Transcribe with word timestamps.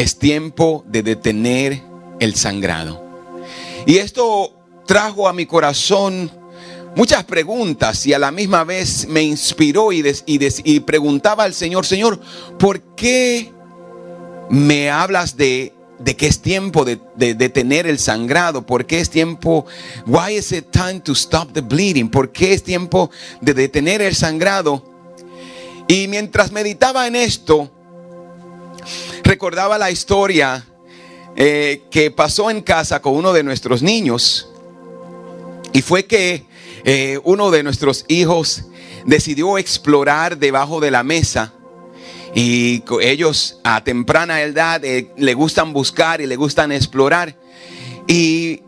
es 0.00 0.18
tiempo 0.18 0.82
de 0.86 1.02
detener 1.02 1.82
el 2.20 2.34
sangrado. 2.34 3.04
Y 3.86 3.98
esto 3.98 4.52
trajo 4.86 5.28
a 5.28 5.32
mi 5.34 5.44
corazón 5.44 6.30
muchas 6.96 7.24
preguntas 7.24 8.06
y 8.06 8.14
a 8.14 8.18
la 8.18 8.30
misma 8.30 8.64
vez 8.64 9.06
me 9.06 9.22
inspiró 9.22 9.92
y, 9.92 10.02
y 10.26 10.80
preguntaba 10.80 11.44
al 11.44 11.52
Señor, 11.52 11.84
Señor, 11.84 12.18
¿por 12.58 12.80
qué 12.96 13.52
me 14.48 14.90
hablas 14.90 15.36
de, 15.36 15.74
de 15.98 16.16
que 16.16 16.28
es 16.28 16.40
tiempo 16.40 16.86
de, 16.86 16.98
detener 17.34 17.86
el 17.86 17.98
sangrado? 17.98 18.64
¿Por 18.64 18.86
qué 18.86 19.00
es 19.00 19.10
tiempo? 19.10 19.66
Why 20.06 20.38
is 20.38 20.50
it 20.52 20.70
time 20.70 21.00
to 21.00 21.12
stop 21.12 21.52
the 21.52 21.60
bleeding? 21.60 22.08
¿Por 22.08 22.32
qué 22.32 22.54
es 22.54 22.62
tiempo 22.62 23.10
de 23.42 23.52
detener 23.52 24.00
el 24.00 24.14
sangrado? 24.14 24.82
Y 25.88 26.08
mientras 26.08 26.52
meditaba 26.52 27.06
en 27.06 27.16
esto, 27.16 27.70
recordaba 29.30 29.78
la 29.78 29.92
historia 29.92 30.66
eh, 31.36 31.82
que 31.88 32.10
pasó 32.10 32.50
en 32.50 32.62
casa 32.62 33.00
con 33.00 33.14
uno 33.14 33.32
de 33.32 33.44
nuestros 33.44 33.80
niños. 33.80 34.48
Y 35.72 35.82
fue 35.82 36.04
que 36.04 36.46
eh, 36.84 37.20
uno 37.22 37.52
de 37.52 37.62
nuestros 37.62 38.04
hijos 38.08 38.64
decidió 39.06 39.56
explorar 39.56 40.36
debajo 40.38 40.80
de 40.80 40.90
la 40.90 41.04
mesa. 41.04 41.52
Y 42.34 42.82
ellos 43.02 43.60
a 43.62 43.84
temprana 43.84 44.42
edad 44.42 44.84
eh, 44.84 45.12
le 45.16 45.34
gustan 45.34 45.72
buscar 45.72 46.20
y 46.20 46.26
le 46.26 46.34
gustan 46.34 46.72
explorar. 46.72 47.36
Y 48.08 48.62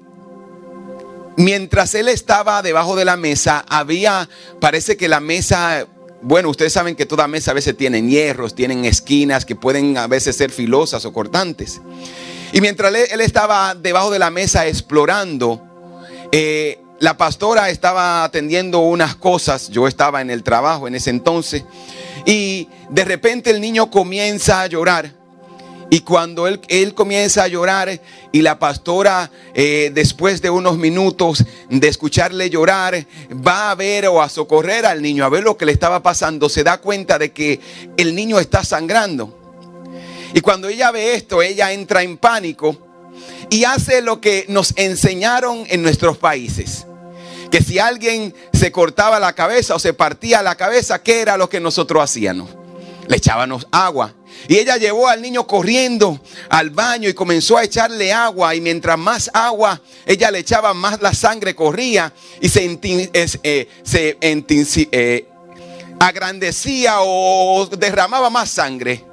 mientras 1.37 1.93
él 1.97 2.07
estaba 2.09 2.63
debajo 2.63 2.95
de 2.95 3.05
la 3.05 3.17
mesa, 3.17 3.65
había, 3.69 4.29
parece 4.61 4.97
que 4.97 5.09
la 5.09 5.19
mesa 5.19 5.89
bueno, 6.23 6.49
ustedes 6.49 6.73
saben 6.73 6.95
que 6.95 7.05
toda 7.05 7.27
mesa 7.27 7.51
a 7.51 7.55
veces 7.55 7.77
tienen 7.77 8.09
hierros, 8.09 8.55
tienen 8.55 8.85
esquinas 8.85 9.45
que 9.45 9.57
pueden 9.57 9.99
a 9.99 10.07
veces 10.07 10.37
ser 10.37 10.51
filosas 10.51 11.05
o 11.05 11.13
cortantes. 11.13 11.81
Y 12.53 12.61
mientras 12.61 12.95
él, 12.95 13.21
estaba 13.21 13.75
debajo 13.75 14.11
de 14.11 14.19
la 14.19 14.31
mesa 14.31 14.67
explorando, 14.67 15.61
eh, 16.31 16.81
la 17.01 17.17
pastora 17.17 17.71
estaba 17.71 18.23
atendiendo 18.23 18.81
unas 18.81 19.17
cosas, 19.17 19.69
yo 19.69 19.89
estaba 19.89 20.21
en 20.21 20.31
el 20.31 20.45
trabajo 20.45 20.87
en 20.87 20.95
ese 20.95 21.11
entonces, 21.11 21.65
y 22.25 22.69
de 22.89 23.05
repente 23.05 23.51
el 23.51 23.61
niño 23.61 23.91
comienza 23.91 24.63
a 24.63 24.67
llorar. 24.69 25.22
Y 25.93 26.01
cuando 26.01 26.47
él, 26.47 26.95
comienza 26.95 27.43
a 27.43 27.49
llorar 27.49 28.01
y 28.33 28.41
la 28.41 28.59
pastora, 28.59 29.31
eh, 29.53 29.91
después 29.93 30.41
de 30.41 30.49
unos 30.49 30.79
minutos 30.79 31.45
de 31.69 31.87
escucharle 31.87 32.49
llorar, 32.49 33.07
va 33.47 33.71
a 33.71 33.75
ver 33.75 34.07
o 34.07 34.23
a 34.23 34.31
socorrer 34.31 34.87
al 34.87 35.03
niño, 35.03 35.23
a 35.23 35.29
ver 35.29 35.45
lo 35.45 35.59
que 35.59 35.67
le 35.67 35.73
estaba 35.73 36.03
pasando, 36.03 36.49
se 36.49 36.65
da 36.65 36.79
cuenta 36.79 37.19
de 37.19 37.33
que 37.33 37.61
el 37.99 38.15
niño 38.15 38.41
está 38.41 38.65
sangrando. 38.65 39.39
Y 40.33 40.41
cuando 40.41 40.69
ella 40.69 40.91
ve 40.93 41.15
esto, 41.15 41.43
ella 41.43 41.73
entra 41.73 42.03
en 42.03 42.17
pánico 42.17 42.75
y 43.51 43.65
hace 43.65 44.01
lo 44.01 44.19
que 44.19 44.47
nos 44.49 44.73
enseñaron 44.77 45.67
en 45.69 45.83
nuestros 45.83 46.17
países. 46.17 46.87
Que 47.51 47.61
si 47.61 47.79
alguien 47.79 48.35
se 48.55 48.73
cortaba 48.73 49.21
la 49.21 49.35
cabeza 49.35 49.75
o 49.75 49.79
se 49.79 49.93
partía 49.93 50.43
la 50.43 50.55
cabeza, 50.55 51.03
¿qué 51.03 51.21
era 51.21 51.37
lo 51.37 51.51
que 51.51 51.61
nosotros 51.61 52.03
hacíamos? 52.03 52.49
Le 53.09 53.19
echábamos 53.19 53.67
agua. 53.71 54.15
Y 54.49 54.57
ella 54.57 54.77
llevó 54.77 55.09
al 55.09 55.23
niño 55.23 55.47
corriendo 55.47 56.21
al 56.49 56.71
baño 56.71 57.09
y 57.09 57.15
comenzó 57.15 57.57
a 57.57 57.65
echarle 57.65 58.13
agua. 58.13 58.55
Y 58.55 58.61
mientras 58.61 58.99
más 58.99 59.31
agua 59.33 59.81
ella 60.07 60.31
le 60.31 60.41
echaba, 60.41 60.75
más 60.75 61.01
la 61.01 61.15
sangre 61.15 61.55
corría 61.55 62.13
y 62.41 62.49
se, 62.49 62.79
eh, 62.83 63.69
se 63.83 64.19
eh, 64.21 65.29
agrandecía 66.01 66.97
o 67.01 67.67
derramaba 67.67 68.31
más 68.31 68.51
sangre. 68.51 69.05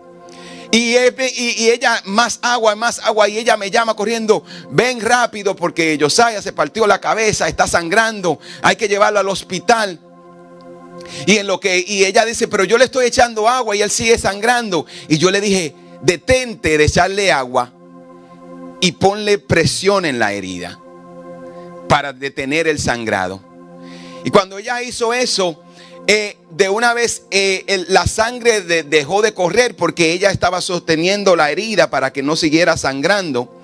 Y, 0.71 0.95
y, 0.95 1.69
ella 1.69 2.01
más 2.05 2.39
agua, 2.41 2.75
más 2.75 2.99
agua. 2.99 3.27
Y 3.27 3.39
ella 3.39 3.57
me 3.57 3.71
llama 3.71 3.95
corriendo, 3.95 4.43
ven 4.69 5.01
rápido 5.01 5.55
porque 5.55 5.97
Josiah 5.99 6.41
se 6.41 6.53
partió 6.53 6.85
la 6.85 6.99
cabeza, 6.99 7.47
está 7.47 7.67
sangrando, 7.67 8.39
hay 8.61 8.75
que 8.75 8.87
llevarlo 8.87 9.19
al 9.19 9.29
hospital. 9.29 9.99
Y 11.25 11.37
en 11.37 11.47
lo 11.47 11.59
que 11.59 11.83
y 11.85 12.05
ella 12.05 12.25
dice, 12.25 12.47
"Pero 12.47 12.63
yo 12.63 12.77
le 12.77 12.85
estoy 12.85 13.05
echando 13.05 13.47
agua 13.47 13.75
y 13.75 13.81
él 13.81 13.91
sigue 13.91 14.17
sangrando." 14.17 14.85
Y 15.07 15.17
yo 15.17 15.31
le 15.31 15.41
dije, 15.41 15.73
"Detente 16.01 16.77
de 16.77 16.85
echarle 16.85 17.31
agua 17.31 17.73
y 18.81 18.93
ponle 18.93 19.37
presión 19.37 20.05
en 20.05 20.19
la 20.19 20.33
herida 20.33 20.79
para 21.87 22.13
detener 22.13 22.67
el 22.67 22.79
sangrado." 22.79 23.41
Y 24.23 24.31
cuando 24.31 24.57
ella 24.57 24.81
hizo 24.81 25.13
eso, 25.13 25.61
eh, 26.07 26.37
de 26.49 26.69
una 26.69 26.93
vez 26.93 27.23
eh, 27.29 27.85
la 27.89 28.07
sangre 28.07 28.61
dejó 28.61 29.21
de 29.21 29.33
correr 29.33 29.75
porque 29.75 30.11
ella 30.11 30.31
estaba 30.31 30.61
sosteniendo 30.61 31.35
la 31.35 31.51
herida 31.51 31.89
para 31.89 32.11
que 32.11 32.23
no 32.23 32.35
siguiera 32.35 32.77
sangrando. 32.77 33.58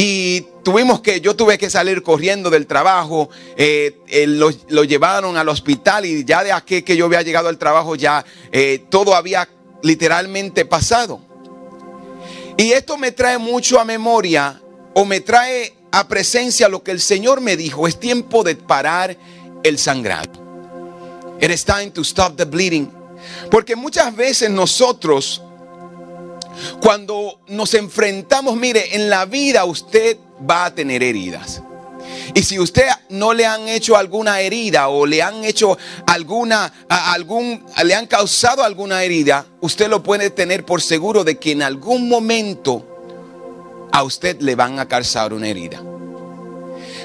Y 0.00 0.42
tuvimos 0.62 1.00
que, 1.00 1.20
yo 1.20 1.34
tuve 1.34 1.58
que 1.58 1.68
salir 1.68 2.04
corriendo 2.04 2.50
del 2.50 2.68
trabajo, 2.68 3.30
eh, 3.56 3.96
lo, 4.28 4.84
llevaron 4.84 5.36
al 5.36 5.48
hospital 5.48 6.06
y 6.06 6.24
ya 6.24 6.44
de 6.44 6.52
aquí 6.52 6.82
que 6.82 6.96
yo 6.96 7.06
había 7.06 7.22
llegado 7.22 7.48
al 7.48 7.58
trabajo 7.58 7.96
ya 7.96 8.24
eh, 8.52 8.84
todo 8.90 9.16
había 9.16 9.48
literalmente 9.82 10.64
pasado. 10.64 11.20
Y 12.56 12.70
esto 12.70 12.96
me 12.96 13.10
trae 13.10 13.38
mucho 13.38 13.80
a 13.80 13.84
memoria 13.84 14.62
o 14.94 15.04
me 15.04 15.18
trae 15.18 15.74
a 15.90 16.06
presencia 16.06 16.68
lo 16.68 16.84
que 16.84 16.92
el 16.92 17.00
Señor 17.00 17.40
me 17.40 17.56
dijo, 17.56 17.88
es 17.88 17.98
tiempo 17.98 18.44
de 18.44 18.54
parar 18.54 19.16
el 19.64 19.78
sangrado. 19.78 20.30
It 21.40 21.50
is 21.50 21.64
time 21.64 21.90
to 21.90 22.02
stop 22.02 22.36
the 22.36 22.44
bleeding. 22.44 22.88
Porque 23.50 23.74
muchas 23.74 24.14
veces 24.14 24.48
nosotros 24.48 25.42
cuando 26.80 27.40
nos 27.48 27.74
enfrentamos, 27.74 28.56
mire, 28.56 28.96
en 28.96 29.10
la 29.10 29.24
vida 29.24 29.64
usted 29.64 30.16
va 30.48 30.66
a 30.66 30.74
tener 30.74 31.02
heridas. 31.02 31.62
Y 32.34 32.42
si 32.42 32.58
usted 32.58 32.86
no 33.10 33.32
le 33.32 33.46
han 33.46 33.68
hecho 33.68 33.96
alguna 33.96 34.40
herida 34.40 34.88
o 34.88 35.06
le 35.06 35.22
han 35.22 35.44
hecho 35.44 35.76
alguna, 36.06 36.72
algún, 36.88 37.64
le 37.84 37.94
han 37.94 38.06
causado 38.06 38.62
alguna 38.62 39.02
herida, 39.02 39.46
usted 39.60 39.88
lo 39.88 40.02
puede 40.02 40.30
tener 40.30 40.64
por 40.64 40.80
seguro 40.80 41.24
de 41.24 41.38
que 41.38 41.52
en 41.52 41.62
algún 41.62 42.08
momento 42.08 42.84
a 43.92 44.02
usted 44.02 44.40
le 44.40 44.54
van 44.54 44.78
a 44.78 44.86
causar 44.86 45.32
una 45.32 45.48
herida. 45.48 45.82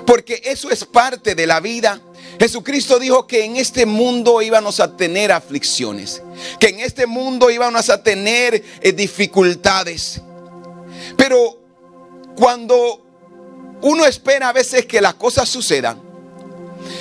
Porque 0.06 0.42
eso 0.44 0.70
es 0.70 0.84
parte 0.86 1.36
de 1.36 1.48
la 1.48 1.60
vida 1.60 2.02
Jesucristo 2.40 3.00
dijo 3.00 3.28
que 3.28 3.46
en 3.46 3.58
este 3.58 3.86
mundo 3.86 4.42
íbamos 4.42 4.80
a 4.80 4.96
tener 4.96 5.32
aflicciones, 5.32 6.22
que 6.60 6.68
en 6.68 6.80
este 6.80 7.06
mundo 7.06 7.50
íbamos 7.50 7.90
a 7.90 8.02
tener 8.02 8.64
eh, 8.82 8.92
dificultades. 8.92 10.22
Pero 11.18 11.60
cuando 12.36 13.02
uno 13.82 14.06
espera 14.06 14.50
a 14.50 14.54
veces 14.54 14.86
que 14.86 15.02
las 15.02 15.16
cosas 15.16 15.48
sucedan 15.50 16.02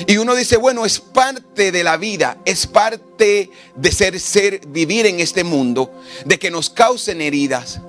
y 0.06 0.16
uno 0.16 0.34
dice, 0.34 0.56
bueno, 0.56 0.84
es 0.84 1.00
parte 1.00 1.72
de 1.72 1.84
la 1.84 1.96
vida, 1.96 2.38
es 2.44 2.66
parte 2.66 3.50
de 3.74 3.92
ser 3.92 4.18
ser 4.20 4.66
vivir 4.66 5.06
en 5.06 5.20
este 5.20 5.44
mundo, 5.44 5.92
de 6.24 6.38
que 6.38 6.50
nos 6.50 6.70
causen 6.70 7.20
heridas. 7.20 7.80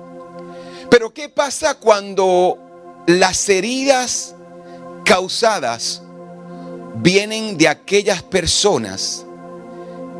Pero 0.90 1.12
¿qué 1.12 1.28
pasa 1.28 1.74
cuando 1.74 2.58
las 3.06 3.48
heridas 3.48 4.34
causadas 5.04 6.02
vienen 6.94 7.58
de 7.58 7.68
aquellas 7.68 8.22
personas 8.22 9.24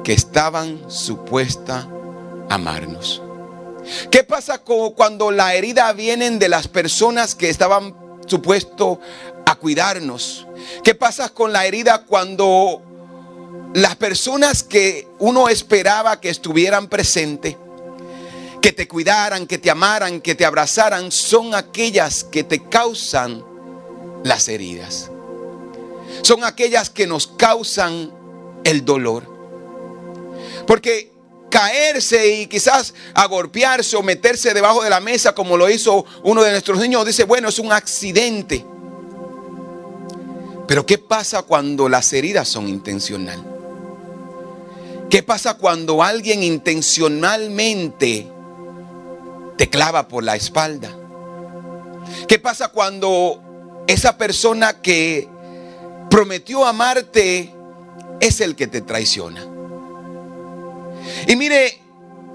que 0.03 0.13
estaban 0.13 0.91
supuestas 0.91 1.87
a 2.49 2.55
amarnos. 2.55 3.23
¿Qué 4.11 4.25
pasa 4.25 4.59
cuando 4.59 5.31
la 5.31 5.55
herida 5.55 5.93
vienen 5.93 6.39
de 6.39 6.49
las 6.49 6.69
personas 6.69 7.35
que 7.35 7.51
estaban 7.51 7.95
supuestos 8.27 8.99
a 9.47 9.55
cuidarnos? 9.57 10.47
¿Qué 10.83 10.95
pasa 10.95 11.29
con 11.29 11.53
la 11.53 11.67
herida 11.67 12.05
cuando 12.05 12.83
las 13.75 13.97
personas 13.97 14.63
que 14.63 15.09
uno 15.19 15.49
esperaba 15.49 16.21
que 16.21 16.31
estuvieran 16.31 16.89
presentes, 16.89 17.57
que 18.63 18.73
te 18.73 18.89
cuidaran, 18.89 19.47
que 19.47 19.59
te 19.59 19.71
amaran, 19.71 20.21
que 20.21 20.35
te 20.35 20.45
abrazaran, 20.45 21.13
son 21.13 21.55
aquellas 21.55 22.25
que 22.25 22.45
te 22.45 22.63
causan 22.69 23.45
las 24.23 24.49
heridas? 24.49 25.11
Son 26.25 26.43
aquellas 26.43 26.89
que 26.91 27.07
nos 27.07 27.27
causan 27.27 28.11
el 28.65 28.85
dolor. 28.85 29.25
Porque 30.67 31.13
caerse 31.51 32.35
y 32.41 32.47
quizás 32.47 32.95
agorpearse 33.15 33.95
o 33.95 34.03
meterse 34.03 34.55
debajo 34.55 34.83
de 34.83 34.91
la 34.91 35.01
mesa 35.01 35.35
como 35.35 35.57
lo 35.57 35.69
hizo 35.69 36.05
uno 36.23 36.43
de 36.43 36.51
nuestros 36.51 36.81
niños, 36.81 37.05
dice, 37.05 37.25
bueno, 37.25 37.51
es 37.51 37.59
un 37.59 37.73
accidente. 37.73 38.65
Pero 40.67 40.87
¿qué 40.87 40.97
pasa 40.97 41.43
cuando 41.43 41.91
las 41.91 42.11
heridas 42.15 42.49
son 42.49 42.69
intencionales? 42.69 43.45
¿Qué 45.11 45.23
pasa 45.23 45.55
cuando 45.55 46.03
alguien 46.03 46.43
intencionalmente 46.43 48.27
te 49.59 49.69
clava 49.69 50.09
por 50.09 50.25
la 50.25 50.37
espalda? 50.37 50.91
¿Qué 52.27 52.39
pasa 52.39 52.69
cuando 52.69 53.85
esa 53.87 54.17
persona 54.17 54.81
que 54.81 55.34
prometió 56.15 56.65
amarte 56.65 57.53
es 58.21 58.41
el 58.41 58.55
que 58.55 58.69
te 58.69 58.83
traiciona. 58.83 59.45
Y 61.27 61.35
mire, 61.35 61.81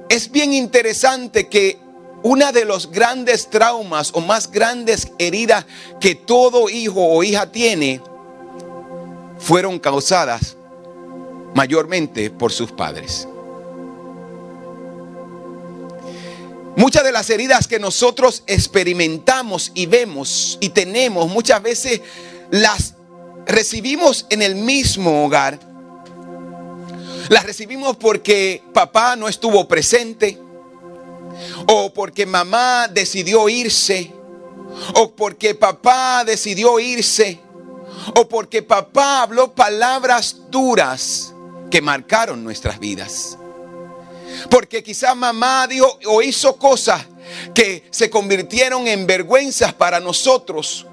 es 0.09 0.29
bien 0.29 0.51
interesante 0.51 1.47
que 1.47 1.79
una 2.21 2.51
de 2.51 2.65
los 2.65 2.91
grandes 2.91 3.49
traumas 3.49 4.11
o 4.13 4.19
más 4.19 4.51
grandes 4.51 5.13
heridas 5.17 5.65
que 6.01 6.13
todo 6.13 6.69
hijo 6.69 7.05
o 7.05 7.23
hija 7.23 7.53
tiene 7.53 8.01
fueron 9.37 9.79
causadas 9.79 10.57
mayormente 11.55 12.31
por 12.31 12.51
sus 12.51 12.73
padres. 12.73 13.29
Muchas 16.75 17.05
de 17.05 17.13
las 17.13 17.29
heridas 17.29 17.65
que 17.65 17.79
nosotros 17.79 18.43
experimentamos 18.45 19.71
y 19.73 19.85
vemos 19.85 20.57
y 20.59 20.67
tenemos, 20.67 21.29
muchas 21.29 21.63
veces 21.63 22.01
las 22.51 22.98
recibimos 23.49 24.27
en 24.29 24.41
el 24.41 24.55
mismo 24.55 25.25
hogar. 25.25 25.59
Las 27.29 27.43
recibimos 27.45 27.97
porque 27.97 28.63
papá 28.73 29.15
no 29.15 29.27
estuvo 29.27 29.67
presente, 29.67 30.39
o 31.67 31.93
porque 31.93 32.25
mamá 32.25 32.87
decidió 32.87 33.49
irse, 33.49 34.13
o 34.95 35.11
porque 35.11 35.55
papá 35.55 36.23
decidió 36.25 36.79
irse, 36.79 37.39
o 38.15 38.27
porque 38.27 38.61
papá 38.63 39.23
habló 39.23 39.53
palabras 39.53 40.37
duras 40.49 41.33
que 41.69 41.81
marcaron 41.81 42.43
nuestras 42.43 42.79
vidas. 42.79 43.37
Porque 44.49 44.83
quizá 44.83 45.15
mamá 45.15 45.67
dijo 45.67 45.99
o 46.05 46.21
hizo 46.21 46.55
cosas 46.55 47.05
que 47.53 47.83
se 47.91 48.09
convirtieron 48.09 48.87
en 48.87 49.05
vergüenzas 49.05 49.73
para 49.73 49.99
nosotros. 49.99 50.85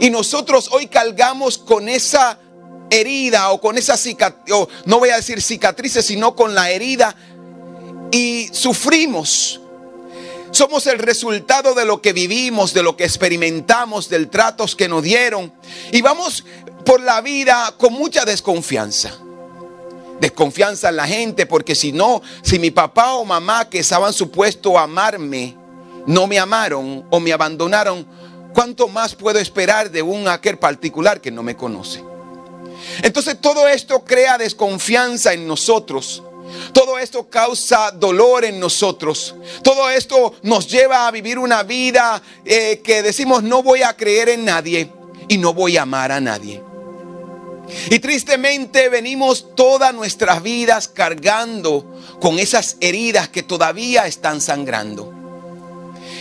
Y 0.00 0.10
nosotros 0.10 0.68
hoy 0.72 0.86
cargamos 0.86 1.58
con 1.58 1.88
esa 1.88 2.38
herida 2.90 3.50
o 3.50 3.60
con 3.60 3.78
esa 3.78 3.96
cicatriz, 3.96 4.54
no 4.84 4.98
voy 4.98 5.10
a 5.10 5.16
decir 5.16 5.40
cicatrices, 5.42 6.06
sino 6.06 6.34
con 6.34 6.54
la 6.54 6.70
herida 6.70 7.14
y 8.10 8.48
sufrimos. 8.52 9.60
Somos 10.50 10.86
el 10.86 11.00
resultado 11.00 11.74
de 11.74 11.84
lo 11.84 12.00
que 12.00 12.12
vivimos, 12.12 12.72
de 12.74 12.84
lo 12.84 12.96
que 12.96 13.04
experimentamos, 13.04 14.08
del 14.08 14.28
tratos 14.28 14.76
que 14.76 14.88
nos 14.88 15.02
dieron. 15.02 15.52
Y 15.90 16.00
vamos 16.00 16.44
por 16.84 17.00
la 17.00 17.20
vida 17.20 17.74
con 17.76 17.92
mucha 17.92 18.24
desconfianza 18.24 19.18
desconfianza 20.20 20.88
en 20.88 20.96
la 20.96 21.06
gente, 21.06 21.46
porque 21.46 21.74
si 21.74 21.92
no, 21.92 22.22
si 22.42 22.58
mi 22.58 22.70
papá 22.70 23.14
o 23.14 23.24
mamá 23.24 23.68
que 23.68 23.80
estaban 23.80 24.12
supuestos 24.12 24.74
a 24.76 24.82
amarme, 24.82 25.56
no 26.06 26.26
me 26.26 26.38
amaron 26.38 27.04
o 27.10 27.20
me 27.20 27.32
abandonaron, 27.32 28.06
¿cuánto 28.54 28.88
más 28.88 29.14
puedo 29.14 29.38
esperar 29.38 29.90
de 29.90 30.00
un 30.00 30.28
aquel 30.28 30.58
particular 30.58 31.20
que 31.20 31.30
no 31.30 31.42
me 31.42 31.56
conoce? 31.56 32.02
Entonces 33.02 33.40
todo 33.40 33.68
esto 33.68 34.04
crea 34.04 34.38
desconfianza 34.38 35.32
en 35.32 35.46
nosotros. 35.46 36.22
Todo 36.72 36.98
esto 36.98 37.28
causa 37.28 37.90
dolor 37.90 38.44
en 38.44 38.60
nosotros. 38.60 39.34
Todo 39.62 39.90
esto 39.90 40.34
nos 40.42 40.68
lleva 40.68 41.06
a 41.06 41.10
vivir 41.10 41.38
una 41.38 41.62
vida 41.62 42.22
eh, 42.44 42.80
que 42.84 43.02
decimos 43.02 43.42
no 43.42 43.62
voy 43.62 43.82
a 43.82 43.96
creer 43.96 44.28
en 44.28 44.44
nadie 44.44 44.90
y 45.28 45.38
no 45.38 45.52
voy 45.52 45.76
a 45.76 45.82
amar 45.82 46.12
a 46.12 46.20
nadie. 46.20 46.62
Y 47.90 47.98
tristemente 47.98 48.88
venimos 48.90 49.54
todas 49.54 49.94
nuestras 49.94 50.42
vidas 50.42 50.86
cargando 50.86 51.84
con 52.20 52.38
esas 52.38 52.76
heridas 52.80 53.28
que 53.28 53.42
todavía 53.42 54.06
están 54.06 54.40
sangrando. 54.40 55.23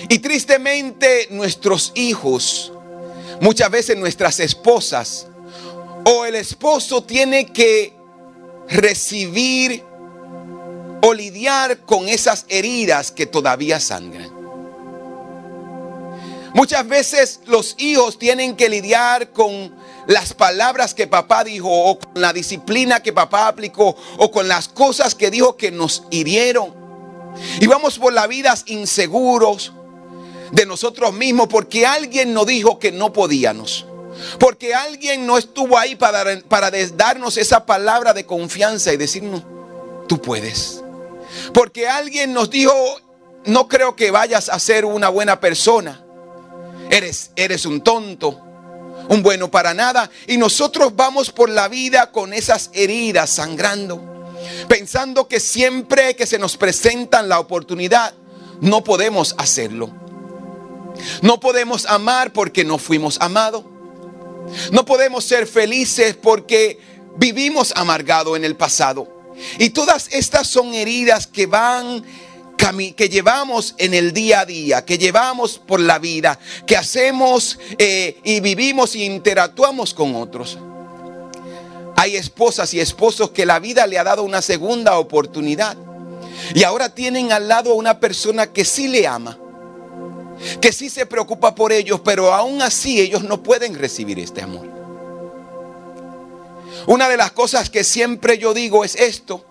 Y 0.09 0.19
tristemente 0.19 1.27
nuestros 1.31 1.91
hijos, 1.95 2.71
muchas 3.41 3.69
veces 3.69 3.97
nuestras 3.97 4.39
esposas 4.39 5.27
o 6.05 6.25
el 6.25 6.35
esposo 6.35 7.03
tiene 7.03 7.45
que 7.51 7.93
recibir 8.67 9.83
o 11.01 11.13
lidiar 11.13 11.79
con 11.79 12.07
esas 12.07 12.45
heridas 12.49 13.11
que 13.11 13.25
todavía 13.25 13.79
sangran. 13.79 14.31
Muchas 16.53 16.87
veces 16.87 17.39
los 17.45 17.75
hijos 17.79 18.19
tienen 18.19 18.55
que 18.55 18.69
lidiar 18.69 19.31
con 19.31 19.75
las 20.05 20.33
palabras 20.33 20.93
que 20.93 21.07
papá 21.07 21.43
dijo 21.43 21.67
o 21.67 21.97
con 21.97 22.21
la 22.21 22.31
disciplina 22.31 23.01
que 23.01 23.11
papá 23.11 23.47
aplicó 23.47 23.95
o 24.17 24.31
con 24.31 24.47
las 24.47 24.67
cosas 24.67 25.15
que 25.15 25.31
dijo 25.31 25.57
que 25.57 25.71
nos 25.71 26.03
hirieron. 26.11 26.73
Y 27.59 27.65
vamos 27.65 27.97
por 27.97 28.13
la 28.13 28.27
vida 28.27 28.55
inseguros 28.67 29.73
de 30.53 30.67
nosotros 30.67 31.13
mismos 31.13 31.47
porque 31.47 31.85
alguien 31.85 32.31
nos 32.31 32.45
dijo 32.45 32.77
que 32.77 32.91
no 32.91 33.11
podíamos. 33.11 33.87
Porque 34.39 34.75
alguien 34.75 35.25
no 35.25 35.39
estuvo 35.39 35.77
ahí 35.77 35.95
para, 35.95 36.39
para 36.41 36.69
darnos 36.95 37.37
esa 37.37 37.65
palabra 37.65 38.13
de 38.13 38.27
confianza 38.27 38.93
y 38.93 38.97
decirnos, 38.97 39.41
tú 40.07 40.21
puedes. 40.21 40.83
Porque 41.53 41.87
alguien 41.87 42.33
nos 42.33 42.51
dijo, 42.51 42.73
no 43.45 43.67
creo 43.67 43.95
que 43.95 44.11
vayas 44.11 44.49
a 44.49 44.59
ser 44.59 44.85
una 44.85 45.09
buena 45.09 45.39
persona. 45.39 46.03
Eres, 46.91 47.31
eres 47.35 47.65
un 47.65 47.81
tonto 47.81 48.39
un 49.09 49.23
bueno 49.23 49.49
para 49.49 49.73
nada. 49.73 50.09
Y 50.27 50.37
nosotros 50.37 50.95
vamos 50.95 51.31
por 51.31 51.49
la 51.49 51.67
vida 51.67 52.11
con 52.11 52.31
esas 52.31 52.69
heridas 52.73 53.31
sangrando, 53.31 54.01
pensando 54.69 55.27
que 55.27 55.39
siempre 55.39 56.15
que 56.15 56.27
se 56.27 56.39
nos 56.39 56.55
presentan 56.55 57.27
la 57.27 57.39
oportunidad, 57.39 58.13
no 58.61 58.83
podemos 58.83 59.35
hacerlo. 59.39 60.02
No 61.21 61.39
podemos 61.39 61.85
amar 61.85 62.33
porque 62.33 62.63
no 62.63 62.77
fuimos 62.77 63.17
amados. 63.19 63.63
No 64.71 64.85
podemos 64.85 65.23
ser 65.23 65.47
felices 65.47 66.15
porque 66.15 66.79
vivimos 67.17 67.73
amargado 67.75 68.35
en 68.35 68.43
el 68.43 68.55
pasado. 68.55 69.07
Y 69.57 69.69
todas 69.69 70.09
estas 70.11 70.47
son 70.47 70.73
heridas 70.73 71.27
que 71.27 71.47
van 71.47 72.03
que 72.95 73.09
llevamos 73.09 73.75
en 73.77 73.93
el 73.93 74.13
día 74.13 74.41
a 74.41 74.45
día, 74.45 74.85
que 74.85 74.97
llevamos 74.97 75.59
por 75.59 75.81
la 75.81 75.99
vida, 75.99 76.39
que 76.65 76.77
hacemos 76.77 77.59
eh, 77.77 78.21
y 78.23 78.39
vivimos 78.39 78.95
y 78.95 79.03
interactuamos 79.03 79.93
con 79.93 80.15
otros. 80.15 80.57
Hay 81.97 82.15
esposas 82.15 82.73
y 82.73 82.79
esposos 82.79 83.31
que 83.31 83.45
la 83.45 83.59
vida 83.59 83.85
le 83.85 83.99
ha 83.99 84.03
dado 84.05 84.23
una 84.23 84.41
segunda 84.41 84.97
oportunidad 84.97 85.75
y 86.55 86.63
ahora 86.63 86.95
tienen 86.95 87.33
al 87.33 87.49
lado 87.49 87.71
a 87.71 87.75
una 87.75 87.99
persona 87.99 88.47
que 88.53 88.63
sí 88.63 88.87
le 88.87 89.07
ama, 89.07 89.37
que 90.61 90.71
sí 90.71 90.89
se 90.89 91.05
preocupa 91.05 91.55
por 91.55 91.71
ellos, 91.71 92.01
pero 92.03 92.33
aún 92.33 92.61
así 92.61 92.99
ellos 92.99 93.23
no 93.23 93.43
pueden 93.43 93.75
recibir 93.75 94.19
este 94.19 94.41
amor. 94.41 94.67
Una 96.87 97.07
de 97.07 97.17
las 97.17 97.31
cosas 97.31 97.69
que 97.69 97.83
siempre 97.83 98.37
yo 98.37 98.53
digo 98.53 98.83
es 98.83 98.95
esto, 98.95 99.45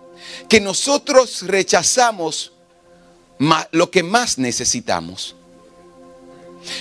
que 0.47 0.59
nosotros 0.61 1.43
rechazamos 1.47 2.53
lo 3.71 3.91
que 3.91 4.03
más 4.03 4.37
necesitamos. 4.37 5.35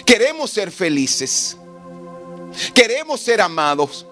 Queremos 0.04 0.50
ser 0.50 0.70
felices. 0.70 1.56
Queremos 2.74 3.20
ser 3.20 3.40
amados. 3.40 4.06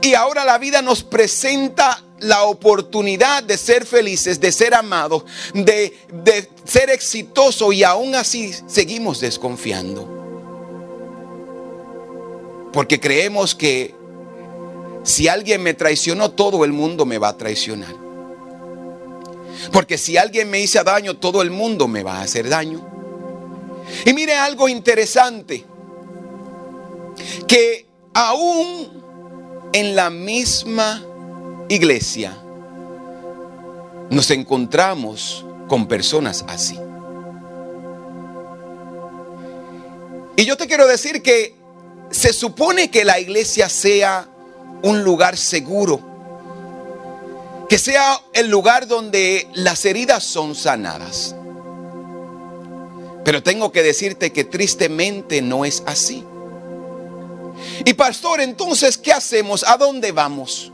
Y 0.00 0.14
ahora 0.14 0.44
la 0.44 0.58
vida 0.58 0.82
nos 0.82 1.02
presenta 1.02 2.02
la 2.20 2.44
oportunidad 2.44 3.42
de 3.42 3.56
ser 3.56 3.86
felices, 3.86 4.40
de 4.40 4.52
ser 4.52 4.74
amados, 4.74 5.24
de, 5.54 5.96
de 6.12 6.48
ser 6.64 6.90
exitosos 6.90 7.74
y 7.74 7.84
aún 7.84 8.14
así 8.14 8.52
seguimos 8.66 9.20
desconfiando. 9.20 10.16
Porque 12.72 13.00
creemos 13.00 13.54
que 13.54 13.94
si 15.04 15.28
alguien 15.28 15.62
me 15.62 15.74
traicionó, 15.74 16.30
todo 16.30 16.64
el 16.64 16.72
mundo 16.72 17.06
me 17.06 17.18
va 17.18 17.28
a 17.28 17.36
traicionar. 17.36 17.94
Porque 19.72 19.98
si 19.98 20.16
alguien 20.16 20.50
me 20.50 20.60
hizo 20.60 20.82
daño, 20.84 21.16
todo 21.16 21.42
el 21.42 21.50
mundo 21.50 21.88
me 21.88 22.02
va 22.02 22.18
a 22.18 22.22
hacer 22.22 22.48
daño. 22.48 22.86
Y 24.04 24.12
mire 24.12 24.34
algo 24.34 24.68
interesante, 24.68 25.64
que 27.46 27.86
aún 28.12 29.02
en 29.72 29.96
la 29.96 30.10
misma 30.10 31.04
iglesia 31.68 32.36
nos 34.10 34.30
encontramos 34.30 35.44
con 35.68 35.86
personas 35.86 36.44
así. 36.48 36.78
Y 40.36 40.44
yo 40.44 40.56
te 40.56 40.66
quiero 40.66 40.86
decir 40.86 41.22
que 41.22 41.54
se 42.10 42.32
supone 42.32 42.90
que 42.90 43.04
la 43.04 43.18
iglesia 43.20 43.68
sea 43.68 44.28
un 44.82 45.02
lugar 45.02 45.36
seguro 45.36 46.08
que 47.68 47.78
sea 47.78 48.20
el 48.32 48.48
lugar 48.48 48.88
donde 48.88 49.46
las 49.54 49.84
heridas 49.84 50.24
son 50.24 50.54
sanadas. 50.54 51.34
Pero 53.24 53.42
tengo 53.42 53.72
que 53.72 53.82
decirte 53.82 54.32
que 54.32 54.44
tristemente 54.44 55.42
no 55.42 55.66
es 55.66 55.82
así. 55.84 56.24
Y 57.84 57.92
pastor, 57.92 58.40
entonces, 58.40 58.96
¿qué 58.96 59.12
hacemos? 59.12 59.64
¿A 59.68 59.76
dónde 59.76 60.12
vamos? 60.12 60.72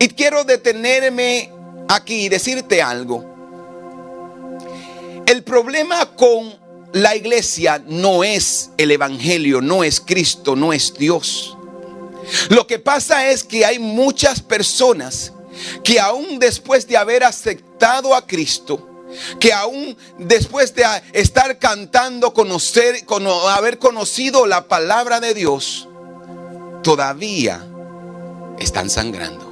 Y 0.00 0.08
quiero 0.08 0.44
detenerme 0.44 1.52
aquí 1.86 2.24
y 2.24 2.28
decirte 2.30 2.80
algo. 2.80 3.22
El 5.26 5.44
problema 5.44 6.16
con 6.16 6.58
la 6.94 7.14
iglesia 7.14 7.82
no 7.86 8.24
es 8.24 8.70
el 8.78 8.90
Evangelio, 8.92 9.60
no 9.60 9.84
es 9.84 10.00
Cristo, 10.00 10.56
no 10.56 10.72
es 10.72 10.94
Dios. 10.94 11.54
Lo 12.48 12.66
que 12.66 12.78
pasa 12.78 13.30
es 13.30 13.44
que 13.44 13.66
hay 13.66 13.78
muchas 13.78 14.40
personas 14.40 15.34
que 15.84 16.00
aún 16.00 16.38
después 16.38 16.86
de 16.86 16.96
haber 16.96 17.22
aceptado 17.22 18.14
a 18.14 18.26
Cristo, 18.26 18.88
que 19.38 19.52
aún 19.52 19.98
después 20.18 20.74
de 20.74 20.84
estar 21.12 21.58
cantando, 21.58 22.32
conocer, 22.32 23.04
haber 23.50 23.78
conocido 23.78 24.46
la 24.46 24.66
palabra 24.66 25.20
de 25.20 25.34
Dios, 25.34 25.88
todavía 26.82 27.66
están 28.58 28.88
sangrando. 28.88 29.49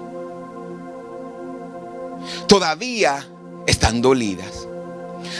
Todavía 2.46 3.28
están 3.66 4.00
dolidas. 4.00 4.66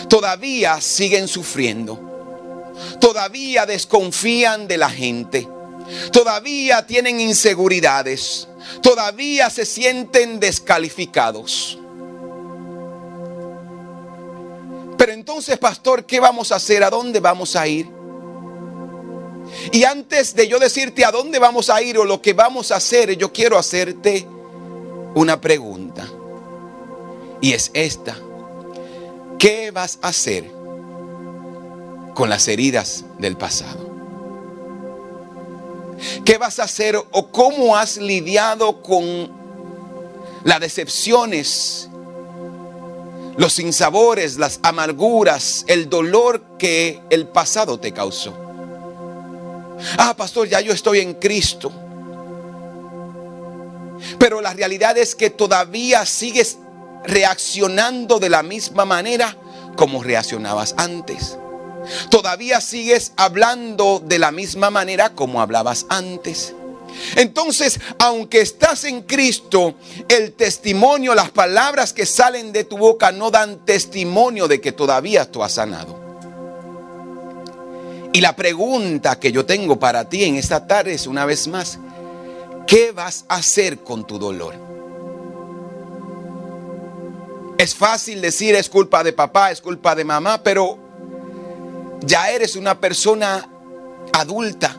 Todavía 0.09 0.80
siguen 0.80 1.28
sufriendo. 1.28 1.99
Todavía 3.00 3.66
desconfían 3.66 4.68
de 4.68 4.78
la 4.78 4.90
gente. 4.90 5.49
Todavía 6.12 6.87
tienen 6.87 7.21
inseguridades. 7.21 8.49
Todavía 8.83 9.50
se 9.50 9.64
sienten 9.64 10.40
descalificados. 10.40 11.78
Pero 14.97 15.12
entonces, 15.12 15.57
pastor, 15.59 16.04
¿qué 16.04 16.21
vamos 16.21 16.52
a 16.52 16.57
hacer? 16.57 16.83
¿A 16.83 16.90
dónde 16.90 17.21
vamos 17.21 17.54
a 17.57 17.66
ir? 17.66 17.88
Y 19.73 19.85
antes 19.85 20.35
de 20.35 20.49
yo 20.49 20.59
decirte 20.59 21.04
a 21.04 21.11
dónde 21.11 21.38
vamos 21.38 21.71
a 21.71 21.80
ir 21.80 21.99
o 21.99 22.04
lo 22.04 22.21
que 22.21 22.33
vamos 22.33 22.73
a 22.73 22.76
hacer, 22.76 23.16
yo 23.16 23.33
quiero 23.33 23.57
hacerte 23.57 24.26
una 25.14 25.40
pregunta. 25.40 25.88
Y 27.40 27.52
es 27.52 27.71
esta. 27.75 28.16
¿Qué 29.38 29.71
vas 29.71 29.99
a 30.02 30.09
hacer 30.09 30.50
con 32.14 32.28
las 32.28 32.49
heridas 32.49 33.04
del 33.18 33.37
pasado? 33.37 33.88
¿Qué 36.25 36.38
vas 36.38 36.59
a 36.59 36.64
hacer 36.64 36.97
o 36.97 37.28
cómo 37.30 37.76
has 37.76 37.97
lidiado 37.97 38.83
con 38.83 39.30
las 40.45 40.61
decepciones 40.61 41.88
los 43.38 43.52
sinsabores, 43.52 44.37
las 44.37 44.59
amarguras, 44.64 45.64
el 45.68 45.88
dolor 45.88 46.42
que 46.59 47.00
el 47.09 47.28
pasado 47.28 47.78
te 47.78 47.92
causó. 47.92 48.35
Ah, 49.97 50.12
pastor, 50.16 50.49
ya 50.49 50.61
yo 50.61 50.73
estoy 50.73 50.99
en 50.99 51.14
Cristo. 51.14 51.71
Pero 54.18 54.40
la 54.40 54.52
realidad 54.52 54.99
es 54.99 55.14
que 55.14 55.30
todavía 55.30 56.04
sigues 56.04 56.59
reaccionando 57.08 58.20
de 58.20 58.28
la 58.28 58.42
misma 58.42 58.84
manera 58.84 59.36
como 59.76 60.02
reaccionabas 60.02 60.74
antes. 60.76 61.38
Todavía 62.10 62.60
sigues 62.60 63.12
hablando 63.16 64.00
de 64.04 64.18
la 64.18 64.30
misma 64.30 64.70
manera 64.70 65.14
como 65.14 65.40
hablabas 65.40 65.86
antes. 65.88 66.54
Entonces, 67.16 67.80
aunque 67.98 68.40
estás 68.40 68.84
en 68.84 69.02
Cristo, 69.02 69.74
el 70.08 70.32
testimonio, 70.32 71.14
las 71.14 71.30
palabras 71.30 71.92
que 71.92 72.06
salen 72.06 72.52
de 72.52 72.64
tu 72.64 72.76
boca 72.76 73.12
no 73.12 73.30
dan 73.30 73.64
testimonio 73.64 74.48
de 74.48 74.60
que 74.60 74.72
todavía 74.72 75.30
tú 75.30 75.42
has 75.42 75.52
sanado. 75.52 75.98
Y 78.12 78.20
la 78.20 78.34
pregunta 78.34 79.18
que 79.18 79.32
yo 79.32 79.46
tengo 79.46 79.78
para 79.78 80.08
ti 80.08 80.24
en 80.24 80.36
esta 80.36 80.66
tarde 80.66 80.94
es 80.94 81.06
una 81.06 81.24
vez 81.24 81.46
más, 81.46 81.78
¿qué 82.66 82.90
vas 82.92 83.24
a 83.28 83.36
hacer 83.36 83.78
con 83.80 84.06
tu 84.06 84.18
dolor? 84.18 84.67
Es 87.58 87.74
fácil 87.74 88.22
decir 88.22 88.54
es 88.54 88.70
culpa 88.70 89.04
de 89.04 89.12
papá, 89.12 89.50
es 89.50 89.60
culpa 89.60 89.94
de 89.94 90.04
mamá, 90.04 90.42
pero 90.42 90.78
ya 92.00 92.30
eres 92.30 92.56
una 92.56 92.80
persona 92.80 93.48
adulta 94.12 94.76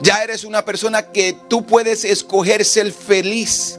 ya 0.00 0.22
eres 0.22 0.44
una 0.44 0.64
persona 0.64 1.10
que 1.10 1.36
tú 1.48 1.64
puedes 1.64 2.04
escoger 2.04 2.64
ser 2.64 2.92
feliz. 2.92 3.78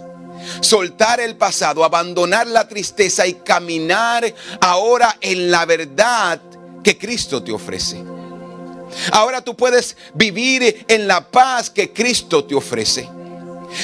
Soltar 0.62 1.20
el 1.20 1.38
pasado, 1.38 1.84
abandonar 1.84 2.46
la 2.46 2.68
tristeza 2.68 3.26
y 3.26 3.36
caminar 3.36 4.32
ahora 4.62 5.18
en 5.22 5.50
la 5.50 5.66
verdad 5.66 6.40
que 6.84 6.98
Cristo 6.98 7.42
te 7.42 7.52
ofrece. 7.52 8.04
Ahora 9.12 9.42
tú 9.42 9.56
puedes 9.56 9.98
vivir 10.14 10.86
en 10.88 11.08
la 11.08 11.28
paz 11.32 11.72
que 11.72 11.92
Cristo 11.92 12.46
te 12.46 12.54
ofrece. 12.54 13.10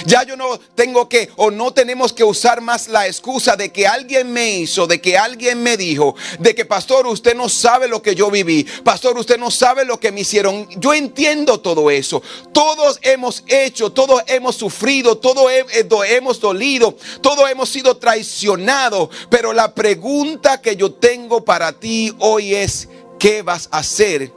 Ya 0.06 0.24
yo 0.24 0.36
no 0.36 0.60
tengo 0.76 1.08
que 1.10 1.30
o 1.36 1.52
no 1.52 1.74
tenemos 1.74 2.14
que 2.14 2.24
usar 2.24 2.62
más 2.62 2.88
la 2.88 3.08
excusa 3.08 3.56
de 3.56 3.72
que 3.72 3.88
alguien 3.88 4.32
me 4.32 4.52
hizo, 4.58 4.88
de 4.88 5.02
que 5.02 5.18
alguien 5.18 5.62
me 5.62 5.78
dijo, 5.78 6.16
de 6.40 6.56
que 6.56 6.66
pastor 6.66 7.08
usted 7.08 7.36
no 7.36 7.50
sabe 7.50 7.88
lo 7.88 8.02
que 8.02 8.16
yo 8.16 8.32
viví, 8.32 8.66
pastor 8.84 9.18
usted 9.18 9.38
no 9.38 9.52
sabe 9.52 9.86
lo 9.86 10.00
que 10.00 10.12
me 10.12 10.22
hicieron. 10.22 10.68
Yo 10.80 10.94
entiendo 10.94 11.60
todo 11.60 11.90
eso. 11.92 12.22
Todos 12.52 13.00
hemos 13.02 13.44
hecho, 13.48 13.92
todos 13.92 14.24
hemos 14.28 14.56
sufrido, 14.56 15.18
todos 15.18 15.52
eh, 15.52 15.66
hemos 16.10 16.40
dolido, 16.40 16.96
todos 17.22 17.50
hemos 17.50 17.70
sido 17.70 17.98
traicionados. 17.98 19.10
Pero 19.30 19.54
la 19.54 19.74
pregunta 19.74 20.62
que 20.62 20.76
yo 20.76 20.94
tengo 20.94 21.44
para 21.44 21.74
ti 21.74 22.14
hoy 22.20 22.56
es, 22.56 22.88
¿qué 23.20 23.42
vas 23.42 23.70
a 23.72 23.80
hacer 23.80 24.32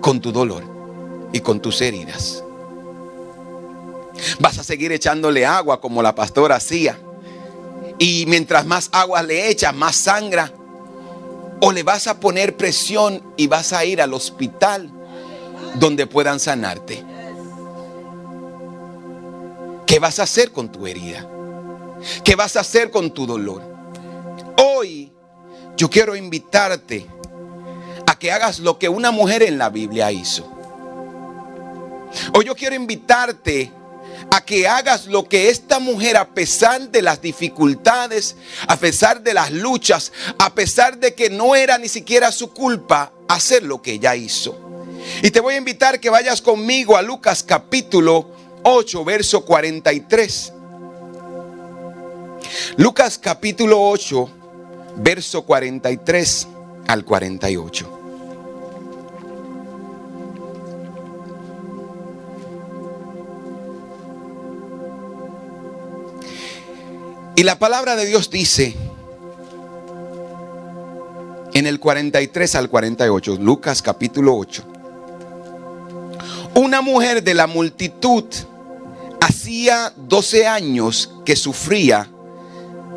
con 0.00 0.20
tu 0.20 0.32
dolor 0.32 0.62
y 1.32 1.40
con 1.40 1.60
tus 1.60 1.80
heridas? 1.80 2.45
Vas 4.38 4.58
a 4.58 4.64
seguir 4.64 4.92
echándole 4.92 5.46
agua 5.46 5.80
como 5.80 6.02
la 6.02 6.14
pastora 6.14 6.56
hacía. 6.56 6.98
Y 7.98 8.24
mientras 8.26 8.66
más 8.66 8.88
agua 8.92 9.22
le 9.22 9.48
echas, 9.48 9.74
más 9.74 9.96
sangra. 9.96 10.52
O 11.60 11.72
le 11.72 11.82
vas 11.82 12.06
a 12.06 12.20
poner 12.20 12.56
presión 12.56 13.22
y 13.36 13.46
vas 13.46 13.72
a 13.72 13.84
ir 13.84 14.02
al 14.02 14.12
hospital 14.12 14.90
donde 15.74 16.06
puedan 16.06 16.38
sanarte. 16.38 17.02
¿Qué 19.86 19.98
vas 19.98 20.18
a 20.18 20.24
hacer 20.24 20.52
con 20.52 20.70
tu 20.70 20.86
herida? 20.86 21.26
¿Qué 22.24 22.36
vas 22.36 22.56
a 22.56 22.60
hacer 22.60 22.90
con 22.90 23.10
tu 23.12 23.26
dolor? 23.26 23.62
Hoy 24.62 25.12
yo 25.76 25.88
quiero 25.88 26.16
invitarte 26.16 27.06
a 28.06 28.18
que 28.18 28.32
hagas 28.32 28.58
lo 28.58 28.78
que 28.78 28.88
una 28.88 29.10
mujer 29.10 29.42
en 29.42 29.58
la 29.58 29.70
Biblia 29.70 30.10
hizo. 30.10 30.50
Hoy 32.34 32.44
yo 32.44 32.54
quiero 32.54 32.74
invitarte 32.74 33.72
a 34.30 34.44
que 34.44 34.66
hagas 34.66 35.06
lo 35.06 35.28
que 35.28 35.50
esta 35.50 35.78
mujer, 35.78 36.16
a 36.16 36.28
pesar 36.34 36.90
de 36.90 37.02
las 37.02 37.20
dificultades, 37.20 38.36
a 38.66 38.76
pesar 38.76 39.22
de 39.22 39.34
las 39.34 39.52
luchas, 39.52 40.12
a 40.38 40.54
pesar 40.54 40.98
de 40.98 41.14
que 41.14 41.30
no 41.30 41.54
era 41.54 41.78
ni 41.78 41.88
siquiera 41.88 42.32
su 42.32 42.52
culpa, 42.52 43.12
hacer 43.28 43.62
lo 43.62 43.82
que 43.82 43.92
ella 43.92 44.14
hizo. 44.16 44.58
Y 45.22 45.30
te 45.30 45.40
voy 45.40 45.54
a 45.54 45.58
invitar 45.58 46.00
que 46.00 46.10
vayas 46.10 46.42
conmigo 46.42 46.96
a 46.96 47.02
Lucas 47.02 47.42
capítulo 47.42 48.30
8, 48.62 49.04
verso 49.04 49.44
43. 49.44 50.52
Lucas 52.76 53.18
capítulo 53.18 53.88
8, 53.88 54.30
verso 54.96 55.42
43 55.42 56.48
al 56.88 57.04
48. 57.04 57.95
Y 67.38 67.42
la 67.42 67.58
palabra 67.58 67.96
de 67.96 68.06
Dios 68.06 68.30
dice 68.30 68.74
en 71.52 71.66
el 71.66 71.78
43 71.78 72.54
al 72.54 72.70
48, 72.70 73.36
Lucas 73.38 73.82
capítulo 73.82 74.34
8, 74.38 74.64
una 76.54 76.80
mujer 76.80 77.22
de 77.22 77.34
la 77.34 77.46
multitud 77.46 78.24
hacía 79.20 79.92
12 79.96 80.46
años 80.46 81.12
que 81.26 81.36
sufría 81.36 82.08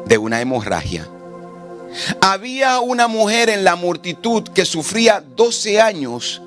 de 0.05 0.17
una 0.17 0.39
hemorragia. 0.39 1.05
Había 2.22 2.79
una 2.79 3.10
mujer 3.10 3.50
en 3.50 3.65
la 3.65 3.75
multitud 3.75 4.43
que 4.48 4.63
sufría 4.63 5.22
12 5.36 5.81
años 5.81 6.41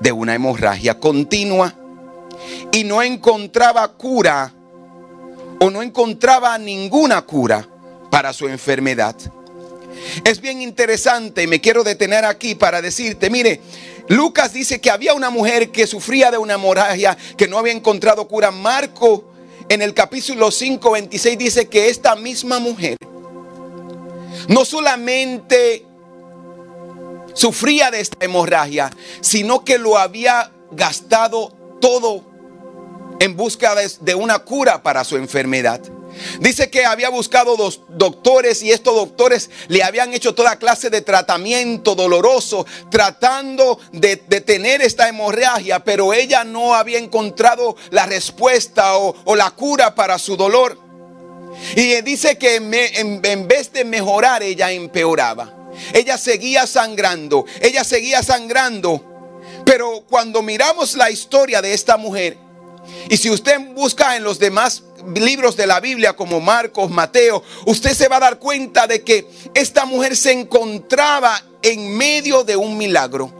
de 0.00 0.12
una 0.12 0.34
hemorragia 0.34 1.00
continua 1.00 1.72
y 2.72 2.84
no 2.84 3.02
encontraba 3.02 3.88
cura 3.88 4.52
o 5.60 5.70
no 5.70 5.82
encontraba 5.82 6.56
ninguna 6.58 7.22
cura 7.22 7.68
para 8.10 8.32
su 8.32 8.48
enfermedad. 8.48 9.16
Es 10.24 10.40
bien 10.40 10.60
interesante 10.60 11.42
y 11.42 11.46
me 11.46 11.60
quiero 11.60 11.82
detener 11.84 12.24
aquí 12.24 12.54
para 12.54 12.82
decirte, 12.82 13.30
mire, 13.30 13.60
Lucas 14.08 14.52
dice 14.52 14.80
que 14.80 14.90
había 14.90 15.14
una 15.14 15.30
mujer 15.30 15.70
que 15.70 15.86
sufría 15.86 16.30
de 16.30 16.38
una 16.38 16.54
hemorragia, 16.54 17.16
que 17.36 17.48
no 17.48 17.58
había 17.58 17.72
encontrado 17.72 18.28
cura. 18.28 18.50
Marco 18.50 19.24
en 19.68 19.82
el 19.82 19.94
capítulo 19.94 20.50
5, 20.50 20.90
26 20.90 21.38
dice 21.38 21.68
que 21.68 21.88
esta 21.88 22.14
misma 22.14 22.60
mujer 22.60 22.96
no 24.48 24.64
solamente 24.64 25.84
sufría 27.34 27.90
de 27.90 28.00
esta 28.00 28.24
hemorragia, 28.24 28.90
sino 29.20 29.64
que 29.64 29.78
lo 29.78 29.98
había 29.98 30.52
gastado 30.70 31.52
todo 31.80 32.24
en 33.18 33.36
busca 33.36 33.74
de, 33.74 34.14
una 34.14 34.38
cura 34.40 34.82
para 34.82 35.04
su 35.04 35.16
enfermedad. 35.16 35.80
Dice 36.40 36.70
que 36.70 36.86
había 36.86 37.10
buscado 37.10 37.56
dos 37.56 37.82
doctores 37.88 38.62
y 38.62 38.72
estos 38.72 38.94
doctores 38.94 39.50
le 39.68 39.82
habían 39.82 40.14
hecho 40.14 40.34
toda 40.34 40.56
clase 40.56 40.88
de 40.88 41.02
tratamiento 41.02 41.94
doloroso 41.94 42.64
tratando 42.90 43.78
de 43.92 44.22
detener 44.26 44.80
esta 44.80 45.08
hemorragia, 45.08 45.84
pero 45.84 46.14
ella 46.14 46.44
no 46.44 46.74
había 46.74 46.98
encontrado 46.98 47.76
la 47.90 48.06
respuesta 48.06 48.96
o, 48.96 49.36
la 49.36 49.50
cura 49.50 49.94
para 49.94 50.18
su 50.18 50.36
dolor. 50.36 50.78
Y 51.74 52.00
dice 52.02 52.38
que 52.38 52.56
en 52.56 53.48
vez 53.48 53.72
de 53.72 53.84
mejorar, 53.84 54.42
ella 54.42 54.70
empeoraba. 54.72 55.56
Ella 55.92 56.18
seguía 56.18 56.66
sangrando, 56.66 57.44
ella 57.60 57.84
seguía 57.84 58.22
sangrando. 58.22 59.04
Pero 59.64 60.04
cuando 60.08 60.42
miramos 60.42 60.94
la 60.94 61.10
historia 61.10 61.60
de 61.60 61.74
esta 61.74 61.96
mujer, 61.96 62.38
y 63.08 63.16
si 63.16 63.30
usted 63.30 63.60
busca 63.74 64.16
en 64.16 64.24
los 64.24 64.38
demás 64.38 64.82
libros 65.14 65.56
de 65.56 65.66
la 65.66 65.80
Biblia 65.80 66.14
como 66.14 66.40
Marcos, 66.40 66.90
Mateo, 66.90 67.42
usted 67.66 67.92
se 67.92 68.08
va 68.08 68.16
a 68.16 68.20
dar 68.20 68.38
cuenta 68.38 68.86
de 68.86 69.02
que 69.02 69.28
esta 69.54 69.84
mujer 69.84 70.16
se 70.16 70.32
encontraba 70.32 71.40
en 71.62 71.96
medio 71.96 72.44
de 72.44 72.56
un 72.56 72.76
milagro. 72.76 73.32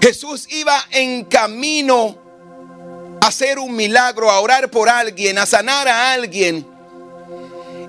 Jesús 0.00 0.46
iba 0.50 0.76
en 0.90 1.24
camino 1.24 2.16
a 3.20 3.26
hacer 3.26 3.58
un 3.58 3.74
milagro, 3.74 4.30
a 4.30 4.40
orar 4.40 4.70
por 4.70 4.88
alguien, 4.88 5.38
a 5.38 5.46
sanar 5.46 5.88
a 5.88 6.12
alguien. 6.12 6.66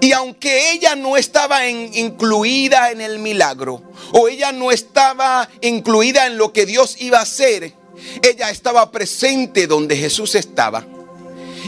Y 0.02 0.12
aunque 0.12 0.72
ella 0.72 0.96
no 0.96 1.18
estaba 1.18 1.68
incluida 1.68 2.92
en 2.92 3.02
el 3.02 3.20
milagro, 3.20 3.82
o 4.12 4.28
ella 4.28 4.52
no 4.52 4.72
estaba 4.72 5.48
incluida 5.62 6.26
en 6.26 6.38
lo 6.38 6.52
que 6.52 6.66
Dios 6.66 6.96
iba 7.00 7.20
a 7.20 7.24
hacer, 7.24 7.74
ella 8.22 8.50
estaba 8.50 8.92
presente 8.92 9.68
donde 9.68 9.96
Jesús 9.96 10.36
estaba. 10.36 10.86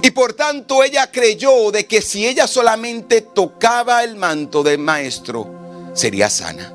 Y 0.01 0.11
por 0.11 0.33
tanto 0.33 0.83
ella 0.83 1.11
creyó 1.11 1.71
de 1.71 1.85
que 1.87 2.01
si 2.01 2.27
ella 2.27 2.47
solamente 2.47 3.21
tocaba 3.21 4.03
el 4.03 4.15
manto 4.15 4.61
del 4.63 4.77
maestro, 4.79 5.91
sería 5.93 6.29
sana. 6.29 6.73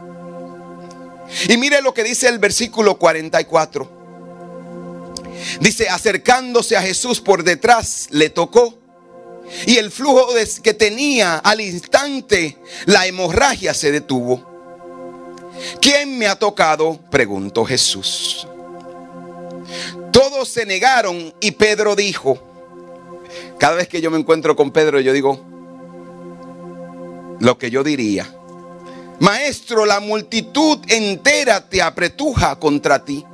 Y 1.49 1.57
mire 1.57 1.81
lo 1.83 1.95
que 1.95 2.03
dice 2.03 2.29
el 2.29 2.39
versículo 2.39 2.99
44. 2.99 4.03
Dice, 5.61 5.89
acercándose 5.89 6.77
a 6.77 6.83
Jesús 6.83 7.21
por 7.21 7.43
detrás, 7.43 8.09
le 8.11 8.31
tocó. 8.31 8.79
Y 9.67 9.77
el 9.77 9.91
flujo 9.91 10.29
que 10.63 10.75
tenía 10.75 11.39
al 11.39 11.61
instante, 11.61 12.59
la 12.87 13.07
hemorragia 13.07 13.75
se 13.75 13.93
detuvo. 13.93 14.51
¿Quién 15.81 16.19
me 16.19 16.27
ha 16.27 16.37
tocado? 16.37 16.99
Preguntó 17.11 17.65
Jesús. 17.65 18.47
Se 20.45 20.67
negaron 20.67 21.33
y 21.41 21.53
Pedro 21.53 21.95
dijo, 21.95 22.39
cada 23.59 23.77
vez 23.77 23.89
que 23.89 24.01
yo 24.01 24.11
me 24.11 24.19
encuentro 24.19 24.57
con 24.57 24.71
Pedro 24.71 25.01
yo 25.01 25.13
digo 25.13 25.41
lo 27.39 27.59
que 27.59 27.71
yo 27.71 27.83
diría. 27.83 28.33
Maestro, 29.19 29.85
la 29.85 30.01
multitud 30.01 30.79
entera 30.89 31.69
te 31.69 31.83
apretuja 31.83 32.59
contra 32.59 33.05
ti. 33.05 33.25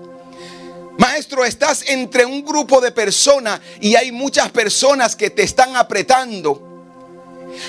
Maestro, 0.99 1.45
estás 1.45 1.89
entre 1.89 2.27
un 2.27 2.45
grupo 2.45 2.81
de 2.81 2.91
personas 2.91 3.61
y 3.81 3.95
hay 3.95 4.11
muchas 4.13 4.51
personas 4.51 5.15
que 5.15 5.31
te 5.31 5.43
están 5.43 5.77
apretando. 5.77 6.63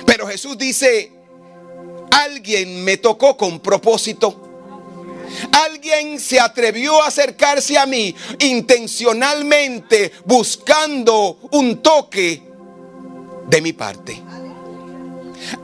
Pero 0.05 0.27
Jesús 0.27 0.57
dice, 0.57 1.11
alguien 2.11 2.83
me 2.83 2.97
tocó 2.97 3.37
con 3.37 3.59
propósito. 3.59 4.48
Alguien 5.51 6.19
se 6.19 6.39
atrevió 6.39 7.01
a 7.01 7.07
acercarse 7.07 7.77
a 7.77 7.85
mí 7.85 8.15
intencionalmente 8.39 10.11
buscando 10.25 11.37
un 11.51 11.81
toque 11.81 12.43
de 13.47 13.61
mi 13.61 13.73
parte. 13.73 14.21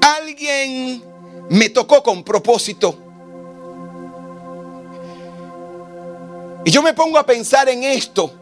Alguien 0.01 1.03
me 1.49 1.69
tocó 1.69 2.01
con 2.01 2.23
propósito. 2.23 2.97
Y 6.63 6.71
yo 6.71 6.81
me 6.81 6.93
pongo 6.93 7.19
a 7.19 7.25
pensar 7.25 7.69
en 7.69 7.83
esto. 7.83 8.33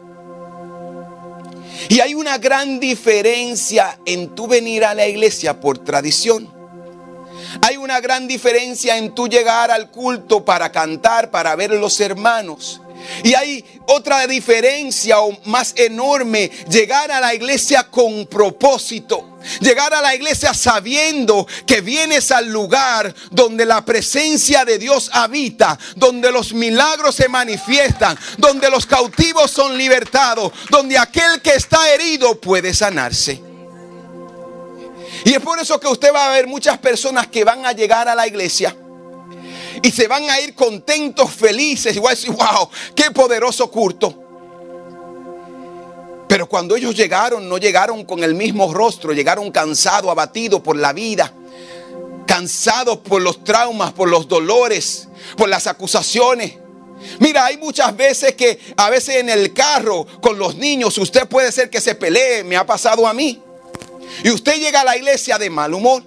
Y 1.88 2.00
hay 2.00 2.14
una 2.14 2.38
gran 2.38 2.80
diferencia 2.80 3.98
en 4.06 4.34
tu 4.34 4.46
venir 4.46 4.84
a 4.84 4.94
la 4.94 5.06
iglesia 5.06 5.60
por 5.60 5.78
tradición. 5.78 6.63
Hay 7.62 7.76
una 7.76 8.00
gran 8.00 8.26
diferencia 8.28 8.96
en 8.96 9.14
tu 9.14 9.28
llegar 9.28 9.70
al 9.70 9.90
culto 9.90 10.44
para 10.44 10.70
cantar, 10.72 11.30
para 11.30 11.54
ver 11.56 11.72
a 11.72 11.76
los 11.76 12.00
hermanos. 12.00 12.80
Y 13.22 13.34
hay 13.34 13.64
otra 13.86 14.26
diferencia 14.26 15.20
o 15.20 15.36
más 15.44 15.74
enorme, 15.76 16.50
llegar 16.68 17.10
a 17.10 17.20
la 17.20 17.34
iglesia 17.34 17.84
con 17.84 18.26
propósito. 18.26 19.30
Llegar 19.60 19.92
a 19.92 20.00
la 20.00 20.14
iglesia 20.14 20.54
sabiendo 20.54 21.46
que 21.66 21.82
vienes 21.82 22.30
al 22.30 22.48
lugar 22.48 23.14
donde 23.30 23.66
la 23.66 23.84
presencia 23.84 24.64
de 24.64 24.78
Dios 24.78 25.10
habita, 25.12 25.78
donde 25.96 26.32
los 26.32 26.54
milagros 26.54 27.14
se 27.16 27.28
manifiestan, 27.28 28.18
donde 28.38 28.70
los 28.70 28.86
cautivos 28.86 29.50
son 29.50 29.76
libertados, 29.76 30.50
donde 30.70 30.96
aquel 30.96 31.42
que 31.42 31.54
está 31.54 31.92
herido 31.92 32.40
puede 32.40 32.72
sanarse. 32.72 33.53
Y 35.24 35.32
es 35.32 35.40
por 35.40 35.58
eso 35.58 35.80
que 35.80 35.88
usted 35.88 36.12
va 36.14 36.26
a 36.26 36.32
ver 36.32 36.46
muchas 36.46 36.78
personas 36.78 37.26
que 37.26 37.44
van 37.44 37.64
a 37.64 37.72
llegar 37.72 38.08
a 38.08 38.14
la 38.14 38.26
iglesia 38.26 38.76
y 39.82 39.90
se 39.90 40.06
van 40.06 40.28
a 40.30 40.40
ir 40.40 40.54
contentos, 40.54 41.30
felices. 41.30 41.96
Y 41.96 41.98
voy 41.98 42.08
a 42.08 42.10
decir, 42.10 42.30
wow, 42.30 42.68
qué 42.94 43.10
poderoso 43.10 43.70
culto. 43.70 44.22
Pero 46.28 46.48
cuando 46.48 46.76
ellos 46.76 46.94
llegaron, 46.94 47.48
no 47.48 47.58
llegaron 47.58 48.04
con 48.04 48.24
el 48.24 48.34
mismo 48.34 48.72
rostro, 48.72 49.12
llegaron 49.12 49.50
cansados, 49.50 50.10
abatidos 50.10 50.60
por 50.60 50.76
la 50.76 50.92
vida, 50.92 51.32
cansados 52.26 52.98
por 52.98 53.22
los 53.22 53.44
traumas, 53.44 53.92
por 53.92 54.08
los 54.08 54.26
dolores, 54.26 55.08
por 55.36 55.48
las 55.48 55.66
acusaciones. 55.66 56.54
Mira, 57.18 57.44
hay 57.44 57.58
muchas 57.58 57.94
veces 57.96 58.34
que 58.34 58.58
a 58.76 58.88
veces 58.88 59.16
en 59.16 59.28
el 59.28 59.52
carro 59.52 60.06
con 60.20 60.38
los 60.38 60.56
niños 60.56 60.96
usted 60.98 61.28
puede 61.28 61.52
ser 61.52 61.68
que 61.68 61.80
se 61.80 61.94
pelee, 61.94 62.42
me 62.42 62.56
ha 62.56 62.64
pasado 62.64 63.06
a 63.06 63.12
mí. 63.12 63.42
Y 64.22 64.30
usted 64.30 64.58
llega 64.60 64.80
a 64.80 64.84
la 64.84 64.96
iglesia 64.96 65.38
de 65.38 65.50
mal 65.50 65.74
humor. 65.74 66.02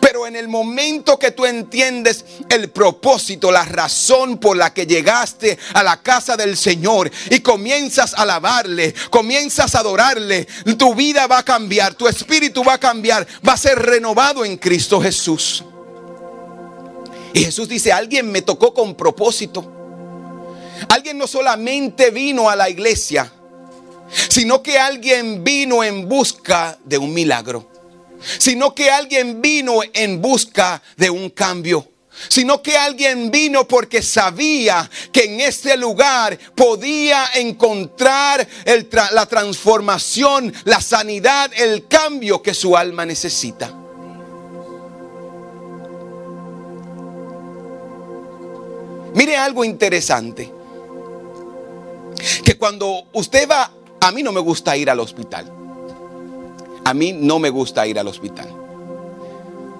Pero 0.00 0.26
en 0.26 0.36
el 0.36 0.48
momento 0.48 1.18
que 1.18 1.32
tú 1.32 1.44
entiendes 1.44 2.24
el 2.48 2.70
propósito, 2.70 3.50
la 3.50 3.64
razón 3.64 4.38
por 4.38 4.56
la 4.56 4.72
que 4.72 4.86
llegaste 4.86 5.58
a 5.74 5.82
la 5.82 6.02
casa 6.02 6.36
del 6.36 6.56
Señor 6.56 7.10
y 7.30 7.40
comienzas 7.40 8.14
a 8.14 8.22
alabarle, 8.22 8.94
comienzas 9.10 9.74
a 9.74 9.80
adorarle, 9.80 10.46
tu 10.78 10.94
vida 10.94 11.26
va 11.26 11.38
a 11.38 11.44
cambiar, 11.44 11.94
tu 11.94 12.08
espíritu 12.08 12.64
va 12.64 12.74
a 12.74 12.80
cambiar, 12.80 13.26
va 13.46 13.52
a 13.52 13.58
ser 13.58 13.78
renovado 13.78 14.44
en 14.44 14.56
Cristo 14.56 15.00
Jesús. 15.00 15.64
Y 17.34 17.44
Jesús 17.44 17.68
dice, 17.68 17.92
alguien 17.92 18.30
me 18.32 18.40
tocó 18.40 18.72
con 18.72 18.94
propósito. 18.94 19.72
Alguien 20.88 21.18
no 21.18 21.26
solamente 21.26 22.10
vino 22.10 22.48
a 22.48 22.56
la 22.56 22.70
iglesia, 22.70 23.30
sino 24.28 24.62
que 24.62 24.78
alguien 24.78 25.42
vino 25.42 25.82
en 25.82 26.08
busca 26.08 26.78
de 26.84 26.98
un 26.98 27.12
milagro, 27.12 27.70
sino 28.38 28.74
que 28.74 28.90
alguien 28.90 29.40
vino 29.40 29.80
en 29.92 30.20
busca 30.20 30.82
de 30.96 31.10
un 31.10 31.30
cambio 31.30 31.88
sino 32.28 32.62
que 32.62 32.76
alguien 32.76 33.30
vino 33.30 33.66
porque 33.68 34.02
sabía 34.02 34.88
que 35.12 35.24
en 35.24 35.40
este 35.40 35.76
lugar 35.76 36.38
podía 36.54 37.26
encontrar 37.34 38.46
la 39.12 39.26
transformación, 39.26 40.52
la 40.64 40.80
sanidad, 40.80 41.50
el 41.54 41.86
cambio 41.86 42.42
que 42.42 42.54
su 42.54 42.76
alma 42.76 43.04
necesita. 43.04 43.72
Mire 49.14 49.36
algo 49.36 49.64
interesante, 49.64 50.52
que 52.44 52.58
cuando 52.58 53.04
usted 53.14 53.48
va 53.48 53.70
a 54.00 54.12
mí 54.12 54.22
no 54.22 54.32
me 54.32 54.40
gusta 54.40 54.76
ir 54.76 54.90
al 54.90 55.00
hospital. 55.00 55.52
A 56.84 56.94
mí 56.94 57.12
no 57.12 57.38
me 57.38 57.50
gusta 57.50 57.86
ir 57.86 57.98
al 57.98 58.06
hospital. 58.08 58.48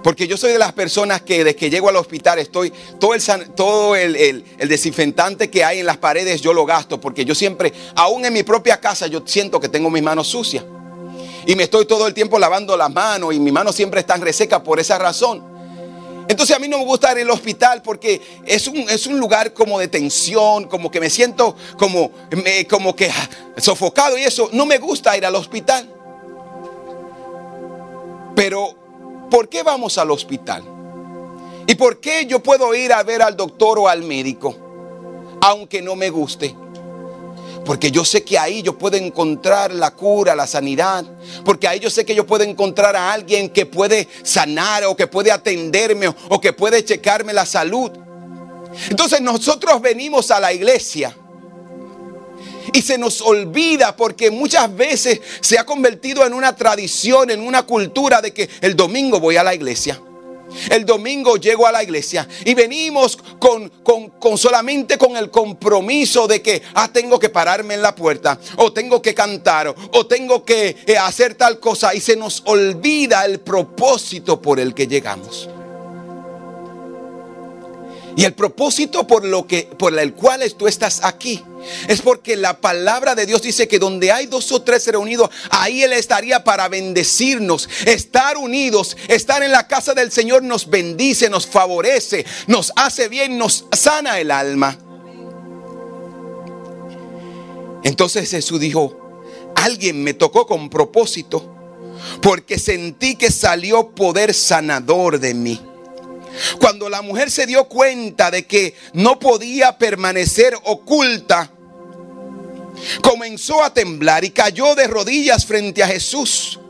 Porque 0.02 0.28
yo 0.28 0.36
soy 0.36 0.52
de 0.52 0.58
las 0.58 0.72
personas 0.72 1.22
que 1.22 1.38
desde 1.38 1.56
que 1.56 1.68
llego 1.68 1.88
al 1.88 1.96
hospital 1.96 2.38
estoy, 2.38 2.72
todo, 3.00 3.14
el, 3.14 3.22
todo 3.56 3.96
el, 3.96 4.44
desinfectante 4.58 5.50
que 5.50 5.64
hay 5.64 5.80
en 5.80 5.86
las 5.86 5.96
paredes 5.96 6.40
yo 6.40 6.52
lo 6.52 6.64
gasto. 6.64 7.00
Porque 7.00 7.24
yo 7.24 7.34
siempre, 7.34 7.72
aún 7.96 8.24
en 8.24 8.32
mi 8.32 8.42
propia 8.42 8.80
casa, 8.80 9.08
yo 9.08 9.22
siento 9.24 9.58
que 9.58 9.68
tengo 9.68 9.90
mis 9.90 10.02
manos 10.02 10.28
sucias. 10.28 10.64
Y 11.46 11.56
me 11.56 11.64
estoy 11.64 11.86
todo 11.86 12.06
el 12.06 12.14
tiempo 12.14 12.38
lavando 12.38 12.76
las 12.76 12.92
manos 12.92 13.34
y 13.34 13.40
mis 13.40 13.52
manos 13.52 13.74
siempre 13.74 14.00
están 14.00 14.20
resecas 14.20 14.60
por 14.60 14.78
esa 14.78 14.98
razón. 14.98 15.55
Entonces 16.28 16.56
a 16.56 16.58
mí 16.58 16.68
no 16.68 16.78
me 16.78 16.84
gusta 16.84 17.12
ir 17.12 17.18
al 17.18 17.30
hospital 17.30 17.82
porque 17.82 18.20
es 18.44 18.66
un, 18.66 18.78
es 18.90 19.06
un 19.06 19.18
lugar 19.18 19.52
como 19.52 19.78
de 19.78 19.88
tensión, 19.88 20.64
como 20.64 20.90
que 20.90 21.00
me 21.00 21.08
siento 21.08 21.54
como, 21.78 22.10
como 22.68 22.96
que 22.96 23.10
ah, 23.10 23.30
sofocado 23.58 24.18
y 24.18 24.22
eso. 24.22 24.50
No 24.52 24.66
me 24.66 24.78
gusta 24.78 25.16
ir 25.16 25.24
al 25.24 25.34
hospital. 25.36 25.88
Pero, 28.34 28.74
¿por 29.30 29.48
qué 29.48 29.62
vamos 29.62 29.96
al 29.98 30.10
hospital? 30.10 30.62
¿Y 31.66 31.74
por 31.74 32.00
qué 32.00 32.26
yo 32.26 32.42
puedo 32.42 32.74
ir 32.74 32.92
a 32.92 33.02
ver 33.02 33.22
al 33.22 33.36
doctor 33.36 33.78
o 33.78 33.88
al 33.88 34.02
médico? 34.02 34.56
Aunque 35.40 35.80
no 35.80 35.96
me 35.96 36.10
guste. 36.10 36.54
Porque 37.66 37.90
yo 37.90 38.04
sé 38.04 38.22
que 38.22 38.38
ahí 38.38 38.62
yo 38.62 38.78
puedo 38.78 38.96
encontrar 38.96 39.74
la 39.74 39.90
cura, 39.90 40.36
la 40.36 40.46
sanidad. 40.46 41.04
Porque 41.44 41.66
ahí 41.66 41.80
yo 41.80 41.90
sé 41.90 42.06
que 42.06 42.14
yo 42.14 42.24
puedo 42.24 42.44
encontrar 42.44 42.94
a 42.94 43.12
alguien 43.12 43.50
que 43.50 43.66
puede 43.66 44.08
sanar 44.22 44.84
o 44.84 44.96
que 44.96 45.08
puede 45.08 45.32
atenderme 45.32 46.08
o 46.08 46.40
que 46.40 46.52
puede 46.52 46.84
checarme 46.84 47.32
la 47.32 47.44
salud. 47.44 47.90
Entonces 48.88 49.20
nosotros 49.20 49.82
venimos 49.82 50.30
a 50.30 50.38
la 50.38 50.52
iglesia. 50.52 51.16
Y 52.72 52.82
se 52.82 52.98
nos 52.98 53.20
olvida 53.20 53.96
porque 53.96 54.30
muchas 54.30 54.74
veces 54.74 55.20
se 55.40 55.58
ha 55.58 55.66
convertido 55.66 56.24
en 56.24 56.34
una 56.34 56.54
tradición, 56.54 57.30
en 57.30 57.40
una 57.40 57.64
cultura 57.64 58.20
de 58.20 58.32
que 58.32 58.48
el 58.60 58.76
domingo 58.76 59.18
voy 59.18 59.36
a 59.36 59.42
la 59.42 59.54
iglesia. 59.54 60.00
El 60.70 60.84
domingo 60.84 61.36
llego 61.36 61.66
a 61.66 61.72
la 61.72 61.82
iglesia 61.82 62.26
y 62.44 62.54
venimos 62.54 63.18
con, 63.38 63.68
con, 64.18 64.38
solamente 64.38 64.98
con 64.98 65.16
el 65.16 65.30
compromiso 65.30 66.26
de 66.26 66.42
que 66.42 66.62
ah, 66.74 66.88
tengo 66.92 67.18
que 67.18 67.28
pararme 67.28 67.74
en 67.74 67.82
la 67.82 67.94
puerta, 67.94 68.38
o 68.56 68.72
tengo 68.72 69.00
que 69.02 69.14
cantar, 69.14 69.74
o 69.92 70.06
tengo 70.06 70.44
que 70.44 70.76
eh, 70.86 70.96
hacer 70.96 71.34
tal 71.34 71.58
cosa, 71.60 71.94
y 71.94 72.00
se 72.00 72.16
nos 72.16 72.42
olvida 72.46 73.24
el 73.24 73.40
propósito 73.40 74.40
por 74.40 74.60
el 74.60 74.74
que 74.74 74.86
llegamos. 74.86 75.48
Y 78.16 78.24
el 78.24 78.32
propósito 78.32 79.06
por 79.06 79.26
lo 79.26 79.46
que 79.46 79.64
por 79.78 79.96
el 79.98 80.14
cual 80.14 80.42
tú 80.56 80.66
estás 80.66 81.00
aquí 81.04 81.44
es 81.86 82.00
porque 82.00 82.34
la 82.34 82.58
palabra 82.62 83.14
de 83.14 83.26
Dios 83.26 83.42
dice 83.42 83.68
que 83.68 83.78
donde 83.78 84.10
hay 84.10 84.24
dos 84.24 84.50
o 84.52 84.62
tres 84.62 84.86
reunidos, 84.86 85.28
ahí 85.50 85.82
él 85.82 85.92
estaría 85.92 86.42
para 86.42 86.68
bendecirnos. 86.68 87.68
Estar 87.84 88.38
unidos, 88.38 88.96
estar 89.08 89.42
en 89.42 89.52
la 89.52 89.68
casa 89.68 89.92
del 89.92 90.10
Señor 90.10 90.42
nos 90.42 90.70
bendice, 90.70 91.28
nos 91.28 91.46
favorece, 91.46 92.24
nos 92.46 92.72
hace 92.76 93.08
bien, 93.08 93.36
nos 93.36 93.66
sana 93.76 94.18
el 94.18 94.30
alma. 94.30 94.78
Entonces 97.82 98.30
Jesús 98.30 98.58
dijo, 98.58 98.96
alguien 99.56 100.02
me 100.02 100.14
tocó 100.14 100.46
con 100.46 100.70
propósito 100.70 101.52
porque 102.22 102.58
sentí 102.58 103.16
que 103.16 103.30
salió 103.30 103.90
poder 103.90 104.32
sanador 104.32 105.20
de 105.20 105.34
mí. 105.34 105.60
Cuando 106.58 106.88
la 106.88 107.02
mujer 107.02 107.30
se 107.30 107.46
dio 107.46 107.64
cuenta 107.64 108.30
de 108.30 108.46
que 108.46 108.74
no 108.92 109.18
podía 109.18 109.78
permanecer 109.78 110.54
oculta, 110.64 111.50
comenzó 113.02 113.62
a 113.62 113.72
temblar 113.72 114.24
y 114.24 114.30
cayó 114.30 114.74
de 114.74 114.86
rodillas 114.86 115.46
frente 115.46 115.82
a 115.82 115.88
Jesús. 115.88 116.60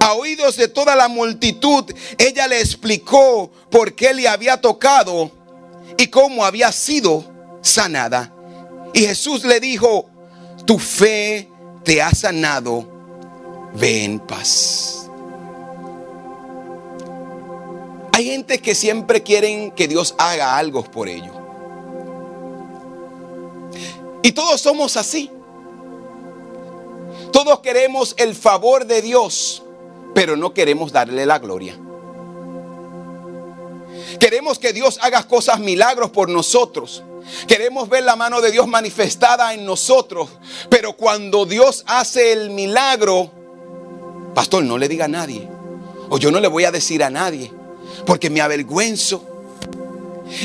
A 0.00 0.14
oídos 0.14 0.56
de 0.56 0.68
toda 0.68 0.96
la 0.96 1.08
multitud, 1.08 1.84
ella 2.18 2.48
le 2.48 2.60
explicó 2.60 3.50
por 3.70 3.94
qué 3.94 4.14
le 4.14 4.26
había 4.28 4.60
tocado 4.60 5.30
y 5.96 6.06
cómo 6.08 6.44
había 6.44 6.72
sido 6.72 7.24
sanada. 7.62 8.32
Y 8.94 9.00
Jesús 9.00 9.44
le 9.44 9.60
dijo, 9.60 10.08
tu 10.66 10.78
fe 10.78 11.48
te 11.84 12.00
ha 12.02 12.14
sanado, 12.14 12.88
ve 13.74 14.04
en 14.04 14.18
paz. 14.20 15.01
Hay 18.12 18.26
gente 18.26 18.60
que 18.60 18.74
siempre 18.74 19.22
quieren 19.22 19.70
que 19.70 19.88
Dios 19.88 20.14
haga 20.18 20.58
algo 20.58 20.84
por 20.84 21.08
ellos. 21.08 21.34
Y 24.22 24.32
todos 24.32 24.60
somos 24.60 24.98
así. 24.98 25.30
Todos 27.32 27.60
queremos 27.60 28.14
el 28.18 28.34
favor 28.34 28.84
de 28.84 29.00
Dios, 29.00 29.62
pero 30.14 30.36
no 30.36 30.52
queremos 30.52 30.92
darle 30.92 31.24
la 31.24 31.38
gloria. 31.38 31.78
Queremos 34.20 34.58
que 34.58 34.74
Dios 34.74 34.98
haga 35.00 35.26
cosas 35.26 35.58
milagros 35.58 36.10
por 36.10 36.28
nosotros. 36.28 37.02
Queremos 37.48 37.88
ver 37.88 38.04
la 38.04 38.14
mano 38.14 38.42
de 38.42 38.50
Dios 38.50 38.68
manifestada 38.68 39.54
en 39.54 39.64
nosotros. 39.64 40.28
Pero 40.68 40.92
cuando 40.98 41.46
Dios 41.46 41.82
hace 41.86 42.32
el 42.32 42.50
milagro, 42.50 43.30
pastor, 44.34 44.64
no 44.64 44.76
le 44.76 44.88
diga 44.88 45.06
a 45.06 45.08
nadie. 45.08 45.48
O 46.10 46.18
yo 46.18 46.30
no 46.30 46.40
le 46.40 46.48
voy 46.48 46.64
a 46.64 46.70
decir 46.70 47.02
a 47.02 47.08
nadie 47.08 47.61
porque 48.06 48.30
me 48.30 48.40
avergüenzo. 48.40 49.28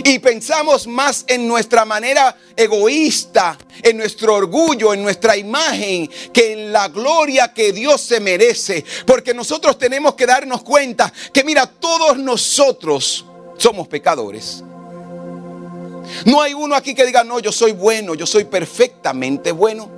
Y 0.04 0.20
pensamos 0.20 0.86
más 0.86 1.24
en 1.28 1.48
nuestra 1.48 1.86
manera 1.86 2.36
egoísta, 2.56 3.58
en 3.82 3.98
nuestro 3.98 4.36
orgullo, 4.36 4.94
en 4.94 5.02
nuestra 5.02 5.38
imagen, 5.38 6.10
que 6.34 6.54
en 6.54 6.74
la 6.74 6.90
gloria 6.90 7.54
que 7.54 7.72
Dios 7.72 8.02
se 8.02 8.20
merece. 8.20 8.84
Porque 9.06 9.34
nosotros 9.34 9.78
tenemos 9.78 10.16
que 10.16 10.26
darnos 10.26 10.64
cuenta 10.64 11.12
que 11.32 11.44
mira, 11.44 11.66
todos 11.68 12.18
nosotros 12.18 13.26
somos 13.58 13.88
pecadores. 13.88 14.64
No 16.26 16.42
hay 16.42 16.54
uno 16.54 16.76
aquí 16.76 16.94
que 16.94 17.06
diga, 17.06 17.24
no, 17.24 17.40
yo 17.40 17.52
soy 17.52 17.72
bueno, 17.72 18.16
yo 18.16 18.26
soy 18.26 18.46
perfectamente 18.46 19.52
bueno. 19.52 19.97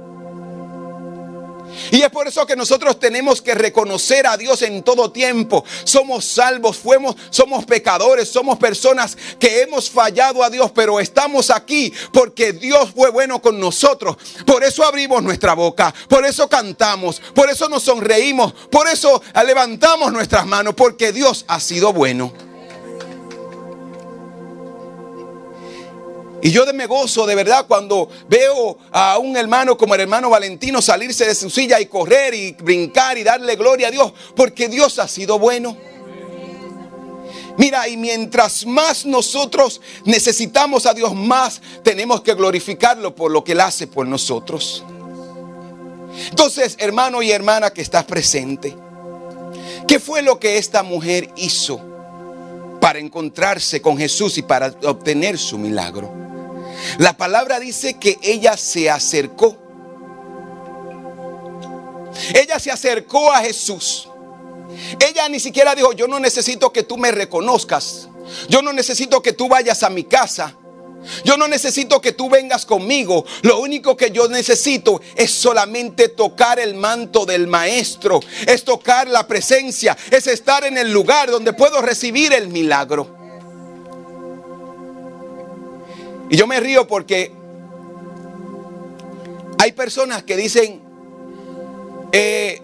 Y 1.92 2.02
es 2.02 2.10
por 2.10 2.28
eso 2.28 2.46
que 2.46 2.56
nosotros 2.56 3.00
tenemos 3.00 3.42
que 3.42 3.56
reconocer 3.56 4.28
a 4.28 4.38
Dios 4.38 4.62
en 4.62 4.84
todo 4.84 5.12
tiempo. 5.12 5.64
Somos 5.84 6.26
salvos, 6.26 6.78
fuimos, 6.78 7.16
somos 7.30 7.66
pecadores, 7.66 8.30
somos 8.30 8.58
personas 8.58 9.18
que 9.40 9.62
hemos 9.62 9.90
fallado 9.90 10.44
a 10.44 10.50
Dios, 10.50 10.72
pero 10.72 11.00
estamos 11.00 11.50
aquí 11.50 11.94
porque 12.12 12.54
Dios 12.54 12.92
fue 12.96 13.10
bueno 13.10 13.42
con 13.42 13.60
nosotros. 13.60 14.18
Por 14.46 14.64
eso 14.64 14.84
abrimos 14.84 15.24
nuestra 15.24 15.54
boca, 15.54 15.94
por 16.08 16.26
eso 16.26 16.48
cantamos, 16.48 17.22
por 17.34 17.50
eso 17.50 17.70
nos 17.70 17.84
sonreímos, 17.84 18.54
por 18.72 18.88
eso 18.88 19.22
levantamos 19.46 20.12
nuestras 20.12 20.46
manos, 20.46 20.76
porque 20.76 21.12
Dios 21.12 21.46
ha 21.48 21.60
sido 21.60 21.94
bueno. 21.94 22.49
Y 26.42 26.52
yo 26.52 26.66
me 26.74 26.86
gozo 26.86 27.26
de 27.26 27.36
verdad 27.36 27.66
cuando 27.68 28.10
veo 28.30 28.78
a 28.92 29.18
un 29.18 29.36
hermano 29.36 29.78
como 29.78 29.96
el 29.96 30.02
hermano 30.02 30.30
Valentino 30.30 30.82
salirse 30.82 31.26
de 31.26 31.36
su 31.36 31.50
silla 31.50 31.80
y 31.82 31.88
correr 31.88 32.34
y 32.34 32.54
brincar 32.54 33.18
y 33.18 33.24
darle 33.24 33.56
gloria 33.56 33.90
a 33.90 33.92
Dios, 33.92 34.14
porque 34.36 34.70
Dios 34.70 35.00
ha 35.00 35.08
sido 35.08 35.38
bueno. 35.38 35.76
Mira, 37.58 37.90
y 37.90 37.98
mientras 37.98 38.66
más 38.66 39.06
nosotros 39.06 39.82
necesitamos 40.06 40.86
a 40.86 40.94
Dios, 40.94 41.14
más 41.14 41.62
tenemos 41.84 42.22
que 42.22 42.34
glorificarlo 42.34 43.14
por 43.14 43.32
lo 43.32 43.44
que 43.44 43.52
Él 43.52 43.60
hace 43.60 43.86
por 43.86 44.08
nosotros. 44.08 44.86
Entonces, 46.30 46.78
hermano 46.80 47.22
y 47.22 47.32
hermana 47.32 47.72
que 47.72 47.82
estás 47.82 48.06
presente, 48.06 48.78
¿qué 49.90 50.00
fue 50.00 50.22
lo 50.22 50.40
que 50.40 50.58
esta 50.58 50.84
mujer 50.84 51.32
hizo 51.36 51.82
para 52.80 53.00
encontrarse 53.00 53.82
con 53.82 53.98
Jesús 53.98 54.38
y 54.38 54.42
para 54.42 54.74
obtener 54.86 55.38
su 55.38 55.58
milagro? 55.58 56.29
La 56.98 57.18
palabra 57.18 57.60
dice 57.60 57.96
que 58.00 58.20
ella 58.22 58.58
se 58.58 58.90
acercó. 58.90 59.58
Ella 62.34 62.60
se 62.60 62.72
acercó 62.72 63.32
a 63.32 63.40
Jesús. 63.40 64.10
Ella 65.00 65.28
ni 65.30 65.40
siquiera 65.40 65.76
dijo, 65.76 65.94
yo 65.94 66.08
no 66.08 66.20
necesito 66.20 66.72
que 66.72 66.84
tú 66.84 66.98
me 66.98 67.12
reconozcas. 67.12 68.08
Yo 68.48 68.62
no 68.62 68.74
necesito 68.74 69.22
que 69.22 69.34
tú 69.34 69.48
vayas 69.48 69.84
a 69.84 69.90
mi 69.90 70.04
casa. 70.04 70.56
Yo 71.24 71.38
no 71.38 71.48
necesito 71.48 72.02
que 72.02 72.12
tú 72.12 72.30
vengas 72.30 72.66
conmigo. 72.66 73.26
Lo 73.42 73.60
único 73.60 73.96
que 73.96 74.12
yo 74.12 74.28
necesito 74.28 75.02
es 75.16 75.32
solamente 75.32 76.10
tocar 76.10 76.60
el 76.60 76.76
manto 76.76 77.26
del 77.26 77.48
maestro. 77.48 78.20
Es 78.46 78.64
tocar 78.64 79.08
la 79.08 79.26
presencia. 79.28 79.98
Es 80.12 80.28
estar 80.28 80.66
en 80.66 80.78
el 80.78 80.92
lugar 80.92 81.32
donde 81.32 81.54
puedo 81.54 81.82
recibir 81.82 82.34
el 82.34 82.50
milagro. 82.50 83.19
Y 86.30 86.38
yo 86.38 86.46
me 86.48 86.60
río 86.60 86.88
porque 86.88 87.32
hay 89.58 89.72
personas 89.72 90.24
que 90.24 90.38
dicen, 90.38 90.82
eh, 92.12 92.62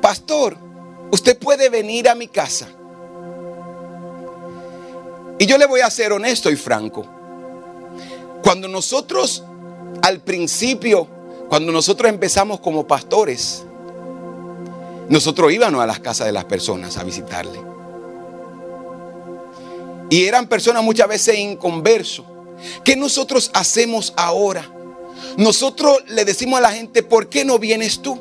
pastor, 0.00 0.56
usted 1.10 1.38
puede 1.38 1.68
venir 1.68 2.08
a 2.08 2.14
mi 2.14 2.28
casa. 2.28 2.68
Y 5.38 5.46
yo 5.46 5.56
le 5.56 5.66
voy 5.66 5.80
a 5.80 5.90
ser 5.90 6.12
honesto 6.12 6.50
y 6.50 6.56
franco. 6.56 7.06
Cuando 8.42 8.66
nosotros 8.68 9.44
al 10.02 10.20
principio, 10.20 11.06
cuando 11.48 11.72
nosotros 11.72 12.08
empezamos 12.08 12.60
como 12.60 12.86
pastores, 12.86 13.64
nosotros 15.08 15.52
íbamos 15.52 15.82
a 15.82 15.86
las 15.86 15.98
casas 16.00 16.26
de 16.26 16.32
las 16.32 16.44
personas 16.44 16.96
a 16.96 17.04
visitarle. 17.04 17.60
Y 20.08 20.24
eran 20.24 20.46
personas 20.46 20.82
muchas 20.82 21.08
veces 21.08 21.38
inconversos. 21.38 22.24
¿Qué 22.84 22.96
nosotros 22.96 23.50
hacemos 23.54 24.12
ahora? 24.16 24.70
Nosotros 25.36 25.98
le 26.08 26.24
decimos 26.24 26.58
a 26.58 26.62
la 26.62 26.72
gente, 26.72 27.02
¿por 27.02 27.28
qué 27.28 27.44
no 27.44 27.58
vienes 27.58 28.00
tú? 28.00 28.18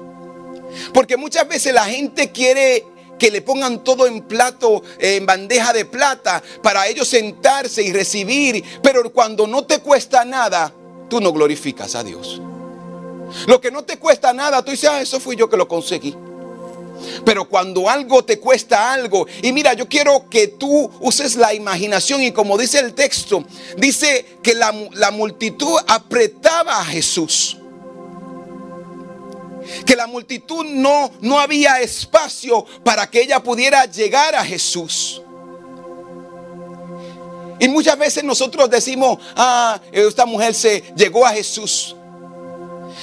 Porque 0.94 1.18
muchas 1.18 1.48
veces 1.48 1.74
la 1.74 1.86
gente 1.86 2.32
quiere 2.32 2.86
que 3.18 3.32
le 3.32 3.42
pongan 3.42 3.84
todo 3.84 4.08
en 4.08 4.22
plato, 4.22 4.82
en 4.98 5.26
bandeja 5.26 5.74
de 5.74 5.86
plata, 5.86 6.42
para 6.64 6.88
ellos 6.88 7.08
sentarse 7.08 7.84
y 7.84 7.92
recibir. 7.92 8.64
Pero 8.82 9.12
cuando 9.12 9.46
no 9.46 9.66
te 9.66 9.80
cuesta 9.80 10.24
nada, 10.24 10.74
tú 11.10 11.20
no 11.20 11.34
glorificas 11.34 11.96
a 11.96 12.04
Dios. 12.04 12.42
Lo 13.46 13.62
que 13.62 13.72
no 13.72 13.84
te 13.84 13.98
cuesta 13.98 14.34
nada, 14.34 14.64
tú 14.64 14.72
dices, 14.72 14.90
ah, 14.90 15.02
eso 15.02 15.20
fui 15.20 15.36
yo 15.36 15.50
que 15.50 15.58
lo 15.58 15.68
conseguí. 15.68 16.16
Pero 17.26 17.46
cuando 17.48 17.90
algo 17.90 18.24
te 18.24 18.40
cuesta 18.40 18.94
algo, 18.94 19.28
y 19.42 19.52
mira, 19.52 19.74
yo 19.74 19.88
quiero 19.88 20.30
que 20.30 20.48
tú 20.48 20.90
uses 21.00 21.36
la 21.36 21.54
imaginación 21.54 22.22
y 22.24 22.32
como 22.32 22.58
dice 22.58 22.80
el 22.80 22.94
texto, 22.94 23.44
dice 23.78 24.38
que 24.42 24.54
la, 24.54 24.72
multitud 25.12 25.78
apretaba 25.88 26.80
a 26.80 26.86
Jesús. 26.86 27.58
Que 29.86 29.96
la 29.96 30.08
multitud 30.08 30.66
no, 30.66 31.12
no 31.22 31.40
había 31.40 31.80
espacio 31.82 32.66
para 32.84 33.10
que 33.10 33.22
ella 33.22 33.42
pudiera 33.42 33.86
llegar 33.86 34.36
a 34.36 34.44
Jesús. 34.44 35.22
Y 37.60 37.68
muchas 37.68 37.98
veces 37.98 38.24
nosotros 38.24 38.70
decimos, 38.70 39.20
ah, 39.36 39.80
esta 39.92 40.26
mujer 40.26 40.56
se 40.56 40.82
llegó 40.96 41.26
a 41.26 41.32
Jesús. 41.32 41.96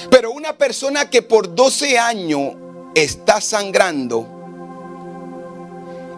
Pero 0.09 0.31
una 0.31 0.57
persona 0.57 1.09
que 1.09 1.21
por 1.21 1.53
12 1.53 1.97
años 1.97 2.55
está 3.03 3.41
sangrando, 3.41 4.37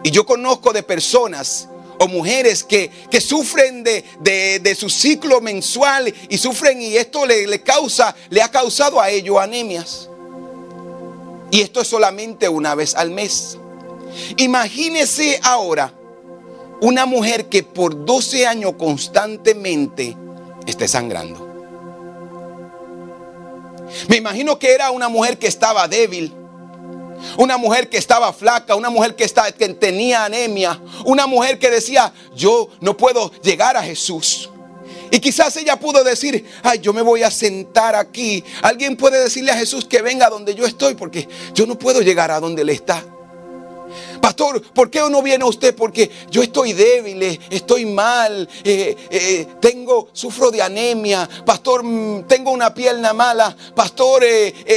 y 0.02 0.10
yo 0.10 0.24
conozco 0.24 0.72
de 0.72 0.82
personas 0.82 1.68
o 1.98 2.08
mujeres 2.08 2.64
que, 2.64 2.90
sufren 3.20 3.84
de, 3.84 4.76
su 4.78 4.88
ciclo 4.88 5.40
mensual 5.40 6.12
y 6.28 6.38
sufren 6.38 6.80
y 6.80 6.96
esto 6.96 7.26
le, 7.26 7.46
le 7.46 7.62
causa, 7.62 8.14
le 8.30 8.40
ha 8.40 8.50
causado 8.50 9.00
a 9.00 9.10
ellos 9.10 9.38
anemias. 9.38 10.08
Y 11.50 11.60
esto 11.60 11.82
es 11.82 11.88
solamente 11.88 12.48
una 12.48 12.74
vez 12.74 12.94
al 12.94 13.10
mes. 13.10 13.58
Imagínese 14.38 15.38
ahora 15.42 15.92
una 16.80 17.04
mujer 17.04 17.50
que 17.50 17.62
por 17.62 18.06
12 18.06 18.46
años 18.46 18.74
constantemente 18.78 20.16
esté 20.66 20.88
sangrando. 20.88 21.48
Me 24.08 24.16
imagino 24.16 24.58
que 24.58 24.72
era 24.72 24.90
una 24.90 25.08
mujer 25.08 25.38
que 25.38 25.48
estaba 25.48 25.86
débil, 25.88 26.32
una 27.36 27.56
mujer 27.56 27.88
que 27.88 27.98
estaba 27.98 28.32
flaca, 28.32 28.74
una 28.74 28.90
mujer 28.90 29.14
que, 29.14 29.26
que 29.56 29.68
tenía 29.70 30.24
anemia, 30.24 30.80
una 31.04 31.26
mujer 31.26 31.58
que 31.58 31.70
decía, 31.70 32.12
yo 32.34 32.68
no 32.80 32.96
puedo 32.96 33.30
llegar 33.42 33.76
a 33.76 33.82
Jesús. 33.82 34.50
Y 35.10 35.18
quizás 35.18 35.56
ella 35.56 35.78
pudo 35.78 36.04
decir, 36.04 36.44
ay, 36.62 36.78
yo 36.78 36.92
me 36.92 37.02
voy 37.02 37.22
a 37.22 37.30
sentar 37.30 37.96
aquí. 37.96 38.44
Alguien 38.62 38.96
puede 38.96 39.20
decirle 39.20 39.50
a 39.50 39.56
Jesús 39.56 39.84
que 39.84 40.02
venga 40.02 40.28
donde 40.28 40.54
yo 40.54 40.64
estoy 40.64 40.94
porque 40.94 41.28
yo 41.52 41.66
no 41.66 41.76
puedo 41.76 42.00
llegar 42.00 42.30
a 42.30 42.38
donde 42.38 42.62
él 42.62 42.68
está. 42.68 43.04
Pastor, 44.20 44.62
¿por 44.72 44.90
qué 44.90 45.00
no 45.08 45.22
viene 45.22 45.44
usted? 45.44 45.74
Porque 45.74 46.10
yo 46.30 46.42
estoy 46.42 46.72
débil, 46.72 47.22
eh, 47.22 47.40
estoy 47.50 47.86
mal, 47.86 48.48
eh, 48.64 48.96
eh, 49.10 49.46
tengo, 49.60 50.08
sufro 50.12 50.50
de 50.50 50.60
anemia. 50.60 51.28
Pastor, 51.44 51.82
mm, 51.82 52.24
tengo 52.24 52.50
una 52.50 52.74
pierna 52.74 53.12
mala. 53.12 53.56
Pastor, 53.74 54.24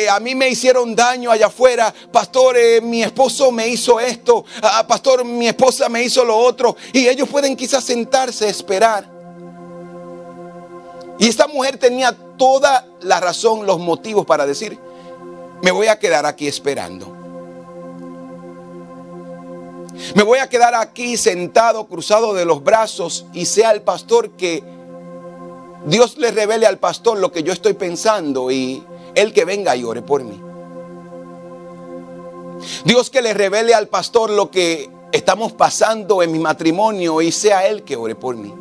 a 0.10 0.20
mí 0.20 0.36
me 0.36 0.50
hicieron 0.50 0.96
daño 0.96 1.32
allá 1.32 1.48
afuera. 1.48 1.94
Pastor, 2.12 2.56
mi 2.82 3.04
esposo 3.04 3.52
me 3.52 3.68
hizo 3.68 4.00
esto. 4.00 4.46
Ah, 4.62 4.86
pastor, 4.88 5.26
mi 5.26 5.48
esposa 5.48 5.90
me 5.90 6.04
hizo 6.04 6.24
lo 6.24 6.38
otro. 6.38 6.76
Y 6.94 7.08
ellos 7.08 7.28
pueden 7.28 7.56
quizás 7.56 7.84
sentarse, 7.84 8.48
esperar. 8.48 9.12
Y 11.20 11.28
esta 11.28 11.48
mujer 11.48 11.78
tenía 11.78 12.16
toda 12.38 12.88
la 13.02 13.20
razón, 13.20 13.66
los 13.66 13.80
motivos 13.80 14.26
para 14.26 14.46
decir, 14.46 14.80
me 15.62 15.72
voy 15.72 15.88
a 15.88 16.00
quedar 16.00 16.26
aquí 16.26 16.48
esperando. 16.48 17.13
Me 20.16 20.24
voy 20.24 20.40
a 20.40 20.50
quedar 20.50 20.76
aquí 20.76 21.18
sentado, 21.18 21.88
cruzado 21.88 22.34
de 22.34 22.46
los 22.46 22.64
brazos 22.64 23.26
y 23.34 23.46
sea 23.46 23.72
el 23.72 23.82
pastor 23.82 24.32
que 24.32 24.64
Dios 25.86 26.18
le 26.18 26.32
revele 26.32 26.66
al 26.66 26.78
pastor 26.78 27.18
lo 27.18 27.32
que 27.32 27.44
yo 27.44 27.52
estoy 27.52 27.74
pensando 27.74 28.52
y 28.52 28.84
él 29.16 29.34
que 29.34 29.46
venga 29.46 29.76
y 29.76 29.84
ore 29.84 30.02
por 30.02 30.24
mí. 30.24 30.40
Dios 32.86 33.10
que 33.10 33.22
le 33.22 33.34
revele 33.34 33.74
al 33.74 33.88
pastor 33.88 34.30
lo 34.30 34.52
que 34.52 34.90
estamos 35.12 35.52
pasando 35.54 36.22
en 36.22 36.32
mi 36.32 36.40
matrimonio 36.40 37.22
y 37.22 37.32
sea 37.32 37.68
él 37.68 37.84
que 37.84 37.96
ore 37.96 38.16
por 38.16 38.36
mí. 38.36 38.54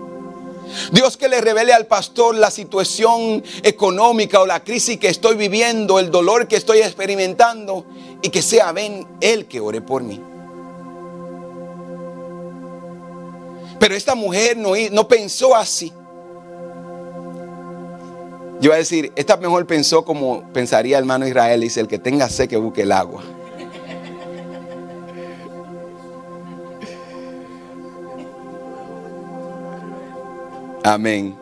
Dios 0.90 1.16
que 1.16 1.28
le 1.28 1.40
revele 1.40 1.72
al 1.72 1.87
pastor 1.87 2.35
la 2.35 2.50
situación 2.50 3.42
económica 3.62 4.40
o 4.40 4.46
la 4.46 4.64
crisis 4.64 4.98
que 4.98 5.09
estoy 5.09 5.37
viviendo, 5.37 5.98
el 5.98 6.11
dolor 6.11 6.48
que 6.48 6.57
estoy 6.57 6.78
experimentando 6.78 7.85
y 8.22 8.31
que 8.31 8.42
sea 8.42 8.72
ven 8.72 9.07
él 9.20 9.46
que 9.46 9.61
ore 9.61 9.81
por 9.81 10.02
mí. 10.02 10.32
Pero 13.83 13.95
esta 13.97 14.14
mujer 14.14 14.57
no, 14.57 14.75
no 14.92 15.09
pensó 15.09 15.57
así. 15.57 15.92
Yo 18.61 18.71
voy 18.71 18.77
a 18.77 18.79
decir, 18.79 19.12
esta 19.16 19.37
mejor 19.37 19.66
pensó 19.66 20.05
como 20.05 20.45
pensaría 20.53 20.99
el 20.99 21.03
hermano 21.03 21.27
Israel, 21.27 21.62
dice, 21.62 21.81
el 21.81 21.88
que 21.88 21.99
tenga 21.99 22.29
sed 22.29 22.49
que 22.49 22.57
busque 22.57 22.83
el 22.83 22.92
agua. 22.92 23.25
Amén. 30.85 31.37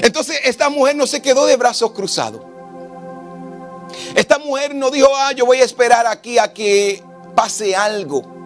Entonces 0.00 0.40
esta 0.44 0.70
mujer 0.70 0.96
no 0.96 1.06
se 1.06 1.20
quedó 1.20 1.44
de 1.44 1.56
brazos 1.56 1.90
cruzados. 1.90 2.40
Esta 4.14 4.38
mujer 4.38 4.74
no 4.74 4.90
dijo, 4.90 5.08
ah, 5.14 5.32
yo 5.32 5.44
voy 5.44 5.58
a 5.58 5.64
esperar 5.64 6.06
aquí 6.06 6.38
a 6.38 6.54
que 6.54 7.04
pase 7.34 7.76
algo. 7.76 8.39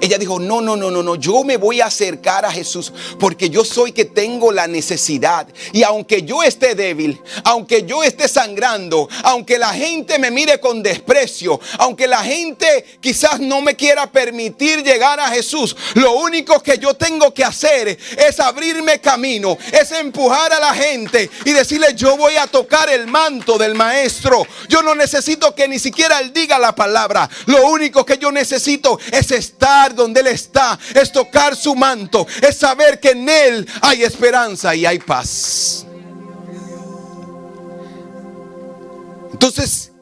Ella 0.00 0.18
dijo, 0.18 0.38
no, 0.38 0.60
no, 0.60 0.76
no, 0.76 0.90
no, 0.90 1.02
no, 1.02 1.14
yo 1.16 1.44
me 1.44 1.56
voy 1.56 1.80
a 1.80 1.86
acercar 1.86 2.44
a 2.44 2.52
Jesús 2.52 2.92
porque 3.18 3.50
yo 3.50 3.64
soy 3.64 3.92
que 3.92 4.04
tengo 4.04 4.52
la 4.52 4.66
necesidad. 4.66 5.48
Y 5.72 5.82
aunque 5.82 6.22
yo 6.22 6.42
esté 6.42 6.74
débil, 6.74 7.20
aunque 7.44 7.84
yo 7.84 8.02
esté 8.02 8.28
sangrando, 8.28 9.08
aunque 9.24 9.58
la 9.58 9.72
gente 9.72 10.18
me 10.18 10.30
mire 10.30 10.60
con 10.60 10.82
desprecio, 10.82 11.60
aunque 11.78 12.06
la 12.06 12.22
gente 12.22 12.98
quizás 13.00 13.40
no 13.40 13.60
me 13.60 13.76
quiera 13.76 14.10
permitir 14.10 14.82
llegar 14.82 15.20
a 15.20 15.28
Jesús, 15.28 15.76
lo 15.94 16.12
único 16.12 16.62
que 16.62 16.78
yo 16.78 16.94
tengo 16.94 17.32
que 17.32 17.44
hacer 17.44 17.88
es 17.88 18.40
abrirme 18.40 19.00
camino, 19.00 19.56
es 19.72 19.90
empujar 19.92 20.52
a 20.52 20.60
la 20.60 20.74
gente 20.74 21.30
y 21.44 21.52
decirle, 21.52 21.94
yo 21.94 22.16
voy 22.16 22.36
a 22.36 22.46
tocar 22.46 22.88
el 22.90 23.06
manto 23.06 23.58
del 23.58 23.74
maestro. 23.74 24.46
Yo 24.68 24.82
no 24.82 24.94
necesito 24.94 25.54
que 25.54 25.68
ni 25.68 25.78
siquiera 25.78 26.20
él 26.20 26.32
diga 26.32 26.58
la 26.58 26.74
palabra. 26.74 27.28
Lo 27.46 27.66
único 27.66 28.04
que 28.04 28.18
yo 28.18 28.30
necesito 28.30 28.98
es 29.12 29.30
estar 29.30 29.67
donde 29.94 30.20
Él 30.20 30.28
está, 30.28 30.78
es 30.94 31.12
tocar 31.12 31.54
su 31.56 31.74
manto, 31.74 32.26
es 32.42 32.56
saber 32.56 33.00
que 33.00 33.10
en 33.10 33.28
Él 33.28 33.68
hay 33.82 34.02
esperanza 34.02 34.74
y 34.74 34.86
hay 34.86 34.98
paz. 34.98 35.84
Entonces, 39.32 39.92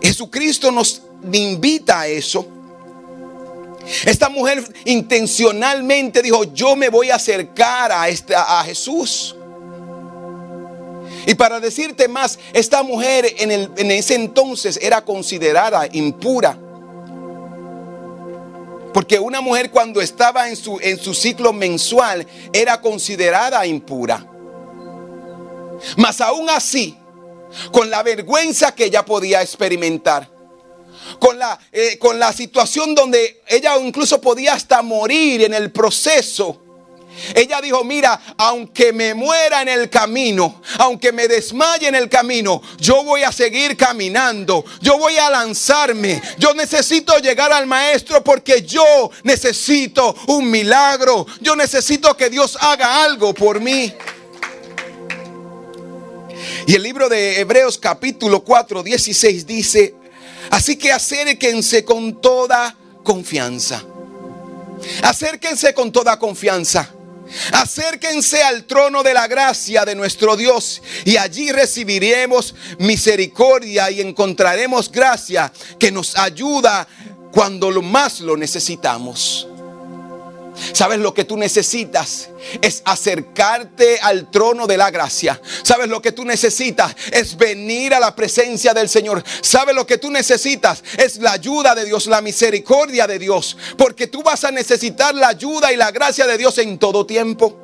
Jesucristo 0.00 0.70
nos 0.70 1.02
invita 1.32 2.00
a 2.00 2.06
eso. 2.06 2.46
Esta 4.04 4.28
mujer 4.28 4.64
intencionalmente 4.84 6.22
dijo, 6.22 6.44
yo 6.54 6.76
me 6.76 6.88
voy 6.88 7.10
a 7.10 7.16
acercar 7.16 7.90
a, 7.90 8.04
a 8.04 8.64
Jesús. 8.64 9.34
Y 11.26 11.34
para 11.34 11.60
decirte 11.60 12.08
más, 12.08 12.38
esta 12.52 12.82
mujer 12.82 13.26
en, 13.38 13.50
en 13.50 13.90
ese 13.90 14.14
entonces 14.14 14.78
era 14.80 15.04
considerada 15.04 15.88
impura. 15.92 16.56
Porque 18.92 19.18
una 19.18 19.40
mujer 19.40 19.70
cuando 19.70 20.00
estaba 20.00 20.48
en 20.48 20.56
su, 20.56 20.78
en 20.80 20.98
su 20.98 21.14
ciclo 21.14 21.52
mensual 21.52 22.26
era 22.52 22.80
considerada 22.80 23.64
impura. 23.66 24.26
Mas 25.96 26.20
aún 26.20 26.48
así, 26.50 26.96
con 27.72 27.90
la 27.90 28.02
vergüenza 28.02 28.74
que 28.74 28.86
ella 28.86 29.04
podía 29.04 29.42
experimentar, 29.42 30.30
con 31.18 31.38
la, 31.38 31.58
eh, 31.72 31.98
con 31.98 32.18
la 32.18 32.32
situación 32.32 32.94
donde 32.94 33.42
ella 33.48 33.78
incluso 33.78 34.20
podía 34.20 34.54
hasta 34.54 34.82
morir 34.82 35.42
en 35.42 35.54
el 35.54 35.72
proceso, 35.72 36.61
ella 37.34 37.60
dijo, 37.60 37.84
mira, 37.84 38.20
aunque 38.36 38.92
me 38.92 39.14
muera 39.14 39.62
en 39.62 39.68
el 39.68 39.88
camino, 39.88 40.60
aunque 40.78 41.12
me 41.12 41.28
desmaye 41.28 41.88
en 41.88 41.94
el 41.94 42.08
camino, 42.08 42.62
yo 42.78 43.04
voy 43.04 43.22
a 43.22 43.32
seguir 43.32 43.76
caminando, 43.76 44.64
yo 44.80 44.98
voy 44.98 45.16
a 45.16 45.30
lanzarme, 45.30 46.20
yo 46.38 46.54
necesito 46.54 47.16
llegar 47.18 47.52
al 47.52 47.66
maestro 47.66 48.22
porque 48.24 48.62
yo 48.62 49.10
necesito 49.22 50.14
un 50.28 50.50
milagro, 50.50 51.26
yo 51.40 51.54
necesito 51.54 52.16
que 52.16 52.30
Dios 52.30 52.56
haga 52.60 53.04
algo 53.04 53.32
por 53.32 53.60
mí. 53.60 53.92
Y 56.66 56.74
el 56.74 56.82
libro 56.82 57.08
de 57.08 57.40
Hebreos 57.40 57.78
capítulo 57.78 58.42
4, 58.42 58.82
16 58.82 59.46
dice, 59.46 59.94
así 60.50 60.76
que 60.76 60.92
acérquense 60.92 61.84
con 61.84 62.20
toda 62.20 62.76
confianza. 63.02 63.84
Acérquense 65.02 65.72
con 65.74 65.92
toda 65.92 66.18
confianza 66.18 66.92
Acérquense 67.52 68.42
al 68.42 68.64
trono 68.64 69.02
de 69.02 69.14
la 69.14 69.26
gracia 69.26 69.84
de 69.84 69.94
nuestro 69.94 70.36
Dios 70.36 70.82
y 71.04 71.16
allí 71.16 71.52
recibiremos 71.52 72.54
misericordia 72.78 73.90
y 73.90 74.00
encontraremos 74.00 74.90
gracia 74.90 75.52
que 75.78 75.90
nos 75.90 76.16
ayuda 76.16 76.86
cuando 77.32 77.70
lo 77.70 77.82
más 77.82 78.20
lo 78.20 78.36
necesitamos. 78.36 79.48
¿Sabes 80.72 80.98
lo 80.98 81.12
que 81.12 81.24
tú 81.24 81.36
necesitas? 81.36 82.28
Es 82.60 82.82
acercarte 82.84 83.98
al 84.00 84.30
trono 84.30 84.66
de 84.66 84.76
la 84.76 84.90
gracia. 84.90 85.40
¿Sabes 85.62 85.88
lo 85.88 86.00
que 86.00 86.12
tú 86.12 86.24
necesitas? 86.24 86.94
Es 87.10 87.36
venir 87.36 87.94
a 87.94 88.00
la 88.00 88.14
presencia 88.14 88.72
del 88.72 88.88
Señor. 88.88 89.22
¿Sabes 89.40 89.74
lo 89.74 89.86
que 89.86 89.98
tú 89.98 90.10
necesitas? 90.10 90.82
Es 90.96 91.16
la 91.16 91.32
ayuda 91.32 91.74
de 91.74 91.84
Dios, 91.84 92.06
la 92.06 92.20
misericordia 92.20 93.06
de 93.06 93.18
Dios. 93.18 93.56
Porque 93.76 94.06
tú 94.06 94.22
vas 94.22 94.44
a 94.44 94.50
necesitar 94.50 95.14
la 95.14 95.28
ayuda 95.28 95.72
y 95.72 95.76
la 95.76 95.90
gracia 95.90 96.26
de 96.26 96.38
Dios 96.38 96.56
en 96.58 96.78
todo 96.78 97.06
tiempo. 97.06 97.58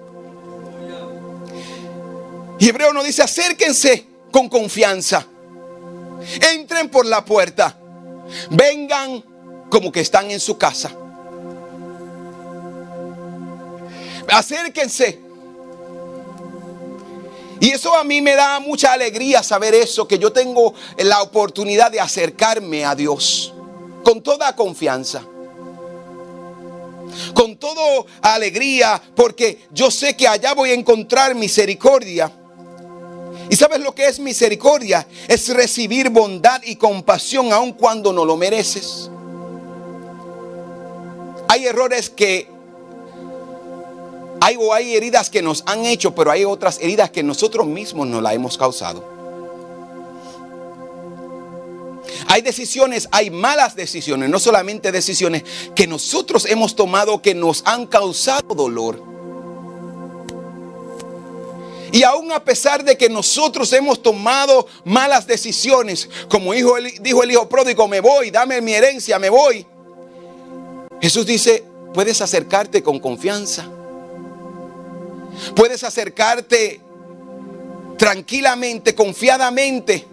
Y 2.58 2.68
Hebreo 2.68 2.92
nos 2.92 3.04
dice, 3.04 3.22
acérquense 3.22 4.06
con 4.32 4.48
confianza. 4.48 5.26
Entren 6.52 6.88
por 6.88 7.06
la 7.06 7.24
puerta. 7.24 7.78
Vengan 8.50 9.24
como 9.70 9.92
que 9.92 10.00
están 10.00 10.30
en 10.30 10.40
su 10.40 10.58
casa. 10.58 10.90
Acérquense. 14.28 15.20
Y 17.60 17.70
eso 17.70 17.94
a 17.94 18.04
mí 18.04 18.20
me 18.20 18.34
da 18.34 18.60
mucha 18.60 18.92
alegría 18.92 19.42
saber 19.42 19.74
eso, 19.74 20.06
que 20.06 20.18
yo 20.18 20.32
tengo 20.32 20.74
la 20.98 21.22
oportunidad 21.22 21.90
de 21.90 22.00
acercarme 22.00 22.84
a 22.84 22.94
Dios 22.94 23.52
con 24.04 24.22
toda 24.22 24.54
confianza. 24.54 25.22
Con 27.34 27.56
toda 27.56 28.04
alegría, 28.22 29.02
porque 29.16 29.66
yo 29.72 29.90
sé 29.90 30.16
que 30.16 30.28
allá 30.28 30.54
voy 30.54 30.70
a 30.70 30.74
encontrar 30.74 31.34
misericordia. 31.34 32.30
¿Y 33.50 33.56
sabes 33.56 33.80
lo 33.80 33.94
que 33.94 34.06
es 34.06 34.20
misericordia? 34.20 35.06
Es 35.26 35.48
recibir 35.48 36.10
bondad 36.10 36.62
y 36.64 36.76
compasión 36.76 37.52
aun 37.52 37.72
cuando 37.72 38.12
no 38.12 38.24
lo 38.24 38.36
mereces. 38.36 39.10
Hay 41.48 41.66
errores 41.66 42.10
que 42.10 42.57
hay 44.40 44.94
heridas 44.94 45.30
que 45.30 45.42
nos 45.42 45.62
han 45.66 45.84
hecho, 45.86 46.14
pero 46.14 46.30
hay 46.30 46.44
otras 46.44 46.78
heridas 46.80 47.10
que 47.10 47.22
nosotros 47.22 47.66
mismos 47.66 48.06
nos 48.06 48.22
las 48.22 48.34
hemos 48.34 48.56
causado. 48.56 49.18
Hay 52.26 52.42
decisiones, 52.42 53.08
hay 53.10 53.30
malas 53.30 53.74
decisiones, 53.74 54.28
no 54.28 54.38
solamente 54.38 54.92
decisiones 54.92 55.44
que 55.74 55.86
nosotros 55.86 56.44
hemos 56.46 56.76
tomado 56.76 57.22
que 57.22 57.34
nos 57.34 57.62
han 57.64 57.86
causado 57.86 58.54
dolor. 58.54 59.02
Y 61.90 62.02
aún 62.02 62.30
a 62.32 62.44
pesar 62.44 62.84
de 62.84 62.98
que 62.98 63.08
nosotros 63.08 63.72
hemos 63.72 64.02
tomado 64.02 64.66
malas 64.84 65.26
decisiones, 65.26 66.08
como 66.28 66.52
dijo 66.52 66.76
el 66.76 67.30
hijo 67.30 67.48
pródigo, 67.48 67.88
me 67.88 68.00
voy, 68.00 68.30
dame 68.30 68.60
mi 68.60 68.74
herencia, 68.74 69.18
me 69.18 69.30
voy. 69.30 69.66
Jesús 71.00 71.24
dice, 71.24 71.64
puedes 71.94 72.20
acercarte 72.20 72.82
con 72.82 72.98
confianza. 72.98 73.70
Puedes 75.54 75.84
acercarte 75.84 76.80
tranquilamente, 77.96 78.94
confiadamente. 78.94 80.06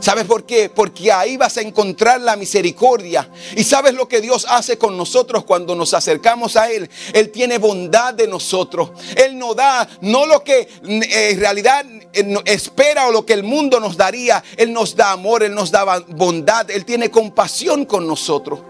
¿Sabes 0.00 0.24
por 0.24 0.44
qué? 0.44 0.68
Porque 0.68 1.12
ahí 1.12 1.36
vas 1.36 1.56
a 1.56 1.60
encontrar 1.60 2.20
la 2.20 2.36
misericordia. 2.36 3.28
Y 3.56 3.64
sabes 3.64 3.94
lo 3.94 4.08
que 4.08 4.20
Dios 4.20 4.46
hace 4.48 4.78
con 4.78 4.96
nosotros 4.96 5.44
cuando 5.44 5.74
nos 5.74 5.94
acercamos 5.94 6.56
a 6.56 6.70
Él. 6.70 6.90
Él 7.12 7.30
tiene 7.30 7.58
bondad 7.58 8.14
de 8.14 8.26
nosotros. 8.26 8.90
Él 9.16 9.38
nos 9.38 9.56
da 9.56 9.88
no 10.00 10.26
lo 10.26 10.42
que 10.42 10.60
eh, 10.60 11.30
en 11.30 11.40
realidad 11.40 11.84
eh, 12.12 12.34
espera 12.46 13.08
o 13.08 13.12
lo 13.12 13.24
que 13.24 13.32
el 13.32 13.42
mundo 13.42 13.80
nos 13.80 13.96
daría. 13.96 14.42
Él 14.56 14.72
nos 14.72 14.96
da 14.96 15.12
amor, 15.12 15.42
Él 15.42 15.54
nos 15.54 15.70
da 15.70 16.00
bondad. 16.08 16.70
Él 16.70 16.84
tiene 16.84 17.10
compasión 17.10 17.84
con 17.84 18.06
nosotros. 18.06 18.60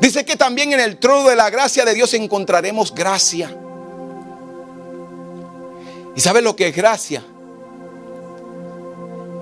Dice 0.00 0.24
que 0.24 0.36
también 0.36 0.72
en 0.72 0.80
el 0.80 0.98
trono 0.98 1.28
de 1.28 1.36
la 1.36 1.50
gracia 1.50 1.84
de 1.84 1.94
Dios 1.94 2.14
encontraremos 2.14 2.94
gracia. 2.94 3.54
¿Y 6.20 6.22
sabes 6.22 6.42
lo 6.42 6.54
que 6.54 6.68
es 6.68 6.76
gracia? 6.76 7.24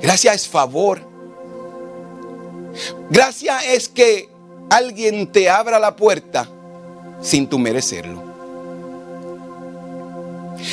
Gracia 0.00 0.32
es 0.32 0.46
favor. 0.46 1.00
Gracia 3.10 3.58
es 3.64 3.88
que 3.88 4.28
alguien 4.70 5.32
te 5.32 5.50
abra 5.50 5.80
la 5.80 5.96
puerta 5.96 6.48
sin 7.20 7.48
tu 7.48 7.58
merecerlo. 7.58 8.22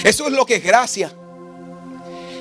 Eso 0.03 0.27
es 0.27 0.31
lo 0.31 0.45
que 0.45 0.57
es 0.57 0.63
gracia. 0.63 1.11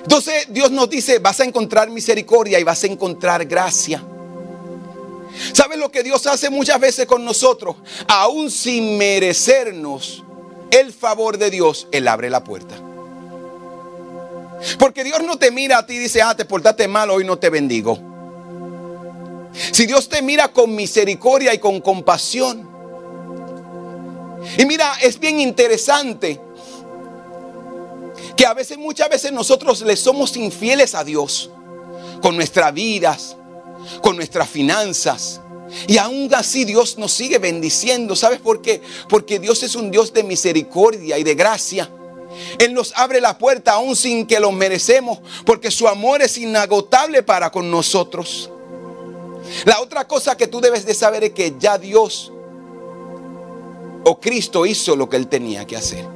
Entonces 0.03 0.47
Dios 0.51 0.71
nos 0.71 0.91
dice, 0.91 1.19
vas 1.19 1.41
a 1.41 1.45
encontrar 1.45 1.89
misericordia 1.89 2.61
y 2.61 2.65
vas 2.65 2.85
a 2.85 2.89
encontrar 2.89 3.47
gracia. 3.47 4.05
¿Sabes 5.55 5.79
lo 5.79 5.91
que 5.91 6.03
Dios 6.03 6.27
hace 6.27 6.51
muchas 6.51 6.79
veces 6.79 7.07
con 7.07 7.25
nosotros? 7.25 7.77
Aún 8.09 8.51
sin 8.51 8.99
merecernos 8.99 10.23
el 10.71 10.93
favor 10.93 11.39
de 11.39 11.49
Dios, 11.49 11.89
Él 11.93 12.09
abre 12.09 12.29
la 12.29 12.45
puerta. 12.45 12.84
Porque 14.79 15.05
Dios 15.05 15.23
no 15.23 15.37
te 15.37 15.51
mira 15.51 15.79
a 15.79 15.87
ti 15.87 15.95
y 15.95 15.99
dice, 15.99 16.23
ah, 16.23 16.37
te 16.37 16.45
portaste 16.45 16.89
mal, 16.89 17.11
hoy 17.11 17.25
no 17.25 17.39
te 17.39 17.51
bendigo. 17.51 17.99
Si 19.73 19.87
Dios 19.87 20.09
te 20.09 20.23
mira 20.23 20.49
con 20.49 20.75
misericordia 20.75 21.55
y 21.55 21.59
con 21.59 21.81
compasión. 21.81 22.69
Y 24.59 24.67
mira, 24.67 24.95
es 25.01 25.19
bien 25.19 25.41
interesante 25.41 26.41
que 28.37 28.47
a 28.47 28.55
veces, 28.55 28.79
muchas 28.79 29.09
veces 29.09 29.33
nosotros 29.33 29.83
le 29.83 29.97
somos 29.97 30.37
infieles 30.37 30.95
a 30.95 31.05
Dios 31.05 31.51
con 32.21 32.37
nuestras 32.37 32.75
vidas, 32.75 33.37
con 34.03 34.17
nuestras 34.17 34.49
finanzas. 34.49 35.41
Y 35.87 35.99
aún 35.99 36.29
así 36.35 36.65
Dios 36.65 36.99
nos 36.99 37.13
sigue 37.13 37.39
bendiciendo. 37.39 38.17
¿Sabes 38.17 38.41
por 38.41 38.61
qué? 38.61 38.83
Porque 39.09 39.39
Dios 39.39 39.63
es 39.63 39.75
un 39.75 39.91
Dios 39.91 40.13
de 40.13 40.25
misericordia 40.25 41.19
y 41.19 41.23
de 41.23 41.35
gracia. 41.35 41.91
Él 42.59 42.75
nos 42.75 42.93
abre 42.97 43.21
la 43.21 43.39
puerta 43.39 43.73
aún 43.73 43.97
sin 43.97 44.27
que 44.27 44.41
lo 44.41 44.53
merecemos, 44.53 45.19
porque 45.45 45.71
su 45.71 45.89
amor 45.89 46.23
es 46.23 46.37
inagotable 46.39 47.23
para 47.23 47.51
con 47.51 47.71
nosotros. 47.71 48.51
La 49.65 49.81
otra 49.81 50.07
cosa 50.07 50.37
que 50.37 50.47
tú 50.47 50.61
debes 50.61 50.87
de 50.87 50.95
saber 50.95 51.25
es 51.25 51.31
que 51.33 51.55
ya 51.59 51.79
Dios 51.79 52.33
o 54.05 54.21
Cristo 54.21 54.67
hizo 54.67 54.97
lo 54.97 55.09
que 55.09 55.17
él 55.17 55.29
tenía 55.29 55.67
que 55.67 55.77
hacer. 55.77 56.07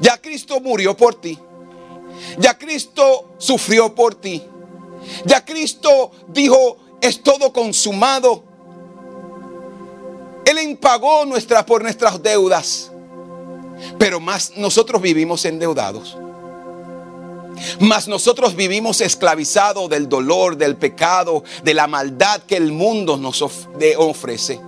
Ya 0.00 0.18
Cristo 0.18 0.60
murió 0.60 0.96
por 0.96 1.14
ti. 1.14 1.38
Ya 2.38 2.58
Cristo 2.58 3.34
sufrió 3.38 3.94
por 3.94 4.14
ti. 4.14 4.42
Ya 5.24 5.44
Cristo 5.44 6.10
dijo, 6.28 6.76
es 7.00 7.22
todo 7.22 7.52
consumado. 7.52 8.44
Él 10.44 10.58
impagó 10.58 11.24
nuestra, 11.26 11.64
por 11.64 11.82
nuestras 11.82 12.22
deudas. 12.22 12.90
Pero 13.98 14.20
más 14.20 14.52
nosotros 14.56 15.00
vivimos 15.00 15.44
endeudados. 15.44 16.16
Más 17.80 18.08
nosotros 18.08 18.56
vivimos 18.56 19.00
esclavizados 19.00 19.88
del 19.90 20.08
dolor, 20.08 20.56
del 20.56 20.76
pecado, 20.76 21.44
de 21.62 21.74
la 21.74 21.86
maldad 21.86 22.42
que 22.42 22.56
el 22.56 22.72
mundo 22.72 23.16
nos 23.16 23.42
ofrece. 23.42 24.60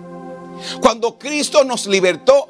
Cuando 0.81 1.19
Cristo 1.19 1.65
nos 1.65 1.87
libertó, 1.87 2.49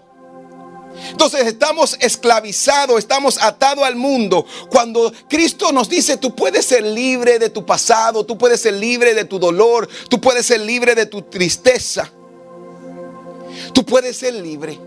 entonces 1.10 1.46
estamos 1.46 1.96
esclavizados, 2.00 2.98
estamos 2.98 3.40
atados 3.40 3.84
al 3.84 3.96
mundo. 3.96 4.44
Cuando 4.68 5.12
Cristo 5.28 5.72
nos 5.72 5.88
dice, 5.88 6.16
tú 6.16 6.34
puedes 6.34 6.66
ser 6.66 6.82
libre 6.82 7.38
de 7.38 7.50
tu 7.50 7.64
pasado, 7.64 8.24
tú 8.26 8.36
puedes 8.36 8.60
ser 8.60 8.74
libre 8.74 9.14
de 9.14 9.24
tu 9.24 9.38
dolor, 9.38 9.88
tú 10.08 10.20
puedes 10.20 10.46
ser 10.46 10.60
libre 10.60 10.94
de 10.94 11.06
tu 11.06 11.22
tristeza. 11.22 12.10
Tú 13.72 13.84
puedes 13.84 14.16
ser 14.16 14.34
libre. 14.34 14.78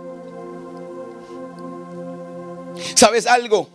¿Sabes 2.96 3.28
algo? 3.28 3.68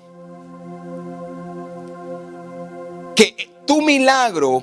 Que 3.14 3.50
tu 3.66 3.82
milagro 3.82 4.62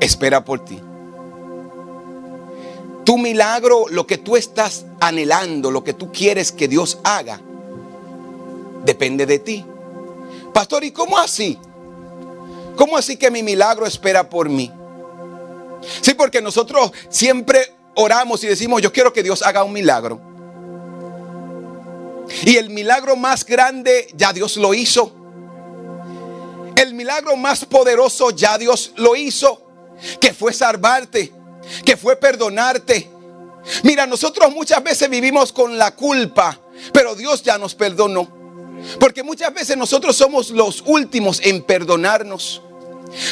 espera 0.00 0.44
por 0.44 0.64
ti. 0.64 0.80
Tu 3.04 3.16
milagro, 3.16 3.86
lo 3.88 4.06
que 4.06 4.18
tú 4.18 4.36
estás 4.36 4.84
anhelando, 5.00 5.70
lo 5.70 5.82
que 5.82 5.94
tú 5.94 6.12
quieres 6.12 6.52
que 6.52 6.68
Dios 6.68 6.98
haga, 7.04 7.40
depende 8.84 9.24
de 9.24 9.38
ti. 9.38 9.64
Pastor, 10.52 10.84
¿y 10.84 10.90
cómo 10.90 11.16
así? 11.16 11.58
¿Cómo 12.76 12.96
así 12.96 13.16
que 13.16 13.30
mi 13.30 13.42
milagro 13.42 13.86
espera 13.86 14.28
por 14.28 14.48
mí? 14.48 14.70
Sí, 16.00 16.14
porque 16.14 16.42
nosotros 16.42 16.92
siempre 17.08 17.77
oramos 17.98 18.42
y 18.44 18.46
decimos, 18.46 18.80
yo 18.80 18.92
quiero 18.92 19.12
que 19.12 19.22
Dios 19.22 19.42
haga 19.42 19.64
un 19.64 19.72
milagro. 19.72 20.20
Y 22.44 22.56
el 22.56 22.70
milagro 22.70 23.16
más 23.16 23.44
grande 23.44 24.08
ya 24.14 24.32
Dios 24.32 24.56
lo 24.56 24.72
hizo. 24.72 25.12
El 26.76 26.94
milagro 26.94 27.36
más 27.36 27.64
poderoso 27.64 28.30
ya 28.30 28.56
Dios 28.56 28.92
lo 28.96 29.16
hizo. 29.16 29.62
Que 30.20 30.32
fue 30.32 30.52
salvarte. 30.52 31.32
Que 31.84 31.96
fue 31.96 32.16
perdonarte. 32.16 33.10
Mira, 33.82 34.06
nosotros 34.06 34.52
muchas 34.54 34.82
veces 34.82 35.10
vivimos 35.10 35.52
con 35.52 35.76
la 35.76 35.94
culpa. 35.94 36.60
Pero 36.92 37.16
Dios 37.16 37.42
ya 37.42 37.58
nos 37.58 37.74
perdonó. 37.74 38.28
Porque 39.00 39.24
muchas 39.24 39.52
veces 39.52 39.76
nosotros 39.76 40.14
somos 40.14 40.50
los 40.50 40.84
últimos 40.86 41.40
en 41.42 41.62
perdonarnos. 41.62 42.62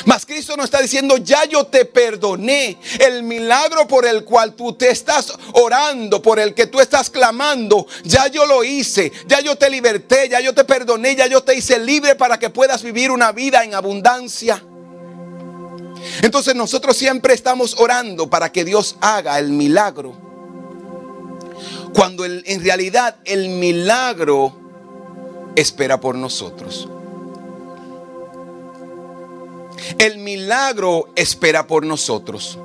Mas 0.05 0.25
Cristo 0.25 0.57
nos 0.57 0.67
está 0.67 0.81
diciendo, 0.81 1.17
ya 1.19 1.45
yo 1.45 1.65
te 1.65 1.85
perdoné. 1.85 2.79
El 2.99 3.23
milagro 3.23 3.87
por 3.87 4.07
el 4.07 4.25
cual 4.25 4.55
tú 4.55 4.73
te 4.73 4.91
estás 4.91 5.33
orando, 5.53 6.23
por 6.23 6.39
el 6.39 6.55
que 6.55 6.67
tú 6.67 6.81
estás 6.81 7.11
clamando, 7.11 7.87
ya 8.05 8.29
yo 8.29 8.47
lo 8.47 8.65
hice. 8.65 9.13
Ya 9.27 9.41
yo 9.41 9.57
te 9.57 9.71
liberté, 9.71 10.29
ya 10.29 10.41
yo 10.41 10.55
te 10.55 10.65
perdoné, 10.65 11.17
ya 11.17 11.27
yo 11.27 11.43
te 11.43 11.55
hice 11.55 11.79
libre 11.79 12.15
para 12.15 12.39
que 12.39 12.51
puedas 12.51 12.83
vivir 12.83 13.11
una 13.11 13.33
vida 13.33 13.65
en 13.65 13.75
abundancia. 13.75 14.63
Entonces 16.23 16.55
nosotros 16.55 16.97
siempre 16.97 17.35
estamos 17.35 17.77
orando 17.79 18.29
para 18.31 18.51
que 18.53 18.65
Dios 18.65 18.97
haga 19.01 19.39
el 19.39 19.51
milagro. 19.51 20.17
Cuando 21.95 22.25
en 22.25 22.63
realidad 22.63 23.17
el 23.25 23.49
milagro 23.49 24.55
espera 25.57 25.99
por 26.01 26.15
nosotros. 26.15 26.89
El 29.99 30.19
milagro 30.19 31.09
espera 31.15 31.67
por 31.67 31.85
nosotros. 31.85 32.59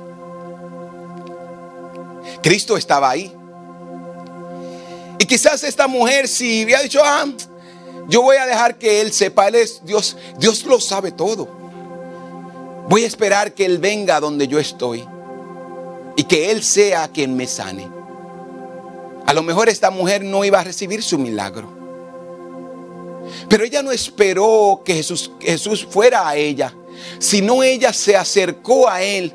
Cristo 2.42 2.76
estaba 2.76 3.10
ahí. 3.10 3.32
Y 5.18 5.24
quizás 5.24 5.62
esta 5.62 5.86
mujer 5.86 6.26
si 6.26 6.64
hubiera 6.64 6.82
dicho, 6.82 7.00
ah, 7.02 7.26
yo 8.08 8.22
voy 8.22 8.36
a 8.36 8.46
dejar 8.46 8.76
que 8.78 9.00
él 9.00 9.12
sepa, 9.12 9.48
él 9.48 9.54
es 9.54 9.84
Dios, 9.84 10.16
Dios 10.38 10.64
lo 10.64 10.80
sabe 10.80 11.12
todo. 11.12 11.48
Voy 12.88 13.04
a 13.04 13.06
esperar 13.06 13.52
que 13.52 13.64
él 13.64 13.78
venga 13.78 14.20
donde 14.20 14.48
yo 14.48 14.58
estoy 14.58 15.06
y 16.16 16.24
que 16.24 16.50
él 16.50 16.62
sea 16.62 17.08
quien 17.08 17.36
me 17.36 17.46
sane. 17.46 17.88
A 19.26 19.32
lo 19.32 19.42
mejor 19.42 19.68
esta 19.68 19.90
mujer 19.90 20.24
no 20.24 20.44
iba 20.44 20.60
a 20.60 20.64
recibir 20.64 21.02
su 21.02 21.18
milagro. 21.18 21.82
Pero 23.48 23.64
ella 23.64 23.82
no 23.82 23.92
esperó 23.92 24.82
que 24.84 24.94
Jesús, 24.94 25.30
Jesús 25.40 25.86
fuera 25.88 26.28
a 26.28 26.36
ella, 26.36 26.74
sino 27.18 27.62
ella 27.62 27.92
se 27.92 28.16
acercó 28.16 28.88
a 28.88 29.02
él 29.02 29.34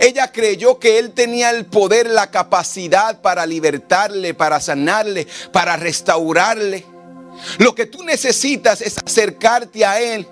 ella 0.00 0.30
creyó 0.30 0.78
que 0.78 0.98
Él 0.98 1.12
tenía 1.12 1.50
el 1.50 1.66
poder, 1.66 2.08
la 2.10 2.30
capacidad 2.30 3.20
para 3.20 3.46
libertarle, 3.46 4.34
para 4.34 4.60
sanarle, 4.60 5.26
para 5.52 5.76
restaurarle. 5.76 6.84
Lo 7.58 7.74
que 7.74 7.86
tú 7.86 8.02
necesitas 8.02 8.80
es 8.82 8.98
acercarte 8.98 9.84
a 9.84 10.00
Él 10.00 10.26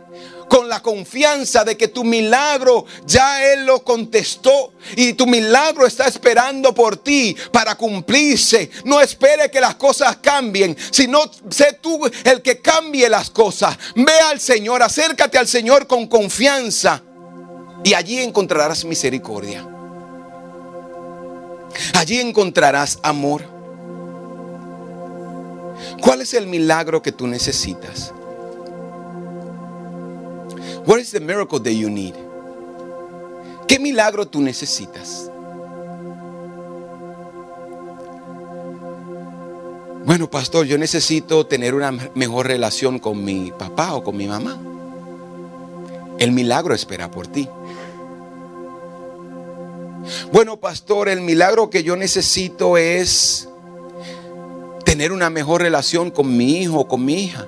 con 0.49 0.69
la 0.69 0.81
confianza 0.83 1.65
de 1.65 1.77
que 1.77 1.89
tu 1.89 2.05
milagro 2.05 2.87
ya 3.07 3.45
Él 3.53 3.67
lo 3.67 3.85
contestó 3.85 4.73
y 4.97 5.13
tu 5.13 5.27
milagro 5.27 5.87
está 5.87 6.07
esperando 6.07 6.75
por 6.75 6.97
ti 6.97 7.37
para 7.53 7.75
cumplirse. 7.77 8.71
No 8.85 9.01
espere 9.01 9.51
que 9.51 9.61
las 9.61 9.77
cosas 9.77 10.17
cambien, 10.19 10.77
sino 10.91 11.21
sé 11.51 11.79
tú 11.81 12.01
el 12.25 12.43
que 12.43 12.61
cambie 12.61 13.09
las 13.09 13.31
cosas. 13.31 13.77
Ve 13.95 14.21
al 14.31 14.41
Señor, 14.41 14.83
acércate 14.83 15.39
al 15.39 15.47
Señor 15.47 15.87
con 15.87 16.07
confianza 16.07 17.03
y 17.85 17.95
allí 17.95 18.19
encontrarás 18.19 18.85
misericordia. 18.85 19.67
Allí 21.95 22.21
encontrarás 22.21 22.99
amor. 23.03 23.43
¿Cuál 26.01 26.23
es 26.23 26.35
el 26.35 26.47
milagro 26.47 27.03
que 27.03 27.13
tú 27.13 27.27
necesitas? 27.27 28.13
What 30.89 31.01
is 31.01 31.11
the 31.11 31.21
miracle 31.21 31.61
that 31.61 31.75
you 31.75 31.91
need? 31.91 32.15
¿Qué 33.67 33.79
milagro 33.79 34.27
tú 34.27 34.41
necesitas? 34.41 35.31
Bueno, 40.07 40.31
pastor, 40.31 40.65
yo 40.65 40.79
necesito 40.79 41.45
tener 41.45 41.75
una 41.75 41.93
mejor 42.15 42.47
relación 42.47 42.99
con 43.01 43.23
mi 43.23 43.53
papá 43.53 43.93
o 43.93 44.03
con 44.03 44.17
mi 44.17 44.27
mamá. 44.27 44.59
El 46.19 46.33
milagro 46.33 46.75
espera 46.75 47.11
por 47.11 47.27
ti. 47.27 47.47
Bueno, 50.33 50.59
pastor, 50.59 51.11
el 51.11 51.21
milagro 51.21 51.69
que 51.69 51.83
yo 51.83 51.97
necesito 51.97 52.79
es 52.79 53.47
tener 54.87 55.13
una 55.13 55.29
mejor 55.29 55.61
relación 55.61 56.11
con 56.11 56.35
mi 56.35 56.63
hijo 56.63 56.79
o 56.79 56.89
con 56.89 57.05
mi 57.05 57.25
hija. 57.25 57.47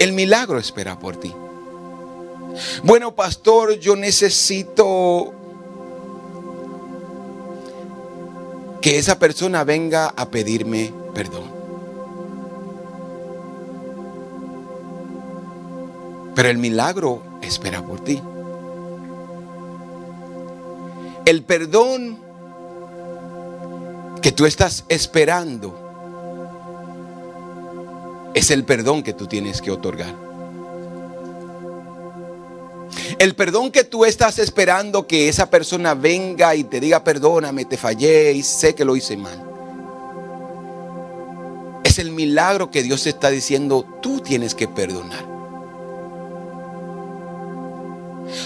El 0.00 0.12
milagro 0.12 0.58
espera 0.58 0.98
por 0.98 1.14
ti. 1.14 1.32
Bueno, 2.82 3.14
pastor, 3.14 3.78
yo 3.78 3.96
necesito 3.96 5.32
que 8.80 8.98
esa 8.98 9.18
persona 9.18 9.64
venga 9.64 10.06
a 10.08 10.30
pedirme 10.30 10.92
perdón. 11.14 11.44
Pero 16.34 16.48
el 16.48 16.58
milagro 16.58 17.22
espera 17.42 17.82
por 17.82 18.00
ti. 18.00 18.22
El 21.26 21.42
perdón 21.42 22.18
que 24.22 24.32
tú 24.32 24.46
estás 24.46 24.84
esperando 24.88 25.90
es 28.34 28.50
el 28.50 28.64
perdón 28.64 29.02
que 29.02 29.12
tú 29.12 29.26
tienes 29.26 29.60
que 29.60 29.70
otorgar. 29.70 30.29
El 33.18 33.34
perdón 33.34 33.70
que 33.70 33.84
tú 33.84 34.04
estás 34.04 34.38
esperando 34.38 35.06
que 35.06 35.28
esa 35.28 35.50
persona 35.50 35.94
venga 35.94 36.54
y 36.54 36.64
te 36.64 36.80
diga 36.80 37.02
perdóname, 37.02 37.64
te 37.64 37.76
fallé 37.76 38.32
y 38.32 38.42
sé 38.42 38.74
que 38.74 38.84
lo 38.84 38.96
hice 38.96 39.16
mal. 39.16 39.46
Es 41.84 41.98
el 41.98 42.12
milagro 42.12 42.70
que 42.70 42.82
Dios 42.82 43.06
está 43.06 43.30
diciendo, 43.30 43.84
tú 44.00 44.20
tienes 44.20 44.54
que 44.54 44.68
perdonar. 44.68 45.28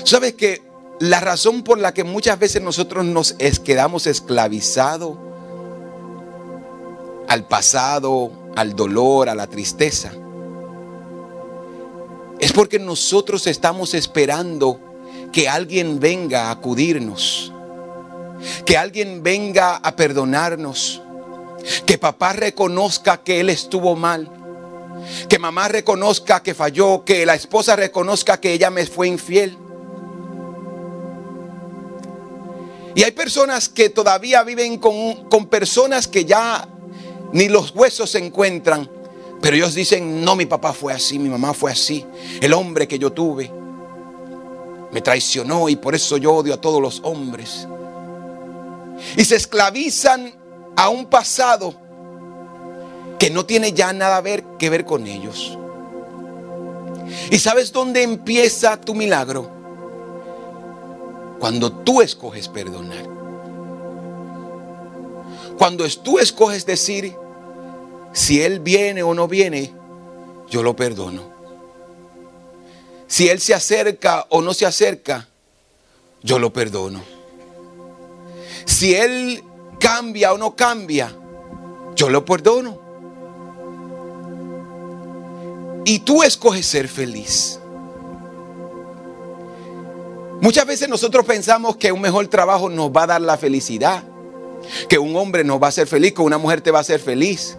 ¿Sabes 0.05 0.35
que 0.35 0.63
la 1.01 1.21
razón 1.21 1.63
por 1.63 1.79
la 1.79 1.93
que 1.93 2.05
muchas 2.05 2.39
veces 2.39 2.63
nosotros 2.63 3.05
nos 3.05 3.35
quedamos 3.65 4.07
esclavizados 4.07 5.19
al 7.29 7.47
pasado, 7.47 8.31
al 8.57 8.77
dolor, 8.77 9.29
a 9.29 9.35
la 9.35 9.47
tristeza, 9.47 10.13
es 12.41 12.53
porque 12.53 12.79
nosotros 12.79 13.47
estamos 13.47 13.95
esperando 13.95 14.81
que 15.33 15.49
alguien 15.49 15.99
venga 16.01 16.49
a 16.49 16.51
acudirnos, 16.53 17.53
que 18.65 18.77
alguien 18.77 19.23
venga 19.23 19.77
a 19.77 19.97
perdonarnos, 19.97 21.03
que 21.87 21.99
papá 21.99 22.33
reconozca 22.33 23.23
que 23.23 23.41
él 23.41 23.51
estuvo 23.51 23.97
mal, 23.97 24.31
que 25.29 25.39
mamá 25.39 25.69
reconozca 25.69 26.43
que 26.43 26.55
falló, 26.55 27.05
que 27.05 27.27
la 27.27 27.35
esposa 27.35 27.77
reconozca 27.77 28.39
que 28.39 28.53
ella 28.53 28.71
me 28.71 28.87
fue 28.87 29.09
infiel. 29.09 29.59
Y 32.95 33.03
hay 33.03 33.11
personas 33.11 33.69
que 33.69 33.89
todavía 33.89 34.43
viven 34.45 34.79
con, 34.79 35.47
personas 35.49 36.07
que 36.07 36.25
ya 36.25 36.69
ni 37.33 37.49
los 37.49 37.75
huesos 37.75 38.11
se 38.11 38.19
encuentran. 38.19 38.89
Pero 39.45 39.57
ellos 39.57 39.75
dicen, 39.75 40.25
no, 40.25 40.37
mi 40.37 40.47
papá 40.47 40.73
fue 40.73 40.95
así, 40.95 41.19
mi 41.19 41.29
mamá 41.29 41.53
fue 41.53 41.71
así. 41.71 42.03
El 42.41 42.55
hombre 42.55 42.89
que 42.89 42.99
yo 42.99 43.13
tuve 43.13 43.53
me 44.91 45.03
traicionó 45.03 45.69
y 45.69 45.77
por 45.77 45.95
eso 45.95 46.17
yo 46.17 46.33
odio 46.33 46.55
a 46.55 46.61
todos 46.63 46.81
los 46.81 47.03
hombres. 47.05 47.69
Y 49.19 49.23
se 49.23 49.37
esclavizan 49.37 50.33
a 50.75 50.89
un 50.89 51.05
pasado 51.05 51.75
que 53.19 53.29
no 53.29 53.45
tiene 53.45 53.75
ya 53.75 53.93
nada 53.93 54.23
que 54.59 54.71
ver 54.71 54.87
con 54.87 55.07
ellos. 55.07 55.59
¿Y 57.31 57.39
sabes 57.39 57.71
dónde 57.71 58.03
empieza 58.03 58.81
tu 58.81 58.95
milagro? 58.95 59.51
Cuando 61.39 61.71
tú 61.71 62.01
escoges 62.01 62.49
perdonar. 62.49 63.07
Cuando 65.59 65.87
tú 65.87 66.19
escoges 66.19 66.65
decir, 66.65 67.15
si 68.15 68.41
Él 68.41 68.61
viene 68.61 69.03
o 69.03 69.13
no 69.13 69.27
viene, 69.27 69.75
yo 70.49 70.63
lo 70.63 70.75
perdono. 70.75 71.35
Si 73.09 73.29
Él 73.29 73.41
se 73.41 73.55
acerca 73.55 74.25
o 74.31 74.41
no 74.41 74.55
se 74.55 74.65
acerca, 74.65 75.29
yo 76.23 76.39
lo 76.39 76.53
perdono. 76.53 77.03
Si 78.65 78.95
Él 78.95 79.43
cambia 79.81 80.33
o 80.33 80.39
no 80.39 80.55
cambia, 80.55 81.15
yo 81.97 82.09
lo 82.09 82.25
perdono. 82.25 82.79
Y 85.85 85.99
tú 85.99 86.23
escoges 86.23 86.65
ser 86.65 86.87
feliz. 86.89 87.59
Muchas 90.41 90.67
veces 90.67 90.89
nosotros 90.89 91.27
pensamos 91.27 91.77
que 91.77 91.91
un 91.91 92.01
mejor 92.01 92.29
trabajo 92.29 92.71
nos 92.71 92.91
va 92.91 93.03
a 93.03 93.07
dar 93.09 93.21
la 93.21 93.37
felicidad, 93.37 94.05
que 94.89 94.99
un 94.99 95.17
hombre 95.17 95.43
nos 95.43 95.61
va 95.61 95.67
a 95.67 95.69
hacer 95.71 95.89
feliz, 95.89 96.13
que 96.13 96.23
una 96.23 96.39
mujer 96.39 96.61
te 96.61 96.71
va 96.71 96.79
a 96.79 96.83
hacer 96.83 97.01
feliz, 97.01 97.59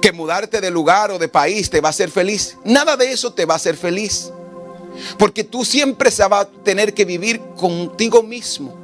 que 0.00 0.12
mudarte 0.12 0.60
de 0.60 0.70
lugar 0.70 1.10
o 1.10 1.18
de 1.18 1.28
país 1.28 1.70
te 1.70 1.80
va 1.80 1.88
a 1.88 1.90
hacer 1.90 2.10
feliz. 2.10 2.56
Nada 2.64 2.96
de 2.96 3.12
eso 3.12 3.32
te 3.32 3.44
va 3.44 3.54
a 3.54 3.56
hacer 3.56 3.76
feliz, 3.76 4.30
porque 5.18 5.44
tú 5.44 5.64
siempre 5.64 6.10
se 6.10 6.26
va 6.26 6.40
a 6.40 6.48
tener 6.48 6.94
que 6.94 7.04
vivir 7.04 7.40
contigo 7.56 8.22
mismo. 8.22 8.74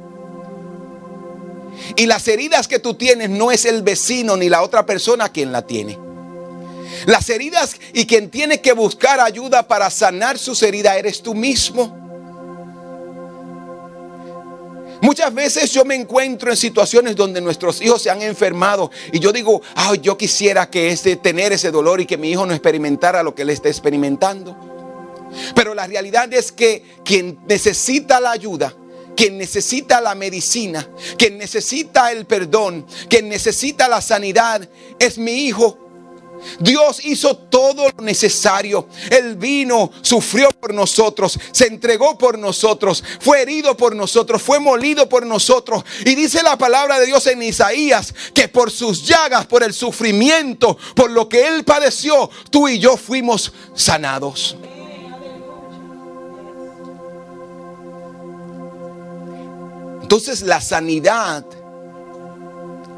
Y 1.95 2.05
las 2.05 2.27
heridas 2.27 2.67
que 2.67 2.79
tú 2.79 2.93
tienes 2.93 3.29
no 3.29 3.51
es 3.51 3.65
el 3.65 3.81
vecino 3.81 4.37
ni 4.37 4.49
la 4.49 4.61
otra 4.61 4.85
persona 4.85 5.29
quien 5.29 5.51
la 5.51 5.65
tiene. 5.65 5.97
Las 7.05 7.29
heridas 7.29 7.77
y 7.93 8.05
quien 8.05 8.29
tiene 8.29 8.61
que 8.61 8.73
buscar 8.73 9.19
ayuda 9.19 9.67
para 9.67 9.89
sanar 9.89 10.37
sus 10.37 10.61
heridas 10.61 10.97
eres 10.97 11.21
tú 11.21 11.33
mismo. 11.33 12.00
Muchas 15.01 15.33
veces 15.33 15.71
yo 15.71 15.83
me 15.83 15.95
encuentro 15.95 16.51
en 16.51 16.57
situaciones 16.57 17.15
donde 17.15 17.41
nuestros 17.41 17.81
hijos 17.81 18.03
se 18.03 18.11
han 18.11 18.21
enfermado 18.21 18.91
y 19.11 19.19
yo 19.19 19.31
digo, 19.31 19.61
ay, 19.73 19.99
yo 19.99 20.15
quisiera 20.15 20.69
que 20.69 20.91
ese 20.91 21.15
tener 21.15 21.51
ese 21.51 21.71
dolor 21.71 21.99
y 21.99 22.05
que 22.05 22.17
mi 22.17 22.29
hijo 22.29 22.45
no 22.45 22.53
experimentara 22.53 23.23
lo 23.23 23.33
que 23.33 23.41
él 23.41 23.49
está 23.49 23.67
experimentando. 23.67 24.55
Pero 25.55 25.73
la 25.73 25.87
realidad 25.87 26.31
es 26.31 26.51
que 26.51 26.83
quien 27.03 27.39
necesita 27.47 28.19
la 28.19 28.31
ayuda, 28.31 28.75
quien 29.15 29.39
necesita 29.39 30.01
la 30.01 30.13
medicina, 30.13 30.87
quien 31.17 31.37
necesita 31.37 32.11
el 32.11 32.25
perdón, 32.25 32.85
quien 33.09 33.27
necesita 33.27 33.87
la 33.87 34.01
sanidad, 34.01 34.67
es 34.99 35.17
mi 35.17 35.45
hijo. 35.45 35.77
Dios 36.59 37.03
hizo 37.05 37.35
todo 37.35 37.87
lo 37.89 38.03
necesario. 38.03 38.87
Él 39.09 39.35
vino, 39.35 39.91
sufrió 40.01 40.49
por 40.49 40.73
nosotros, 40.73 41.39
se 41.51 41.67
entregó 41.67 42.17
por 42.17 42.37
nosotros, 42.37 43.03
fue 43.19 43.41
herido 43.41 43.75
por 43.77 43.95
nosotros, 43.95 44.41
fue 44.41 44.59
molido 44.59 45.07
por 45.09 45.25
nosotros. 45.25 45.83
Y 46.05 46.15
dice 46.15 46.43
la 46.43 46.57
palabra 46.57 46.99
de 46.99 47.05
Dios 47.05 47.25
en 47.27 47.43
Isaías 47.43 48.13
que 48.33 48.47
por 48.47 48.71
sus 48.71 49.05
llagas, 49.05 49.45
por 49.45 49.63
el 49.63 49.73
sufrimiento, 49.73 50.77
por 50.95 51.11
lo 51.11 51.27
que 51.27 51.47
Él 51.47 51.63
padeció, 51.63 52.29
tú 52.49 52.67
y 52.67 52.79
yo 52.79 52.97
fuimos 52.97 53.51
sanados. 53.75 54.55
Entonces 60.01 60.41
la 60.41 60.59
sanidad 60.59 61.45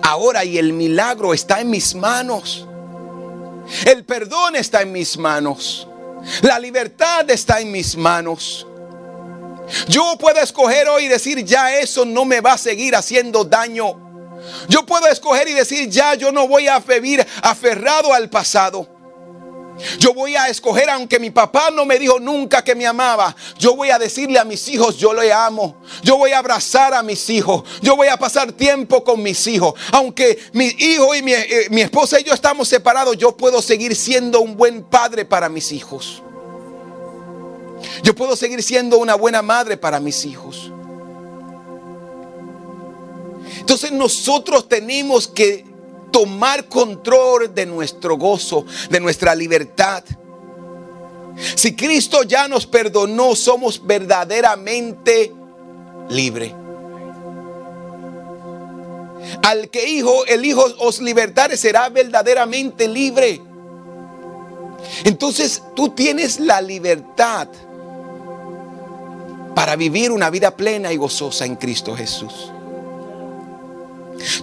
ahora 0.01 0.43
y 0.45 0.57
el 0.57 0.73
milagro 0.73 1.33
está 1.33 1.61
en 1.61 1.69
mis 1.69 1.93
manos. 1.93 2.67
El 3.85 4.03
perdón 4.03 4.55
está 4.55 4.81
en 4.81 4.91
mis 4.91 5.17
manos. 5.17 5.87
La 6.41 6.59
libertad 6.59 7.29
está 7.29 7.59
en 7.59 7.71
mis 7.71 7.95
manos. 7.95 8.65
Yo 9.87 10.17
puedo 10.17 10.39
escoger 10.41 10.87
hoy 10.87 11.05
y 11.05 11.07
decir, 11.07 11.43
ya 11.43 11.77
eso 11.77 12.05
no 12.05 12.25
me 12.25 12.41
va 12.41 12.53
a 12.53 12.57
seguir 12.57 12.95
haciendo 12.95 13.43
daño. 13.43 13.99
Yo 14.67 14.85
puedo 14.85 15.07
escoger 15.07 15.47
y 15.47 15.53
decir, 15.53 15.89
ya 15.89 16.15
yo 16.15 16.31
no 16.31 16.47
voy 16.47 16.67
a 16.67 16.79
vivir 16.79 17.25
aferrado 17.41 18.13
al 18.13 18.29
pasado. 18.29 18.92
Yo 19.99 20.13
voy 20.13 20.35
a 20.35 20.47
escoger, 20.47 20.89
aunque 20.89 21.19
mi 21.19 21.29
papá 21.29 21.69
no 21.71 21.85
me 21.85 21.99
dijo 21.99 22.19
nunca 22.19 22.63
que 22.63 22.75
me 22.75 22.85
amaba, 22.85 23.35
yo 23.57 23.75
voy 23.75 23.89
a 23.89 23.99
decirle 23.99 24.39
a 24.39 24.45
mis 24.45 24.67
hijos, 24.67 24.97
yo 24.97 25.13
le 25.13 25.31
amo. 25.31 25.75
Yo 26.01 26.17
voy 26.17 26.31
a 26.31 26.39
abrazar 26.39 26.93
a 26.93 27.03
mis 27.03 27.29
hijos. 27.29 27.63
Yo 27.81 27.95
voy 27.95 28.07
a 28.07 28.17
pasar 28.17 28.51
tiempo 28.51 29.03
con 29.03 29.21
mis 29.21 29.45
hijos. 29.47 29.73
Aunque 29.91 30.39
mi 30.53 30.65
hijo 30.65 31.13
y 31.15 31.21
mi, 31.21 31.33
eh, 31.33 31.67
mi 31.69 31.81
esposa 31.81 32.19
y 32.19 32.23
yo 32.23 32.33
estamos 32.33 32.67
separados, 32.67 33.17
yo 33.17 33.35
puedo 33.35 33.61
seguir 33.61 33.95
siendo 33.95 34.41
un 34.41 34.55
buen 34.55 34.83
padre 34.83 35.25
para 35.25 35.49
mis 35.49 35.71
hijos. 35.71 36.21
Yo 38.01 38.15
puedo 38.15 38.35
seguir 38.35 38.63
siendo 38.63 38.97
una 38.97 39.15
buena 39.15 39.41
madre 39.41 39.77
para 39.77 39.99
mis 39.99 40.25
hijos. 40.25 40.71
Entonces 43.59 43.91
nosotros 43.91 44.67
tenemos 44.67 45.27
que 45.27 45.72
tomar 46.13 46.69
control 46.69 47.53
de 47.53 47.65
nuestro 47.65 48.15
gozo, 48.17 48.65
de 48.89 48.99
nuestra 48.99 49.33
libertad. 49.33 50.03
Si 51.55 51.75
Cristo 51.75 52.21
ya 52.21 52.47
nos 52.47 52.67
perdonó, 52.67 53.35
somos 53.35 53.83
verdaderamente 53.83 55.33
libres. 56.09 56.53
Al 59.41 59.69
que 59.69 59.89
hijo, 59.89 60.25
el 60.27 60.45
hijo 60.45 60.63
os 60.79 61.01
libertare 61.01 61.57
será 61.57 61.89
verdaderamente 61.89 62.87
libre. 62.87 63.41
Entonces 65.03 65.63
tú 65.75 65.89
tienes 65.89 66.39
la 66.39 66.61
libertad 66.61 67.47
para 69.55 69.75
vivir 69.75 70.11
una 70.11 70.29
vida 70.29 70.55
plena 70.55 70.93
y 70.93 70.97
gozosa 70.97 71.45
en 71.45 71.55
Cristo 71.55 71.95
Jesús. 71.95 72.52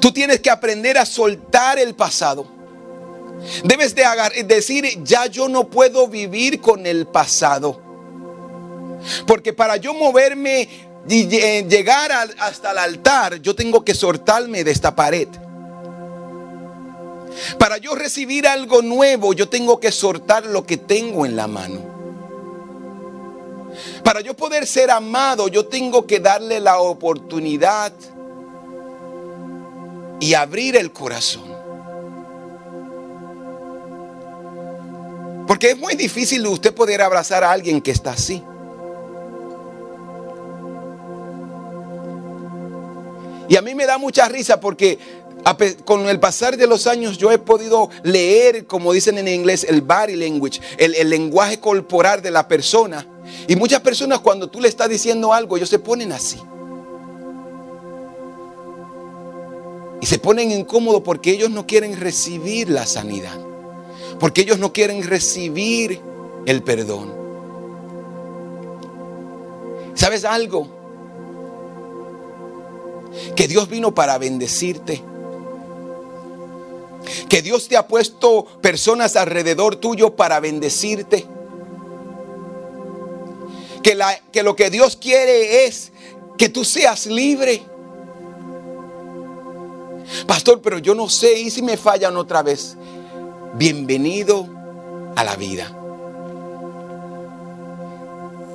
Tú 0.00 0.12
tienes 0.12 0.40
que 0.40 0.50
aprender 0.50 0.98
a 0.98 1.06
soltar 1.06 1.78
el 1.78 1.94
pasado. 1.94 2.46
Debes 3.64 3.94
de 3.94 4.04
decir, 4.44 5.02
ya 5.02 5.26
yo 5.26 5.48
no 5.48 5.68
puedo 5.68 6.08
vivir 6.08 6.60
con 6.60 6.86
el 6.86 7.06
pasado. 7.06 7.80
Porque 9.26 9.52
para 9.52 9.76
yo 9.76 9.94
moverme 9.94 10.68
y 11.08 11.26
llegar 11.26 12.12
hasta 12.38 12.72
el 12.72 12.78
altar, 12.78 13.40
yo 13.40 13.54
tengo 13.54 13.84
que 13.84 13.94
soltarme 13.94 14.62
de 14.64 14.70
esta 14.70 14.94
pared. 14.94 15.28
Para 17.58 17.78
yo 17.78 17.94
recibir 17.94 18.46
algo 18.46 18.82
nuevo, 18.82 19.32
yo 19.32 19.48
tengo 19.48 19.80
que 19.80 19.92
soltar 19.92 20.44
lo 20.44 20.66
que 20.66 20.76
tengo 20.76 21.24
en 21.24 21.36
la 21.36 21.46
mano. 21.46 21.80
Para 24.04 24.20
yo 24.20 24.34
poder 24.34 24.66
ser 24.66 24.90
amado, 24.90 25.48
yo 25.48 25.66
tengo 25.66 26.06
que 26.06 26.20
darle 26.20 26.60
la 26.60 26.80
oportunidad 26.80 27.92
y 30.20 30.34
abrir 30.34 30.76
el 30.76 30.92
corazón. 30.92 31.50
Porque 35.46 35.70
es 35.70 35.78
muy 35.78 35.96
difícil 35.96 36.46
usted 36.46 36.72
poder 36.72 37.02
abrazar 37.02 37.42
a 37.42 37.50
alguien 37.50 37.80
que 37.80 37.90
está 37.90 38.12
así. 38.12 38.42
Y 43.48 43.56
a 43.56 43.62
mí 43.62 43.74
me 43.74 43.84
da 43.84 43.98
mucha 43.98 44.28
risa 44.28 44.60
porque 44.60 44.96
con 45.84 46.08
el 46.08 46.20
pasar 46.20 46.56
de 46.56 46.68
los 46.68 46.86
años 46.86 47.18
yo 47.18 47.32
he 47.32 47.38
podido 47.38 47.90
leer, 48.04 48.66
como 48.66 48.92
dicen 48.92 49.18
en 49.18 49.26
inglés, 49.26 49.66
el 49.68 49.80
body 49.80 50.14
language, 50.14 50.60
el, 50.78 51.10
lenguaje 51.10 51.58
corporal 51.58 52.22
de 52.22 52.30
la 52.30 52.46
persona. 52.46 53.04
Y 53.48 53.56
muchas 53.56 53.80
personas 53.80 54.20
cuando 54.20 54.48
tú 54.48 54.60
le 54.60 54.68
estás 54.68 54.88
diciendo 54.88 55.32
algo, 55.32 55.56
ellos 55.56 55.68
se 55.68 55.80
ponen 55.80 56.12
así. 56.12 56.40
Y 60.00 60.06
se 60.06 60.18
ponen 60.18 60.50
incómodos 60.50 61.02
porque 61.02 61.30
ellos 61.30 61.50
no 61.50 61.66
quieren 61.66 61.98
recibir 61.98 62.70
la 62.70 62.86
sanidad. 62.86 63.38
Porque 64.18 64.42
ellos 64.42 64.58
no 64.58 64.72
quieren 64.72 65.02
recibir 65.02 66.00
el 66.46 66.62
perdón. 66.62 67.12
¿Sabes 69.94 70.24
algo? 70.24 70.68
Que 73.36 73.48
Dios 73.48 73.68
vino 73.68 73.94
para 73.94 74.16
bendecirte. 74.18 75.02
Que 77.28 77.42
Dios 77.42 77.68
te 77.68 77.76
ha 77.76 77.86
puesto 77.86 78.44
personas 78.60 79.16
alrededor 79.16 79.76
tuyo 79.76 80.16
para 80.16 80.40
bendecirte. 80.40 81.26
Que, 83.82 83.98
que 84.32 84.42
lo 84.42 84.56
que 84.56 84.70
Dios 84.70 84.96
quiere 84.96 85.66
es 85.66 85.92
que 86.38 86.48
tú 86.48 86.64
seas 86.64 87.06
libre. 87.06 87.62
Pastor, 90.26 90.60
pero 90.60 90.78
yo 90.78 90.94
no 90.94 91.08
sé, 91.08 91.38
¿y 91.38 91.50
si 91.50 91.62
me 91.62 91.76
fallan 91.76 92.16
otra 92.16 92.42
vez? 92.42 92.76
Bienvenido 93.54 94.46
a 95.16 95.24
la 95.24 95.36
vida. 95.36 95.76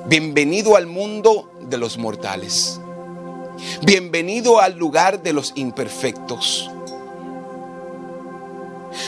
Bienvenido 0.06 0.76
al 0.76 0.86
mundo 0.86 1.50
de 1.60 1.78
los 1.78 1.98
mortales. 1.98 2.80
Bienvenido 3.82 4.60
al 4.60 4.76
lugar 4.76 5.22
de 5.22 5.32
los 5.32 5.52
imperfectos. 5.56 6.70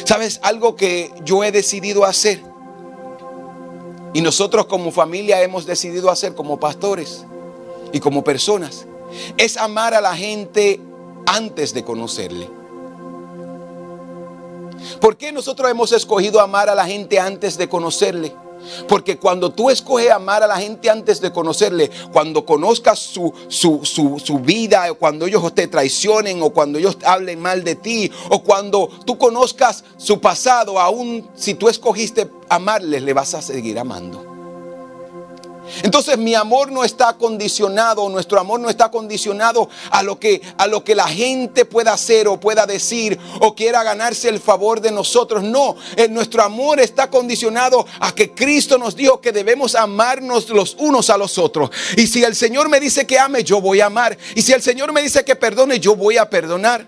¿Sabes 0.04 0.40
algo 0.42 0.74
que 0.76 1.12
yo 1.24 1.44
he 1.44 1.52
decidido 1.52 2.04
hacer? 2.04 2.42
Y 4.12 4.22
nosotros 4.22 4.66
como 4.66 4.90
familia 4.90 5.42
hemos 5.42 5.66
decidido 5.66 6.10
hacer 6.10 6.34
como 6.34 6.58
pastores 6.58 7.24
y 7.92 8.00
como 8.00 8.24
personas. 8.24 8.86
Es 9.36 9.56
amar 9.56 9.94
a 9.94 10.00
la 10.00 10.16
gente 10.16 10.80
antes 11.28 11.74
de 11.74 11.84
conocerle. 11.84 12.50
¿Por 15.00 15.16
qué 15.16 15.32
nosotros 15.32 15.70
hemos 15.70 15.92
escogido 15.92 16.40
amar 16.40 16.68
a 16.68 16.74
la 16.74 16.86
gente 16.86 17.18
antes 17.18 17.58
de 17.58 17.68
conocerle? 17.68 18.34
Porque 18.88 19.18
cuando 19.18 19.50
tú 19.50 19.70
escoges 19.70 20.10
amar 20.10 20.42
a 20.42 20.46
la 20.46 20.56
gente 20.56 20.90
antes 20.90 21.20
de 21.20 21.30
conocerle, 21.30 21.90
cuando 22.12 22.44
conozcas 22.44 22.98
su, 22.98 23.32
su, 23.48 23.80
su, 23.84 24.18
su, 24.18 24.38
vida, 24.40 24.92
cuando 24.94 25.26
ellos 25.26 25.54
te 25.54 25.68
traicionen, 25.68 26.42
o 26.42 26.50
cuando 26.50 26.78
ellos 26.78 26.98
hablen 27.04 27.40
mal 27.40 27.62
de 27.62 27.76
ti, 27.76 28.10
o 28.30 28.42
cuando 28.42 28.88
tú 29.04 29.16
conozcas 29.16 29.84
su 29.96 30.20
pasado, 30.20 30.80
aún 30.80 31.28
si 31.34 31.54
tú 31.54 31.68
escogiste 31.68 32.28
amarles, 32.48 33.02
le 33.02 33.12
vas 33.12 33.34
a 33.34 33.42
seguir 33.42 33.78
amando. 33.78 34.37
Entonces 35.82 36.18
mi 36.18 36.34
amor 36.34 36.70
no 36.72 36.84
está 36.84 37.14
condicionado, 37.14 38.08
nuestro 38.08 38.40
amor 38.40 38.60
no 38.60 38.70
está 38.70 38.90
condicionado 38.90 39.68
a 39.90 40.02
lo 40.02 40.18
que 40.18 40.40
a 40.56 40.66
lo 40.66 40.84
que 40.84 40.94
la 40.94 41.08
gente 41.08 41.64
pueda 41.64 41.92
hacer 41.92 42.28
o 42.28 42.38
pueda 42.38 42.66
decir 42.66 43.18
o 43.40 43.54
quiera 43.54 43.82
ganarse 43.82 44.28
el 44.28 44.40
favor 44.40 44.80
de 44.80 44.90
nosotros. 44.90 45.42
No, 45.42 45.76
eh, 45.96 46.08
nuestro 46.08 46.42
amor 46.42 46.80
está 46.80 47.10
condicionado 47.10 47.86
a 48.00 48.14
que 48.14 48.32
Cristo 48.34 48.78
nos 48.78 48.96
dijo 48.96 49.20
que 49.20 49.32
debemos 49.32 49.74
amarnos 49.74 50.48
los 50.48 50.76
unos 50.78 51.10
a 51.10 51.16
los 51.16 51.38
otros. 51.38 51.70
Y 51.96 52.06
si 52.06 52.24
el 52.24 52.34
Señor 52.34 52.68
me 52.68 52.80
dice 52.80 53.06
que 53.06 53.18
ame, 53.18 53.44
yo 53.44 53.60
voy 53.60 53.80
a 53.80 53.86
amar. 53.86 54.16
Y 54.34 54.42
si 54.42 54.52
el 54.52 54.62
Señor 54.62 54.92
me 54.92 55.02
dice 55.02 55.24
que 55.24 55.36
perdone, 55.36 55.80
yo 55.80 55.94
voy 55.94 56.18
a 56.18 56.28
perdonar. 56.28 56.86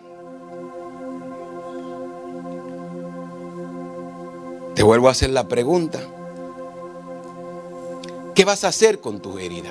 Te 4.75 4.83
vuelvo 4.83 5.09
a 5.09 5.13
hacer 5.13 5.31
la 5.31 5.47
pregunta. 5.47 6.01
¿Qué 8.41 8.47
vas 8.47 8.65
a 8.65 8.69
hacer 8.69 9.01
con 9.01 9.21
tu 9.21 9.39
herida? 9.39 9.69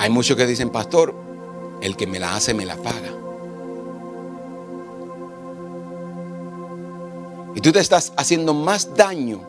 Hay 0.00 0.10
muchos 0.10 0.36
que 0.36 0.44
dicen, 0.48 0.70
pastor, 0.70 1.14
el 1.80 1.96
que 1.96 2.08
me 2.08 2.18
la 2.18 2.34
hace 2.34 2.54
me 2.54 2.66
la 2.66 2.74
paga. 2.74 3.12
Y 7.54 7.60
tú 7.60 7.70
te 7.70 7.78
estás 7.78 8.12
haciendo 8.16 8.52
más 8.52 8.92
daño 8.96 9.42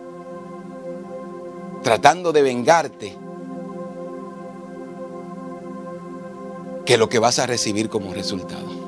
tratando 1.82 2.32
de 2.34 2.44
vengarte 2.44 3.18
que 6.86 7.00
lo 7.00 7.10
que 7.10 7.18
vas 7.18 7.40
a 7.40 7.48
recibir 7.48 7.90
como 7.90 8.14
resultado. 8.14 8.87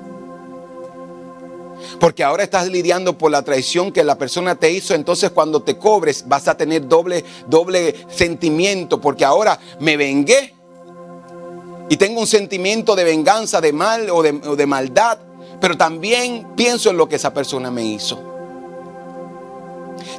Porque 1.99 2.23
ahora 2.23 2.43
estás 2.43 2.67
lidiando 2.69 3.17
por 3.17 3.31
la 3.31 3.41
traición 3.41 3.91
que 3.91 4.03
la 4.03 4.17
persona 4.17 4.55
te 4.55 4.71
hizo, 4.71 4.95
entonces 4.95 5.31
cuando 5.31 5.61
te 5.61 5.77
cobres 5.77 6.25
vas 6.27 6.47
a 6.47 6.55
tener 6.55 6.87
doble, 6.87 7.25
doble 7.47 7.95
sentimiento, 8.09 9.01
porque 9.01 9.25
ahora 9.25 9.59
me 9.79 9.97
vengué 9.97 10.53
y 11.89 11.97
tengo 11.97 12.21
un 12.21 12.27
sentimiento 12.27 12.95
de 12.95 13.03
venganza, 13.03 13.59
de 13.59 13.73
mal 13.73 14.09
o 14.11 14.21
de, 14.21 14.39
o 14.47 14.55
de 14.55 14.65
maldad, 14.65 15.17
pero 15.59 15.75
también 15.75 16.47
pienso 16.55 16.89
en 16.89 16.97
lo 16.97 17.09
que 17.09 17.17
esa 17.17 17.33
persona 17.33 17.69
me 17.69 17.83
hizo. 17.83 18.19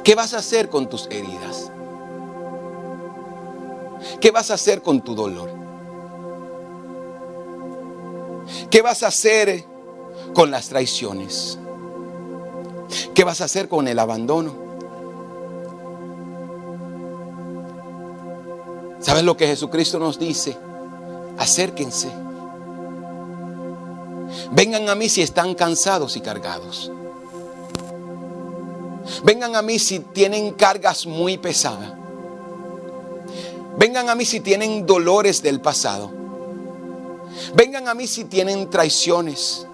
¿Qué 0.03 0.13
vas 0.13 0.33
a 0.33 0.37
hacer 0.37 0.69
con 0.69 0.87
tus 0.87 1.07
heridas? 1.07 1.71
¿Qué 4.19 4.31
vas 4.31 4.51
a 4.51 4.55
hacer 4.55 4.81
con 4.81 5.01
tu 5.01 5.15
dolor? 5.15 5.49
¿Qué 8.69 8.81
vas 8.81 9.03
a 9.03 9.07
hacer 9.07 9.65
con 10.33 10.51
las 10.51 10.69
traiciones? 10.69 11.57
¿Qué 13.13 13.23
vas 13.23 13.41
a 13.41 13.45
hacer 13.45 13.67
con 13.67 13.87
el 13.87 13.99
abandono? 13.99 14.53
¿Sabes 18.99 19.23
lo 19.23 19.35
que 19.35 19.47
Jesucristo 19.47 19.99
nos 19.99 20.19
dice? 20.19 20.57
Acérquense. 21.37 22.09
Vengan 24.51 24.89
a 24.89 24.95
mí 24.95 25.09
si 25.09 25.21
están 25.21 25.55
cansados 25.55 26.15
y 26.17 26.21
cargados. 26.21 26.91
Vengan 29.23 29.55
a 29.55 29.61
mí 29.61 29.79
si 29.79 29.99
tienen 29.99 30.51
cargas 30.53 31.05
muy 31.05 31.37
pesadas. 31.37 31.93
Vengan 33.77 34.09
a 34.09 34.15
mí 34.15 34.25
si 34.25 34.39
tienen 34.39 34.85
dolores 34.85 35.41
del 35.41 35.61
pasado. 35.61 36.11
Vengan 37.55 37.87
a 37.87 37.93
mí 37.93 38.07
si 38.07 38.25
tienen 38.25 38.69
traiciones, 38.69 39.65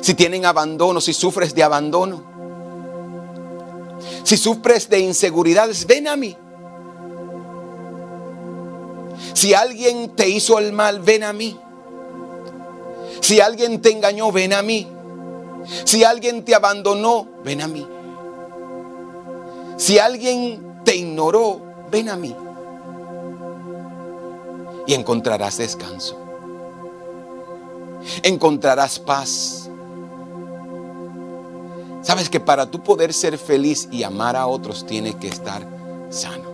si 0.00 0.14
tienen 0.14 0.44
abandono, 0.44 1.00
si 1.00 1.12
sufres 1.12 1.54
de 1.54 1.62
abandono, 1.62 2.22
si 4.24 4.36
sufres 4.36 4.88
de 4.88 5.00
inseguridades, 5.00 5.86
ven 5.86 6.08
a 6.08 6.16
mí. 6.16 6.36
Si 9.34 9.54
alguien 9.54 10.14
te 10.14 10.28
hizo 10.28 10.58
el 10.58 10.72
mal, 10.72 11.00
ven 11.00 11.24
a 11.24 11.32
mí. 11.32 11.58
Si 13.20 13.40
alguien 13.40 13.80
te 13.80 13.90
engañó, 13.90 14.30
ven 14.32 14.52
a 14.52 14.62
mí. 14.62 14.86
Si 15.84 16.04
alguien 16.04 16.44
te 16.44 16.54
abandonó, 16.54 17.26
ven 17.44 17.60
a 17.62 17.68
mí. 17.68 17.86
Si 19.76 19.98
alguien 19.98 20.82
te 20.84 20.96
ignoró, 20.96 21.60
ven 21.90 22.08
a 22.08 22.16
mí. 22.16 22.34
Y 24.86 24.94
encontrarás 24.94 25.58
descanso 25.58 26.28
encontrarás 28.22 28.98
paz. 28.98 29.67
Sabes 32.08 32.30
que 32.30 32.40
para 32.40 32.70
tú 32.70 32.82
poder 32.82 33.12
ser 33.12 33.36
feliz 33.36 33.86
y 33.92 34.02
amar 34.02 34.34
a 34.34 34.46
otros 34.46 34.86
tienes 34.86 35.16
que 35.16 35.28
estar 35.28 35.68
sano. 36.08 36.48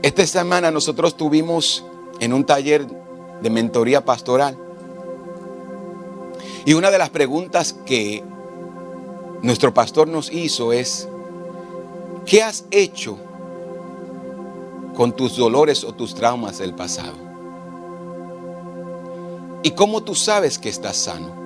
Esta 0.00 0.26
semana 0.26 0.70
nosotros 0.70 1.14
tuvimos 1.14 1.84
en 2.20 2.32
un 2.32 2.46
taller 2.46 2.86
de 3.42 3.50
mentoría 3.50 4.02
pastoral. 4.02 4.56
Y 6.64 6.72
una 6.72 6.90
de 6.90 6.96
las 6.96 7.10
preguntas 7.10 7.74
que 7.84 8.24
nuestro 9.42 9.74
pastor 9.74 10.08
nos 10.08 10.32
hizo 10.32 10.72
es, 10.72 11.06
¿qué 12.24 12.42
has 12.42 12.64
hecho 12.70 13.18
con 14.96 15.14
tus 15.14 15.36
dolores 15.36 15.84
o 15.84 15.92
tus 15.92 16.14
traumas 16.14 16.56
del 16.56 16.74
pasado? 16.74 17.31
¿Y 19.62 19.70
cómo 19.72 20.02
tú 20.02 20.14
sabes 20.14 20.58
que 20.58 20.68
estás 20.68 20.96
sano? 20.96 21.42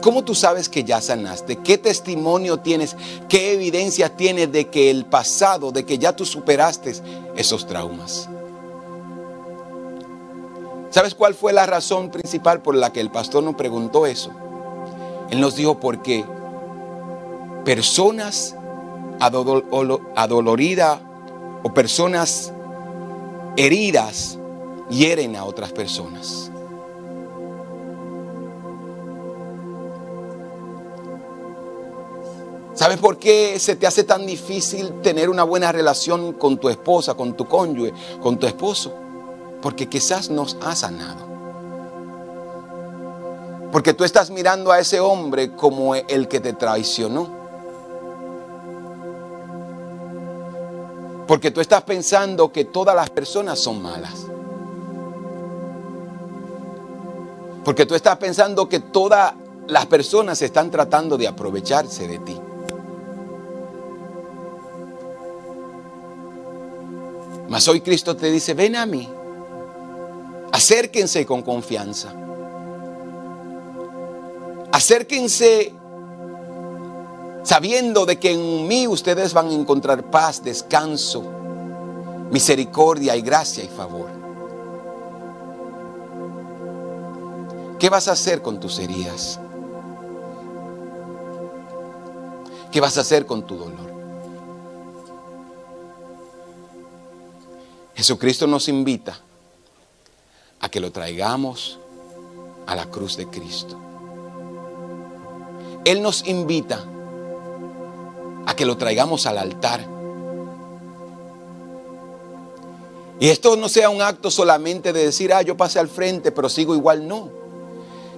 ¿Cómo 0.00 0.22
tú 0.22 0.34
sabes 0.34 0.68
que 0.68 0.84
ya 0.84 1.00
sanaste? 1.00 1.56
¿Qué 1.56 1.78
testimonio 1.78 2.58
tienes? 2.58 2.94
¿Qué 3.28 3.54
evidencia 3.54 4.14
tienes 4.14 4.52
de 4.52 4.68
que 4.68 4.90
el 4.90 5.06
pasado, 5.06 5.72
de 5.72 5.86
que 5.86 5.96
ya 5.96 6.14
tú 6.14 6.26
superaste 6.26 6.94
esos 7.36 7.66
traumas? 7.66 8.28
¿Sabes 10.90 11.14
cuál 11.14 11.34
fue 11.34 11.52
la 11.52 11.64
razón 11.66 12.10
principal 12.10 12.60
por 12.60 12.74
la 12.76 12.92
que 12.92 13.00
el 13.00 13.10
pastor 13.10 13.42
nos 13.42 13.54
preguntó 13.54 14.06
eso? 14.06 14.30
Él 15.30 15.40
nos 15.40 15.56
dijo 15.56 15.80
porque 15.80 16.24
personas 17.64 18.54
adolorida 20.14 21.00
o 21.62 21.72
personas 21.72 22.52
heridas 23.56 24.38
hieren 24.94 25.36
a 25.36 25.44
otras 25.44 25.72
personas. 25.72 26.50
¿Sabes 32.74 32.98
por 32.98 33.18
qué 33.18 33.58
se 33.60 33.76
te 33.76 33.86
hace 33.86 34.02
tan 34.02 34.26
difícil 34.26 35.00
tener 35.00 35.30
una 35.30 35.44
buena 35.44 35.70
relación 35.70 36.32
con 36.32 36.58
tu 36.58 36.68
esposa, 36.68 37.14
con 37.14 37.36
tu 37.36 37.46
cónyuge, 37.46 37.92
con 38.20 38.36
tu 38.36 38.46
esposo? 38.48 38.92
Porque 39.62 39.88
quizás 39.88 40.28
nos 40.28 40.56
ha 40.60 40.74
sanado. 40.74 41.24
Porque 43.70 43.94
tú 43.94 44.04
estás 44.04 44.30
mirando 44.30 44.72
a 44.72 44.80
ese 44.80 44.98
hombre 45.00 45.54
como 45.54 45.94
el 45.94 46.26
que 46.28 46.40
te 46.40 46.52
traicionó. 46.52 47.28
Porque 51.28 51.50
tú 51.52 51.60
estás 51.60 51.82
pensando 51.84 52.52
que 52.52 52.64
todas 52.64 52.94
las 52.94 53.08
personas 53.10 53.58
son 53.60 53.82
malas. 53.82 54.26
Porque 57.64 57.86
tú 57.86 57.94
estás 57.94 58.16
pensando 58.18 58.68
que 58.68 58.80
todas 58.80 59.34
las 59.66 59.86
personas 59.86 60.40
están 60.42 60.70
tratando 60.70 61.16
de 61.16 61.26
aprovecharse 61.26 62.06
de 62.06 62.18
ti. 62.18 62.40
Mas 67.48 67.66
hoy 67.68 67.80
Cristo 67.80 68.16
te 68.16 68.30
dice, 68.30 68.54
ven 68.54 68.76
a 68.76 68.84
mí, 68.84 69.08
acérquense 70.52 71.24
con 71.24 71.42
confianza. 71.42 72.12
Acérquense 74.72 75.72
sabiendo 77.44 78.06
de 78.06 78.18
que 78.18 78.32
en 78.32 78.66
mí 78.66 78.88
ustedes 78.88 79.32
van 79.32 79.48
a 79.48 79.52
encontrar 79.52 80.10
paz, 80.10 80.42
descanso, 80.42 81.22
misericordia 82.30 83.14
y 83.14 83.22
gracia 83.22 83.62
y 83.62 83.68
favor. 83.68 84.13
¿Qué 87.84 87.90
vas 87.90 88.08
a 88.08 88.12
hacer 88.12 88.40
con 88.40 88.60
tus 88.60 88.78
heridas? 88.78 89.38
¿Qué 92.72 92.80
vas 92.80 92.96
a 92.96 93.02
hacer 93.02 93.26
con 93.26 93.46
tu 93.46 93.58
dolor? 93.58 93.92
Jesucristo 97.94 98.46
nos 98.46 98.68
invita 98.68 99.20
a 100.60 100.70
que 100.70 100.80
lo 100.80 100.92
traigamos 100.92 101.78
a 102.66 102.74
la 102.74 102.86
cruz 102.86 103.18
de 103.18 103.26
Cristo. 103.26 103.78
Él 105.84 106.00
nos 106.00 106.26
invita 106.26 106.82
a 108.46 108.56
que 108.56 108.64
lo 108.64 108.78
traigamos 108.78 109.26
al 109.26 109.36
altar. 109.36 109.86
Y 113.20 113.28
esto 113.28 113.56
no 113.56 113.68
sea 113.68 113.90
un 113.90 114.00
acto 114.00 114.30
solamente 114.30 114.94
de 114.94 115.04
decir, 115.04 115.34
ah, 115.34 115.42
yo 115.42 115.54
pasé 115.54 115.80
al 115.80 115.88
frente, 115.88 116.32
pero 116.32 116.48
sigo 116.48 116.74
igual, 116.74 117.06
no. 117.06 117.43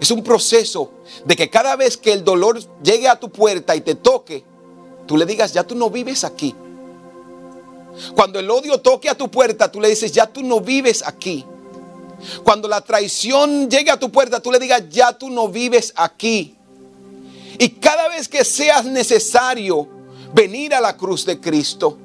Es 0.01 0.11
un 0.11 0.23
proceso 0.23 0.91
de 1.25 1.37
que 1.37 1.49
cada 1.49 1.77
vez 1.77 1.97
que 1.97 2.13
el 2.13 2.25
dolor 2.25 2.61
llegue 2.83 3.09
a 3.09 3.19
tu 3.19 3.31
puerta 3.31 3.75
y 3.75 3.81
te 3.81 3.95
toque, 3.95 4.45
tú 5.07 5.17
le 5.17 5.25
digas, 5.25 5.53
ya 5.53 5.65
tú 5.65 5.75
no 5.75 5.91
vives 5.91 6.25
aquí. 6.25 6.55
Cuando 8.15 8.39
el 8.39 8.51
odio 8.51 8.79
toque 8.79 9.09
a 9.09 9.15
tu 9.15 9.31
puerta, 9.31 9.71
tú 9.71 9.81
le 9.81 9.89
dices, 9.89 10.13
ya 10.13 10.27
tú 10.27 10.43
no 10.43 10.61
vives 10.61 11.03
aquí. 11.07 11.45
Cuando 12.45 12.69
la 12.69 12.81
traición 12.81 13.71
llegue 13.71 13.91
a 13.91 13.99
tu 13.99 14.11
puerta, 14.11 14.41
tú 14.41 14.51
le 14.51 14.59
digas, 14.59 14.83
ya 14.91 15.13
tú 15.13 15.31
no 15.31 15.49
vives 15.49 15.93
aquí. 15.97 16.57
Y 17.59 17.71
cada 17.71 18.09
vez 18.09 18.29
que 18.29 18.45
seas 18.45 18.85
necesario 18.85 19.89
venir 20.35 20.75
a 20.75 20.81
la 20.81 20.97
cruz 20.97 21.25
de 21.25 21.41
Cristo. 21.41 21.99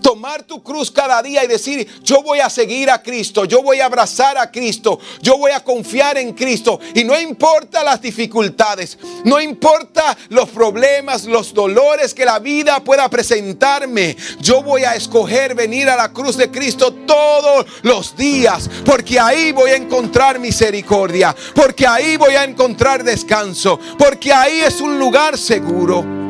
Tomar 0.00 0.42
tu 0.42 0.62
cruz 0.62 0.90
cada 0.90 1.22
día 1.22 1.44
y 1.44 1.46
decir, 1.46 1.86
yo 2.02 2.22
voy 2.22 2.40
a 2.40 2.50
seguir 2.50 2.90
a 2.90 3.02
Cristo, 3.02 3.44
yo 3.44 3.62
voy 3.62 3.80
a 3.80 3.86
abrazar 3.86 4.38
a 4.38 4.50
Cristo, 4.50 4.98
yo 5.20 5.38
voy 5.38 5.52
a 5.52 5.62
confiar 5.64 6.18
en 6.18 6.32
Cristo. 6.32 6.80
Y 6.94 7.04
no 7.04 7.18
importa 7.18 7.82
las 7.82 8.00
dificultades, 8.00 8.98
no 9.24 9.40
importa 9.40 10.16
los 10.28 10.48
problemas, 10.50 11.24
los 11.24 11.54
dolores 11.54 12.14
que 12.14 12.24
la 12.24 12.38
vida 12.38 12.82
pueda 12.82 13.08
presentarme, 13.08 14.16
yo 14.40 14.62
voy 14.62 14.84
a 14.84 14.94
escoger 14.94 15.54
venir 15.54 15.88
a 15.88 15.96
la 15.96 16.12
cruz 16.12 16.36
de 16.36 16.50
Cristo 16.50 16.92
todos 17.06 17.66
los 17.82 18.16
días, 18.16 18.68
porque 18.84 19.18
ahí 19.18 19.52
voy 19.52 19.70
a 19.70 19.76
encontrar 19.76 20.38
misericordia, 20.38 21.34
porque 21.54 21.86
ahí 21.86 22.16
voy 22.16 22.34
a 22.34 22.44
encontrar 22.44 23.04
descanso, 23.04 23.78
porque 23.98 24.32
ahí 24.32 24.60
es 24.60 24.80
un 24.80 24.98
lugar 24.98 25.38
seguro. 25.38 26.21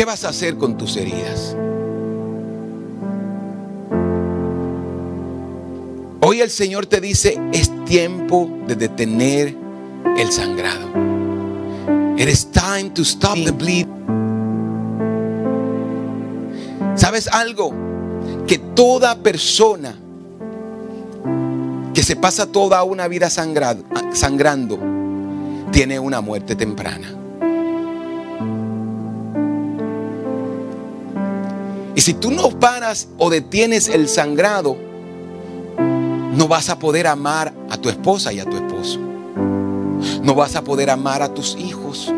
¿Qué 0.00 0.06
vas 0.06 0.24
a 0.24 0.30
hacer 0.30 0.56
con 0.56 0.78
tus 0.78 0.96
heridas? 0.96 1.54
Hoy 6.22 6.40
el 6.40 6.48
Señor 6.48 6.86
te 6.86 7.02
dice, 7.02 7.38
es 7.52 7.70
tiempo 7.84 8.48
de 8.66 8.76
detener 8.76 9.54
el 10.16 10.32
sangrado. 10.32 10.88
It 12.16 12.30
is 12.30 12.50
time 12.50 12.88
to 12.94 13.02
stop 13.02 13.34
the 13.44 13.50
bleed. 13.50 13.88
¿Sabes 16.96 17.28
algo? 17.28 17.74
Que 18.46 18.56
toda 18.56 19.16
persona 19.16 19.94
que 21.92 22.02
se 22.02 22.16
pasa 22.16 22.50
toda 22.50 22.82
una 22.84 23.06
vida 23.06 23.28
sangrando 23.28 24.78
tiene 25.70 25.98
una 25.98 26.22
muerte 26.22 26.56
temprana. 26.56 27.19
Y 32.00 32.02
si 32.02 32.14
tú 32.14 32.30
no 32.30 32.48
paras 32.48 33.08
o 33.18 33.28
detienes 33.28 33.90
el 33.90 34.08
sangrado, 34.08 34.74
no 36.34 36.48
vas 36.48 36.70
a 36.70 36.78
poder 36.78 37.06
amar 37.06 37.52
a 37.68 37.76
tu 37.76 37.90
esposa 37.90 38.32
y 38.32 38.40
a 38.40 38.46
tu 38.46 38.56
esposo. 38.56 38.98
No 40.22 40.34
vas 40.34 40.56
a 40.56 40.64
poder 40.64 40.88
amar 40.88 41.20
a 41.20 41.34
tus 41.34 41.56
hijos. 41.56 42.10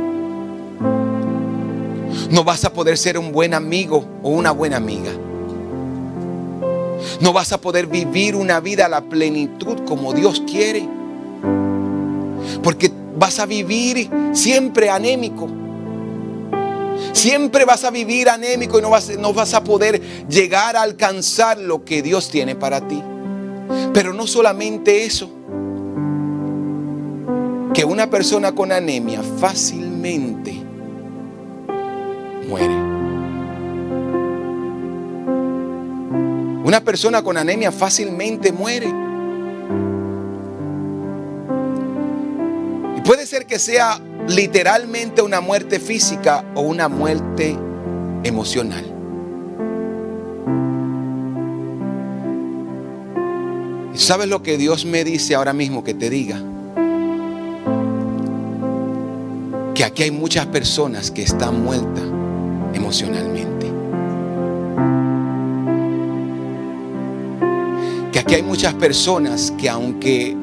No 2.30 2.44
vas 2.44 2.64
a 2.64 2.72
poder 2.72 2.96
ser 2.96 3.18
un 3.18 3.32
buen 3.32 3.54
amigo 3.54 4.04
o 4.22 4.28
una 4.28 4.52
buena 4.52 4.76
amiga. 4.76 5.10
No 7.20 7.32
vas 7.32 7.50
a 7.50 7.60
poder 7.60 7.88
vivir 7.88 8.36
una 8.36 8.60
vida 8.60 8.86
a 8.86 8.88
la 8.88 9.00
plenitud 9.00 9.80
como 9.84 10.12
Dios 10.12 10.44
quiere. 10.46 10.88
Porque 12.62 12.88
vas 13.18 13.40
a 13.40 13.46
vivir 13.46 14.08
siempre 14.32 14.90
anémico. 14.90 15.48
Siempre 17.12 17.64
vas 17.64 17.84
a 17.84 17.90
vivir 17.90 18.28
anémico 18.28 18.78
y 18.78 18.82
no 18.82 18.90
vas, 18.90 19.54
a 19.54 19.64
poder 19.64 20.00
llegar 20.28 20.76
a 20.76 20.82
alcanzar 20.82 21.58
lo 21.58 21.84
que 21.84 22.02
Dios 22.02 22.30
tiene 22.30 22.56
para 22.56 22.86
ti. 22.88 23.02
Pero 23.92 24.12
no 24.12 24.26
solamente 24.26 25.04
eso, 25.04 25.30
que 27.74 27.84
una 27.84 28.08
persona 28.08 28.52
con 28.52 28.72
anemia 28.72 29.22
fácilmente 29.38 30.54
muere. 32.48 32.74
Una 36.64 36.80
persona 36.80 37.22
con 37.22 37.36
anemia 37.36 37.72
fácilmente 37.72 38.52
muere. 38.52 38.88
Y 42.96 43.00
puede 43.02 43.26
ser 43.26 43.46
que 43.46 43.58
sea 43.58 44.00
literalmente 44.28 45.22
una 45.22 45.40
muerte 45.40 45.80
física 45.80 46.44
o 46.54 46.62
una 46.62 46.88
muerte 46.88 47.56
emocional. 48.24 48.84
¿Sabes 53.94 54.28
lo 54.28 54.42
que 54.42 54.56
Dios 54.56 54.84
me 54.84 55.04
dice 55.04 55.34
ahora 55.34 55.52
mismo 55.52 55.84
que 55.84 55.94
te 55.94 56.08
diga? 56.08 56.40
Que 59.74 59.84
aquí 59.84 60.04
hay 60.04 60.10
muchas 60.10 60.46
personas 60.46 61.10
que 61.10 61.22
están 61.22 61.62
muertas 61.62 62.02
emocionalmente. 62.72 63.66
Que 68.12 68.18
aquí 68.18 68.34
hay 68.34 68.42
muchas 68.42 68.74
personas 68.74 69.52
que 69.58 69.68
aunque 69.68 70.36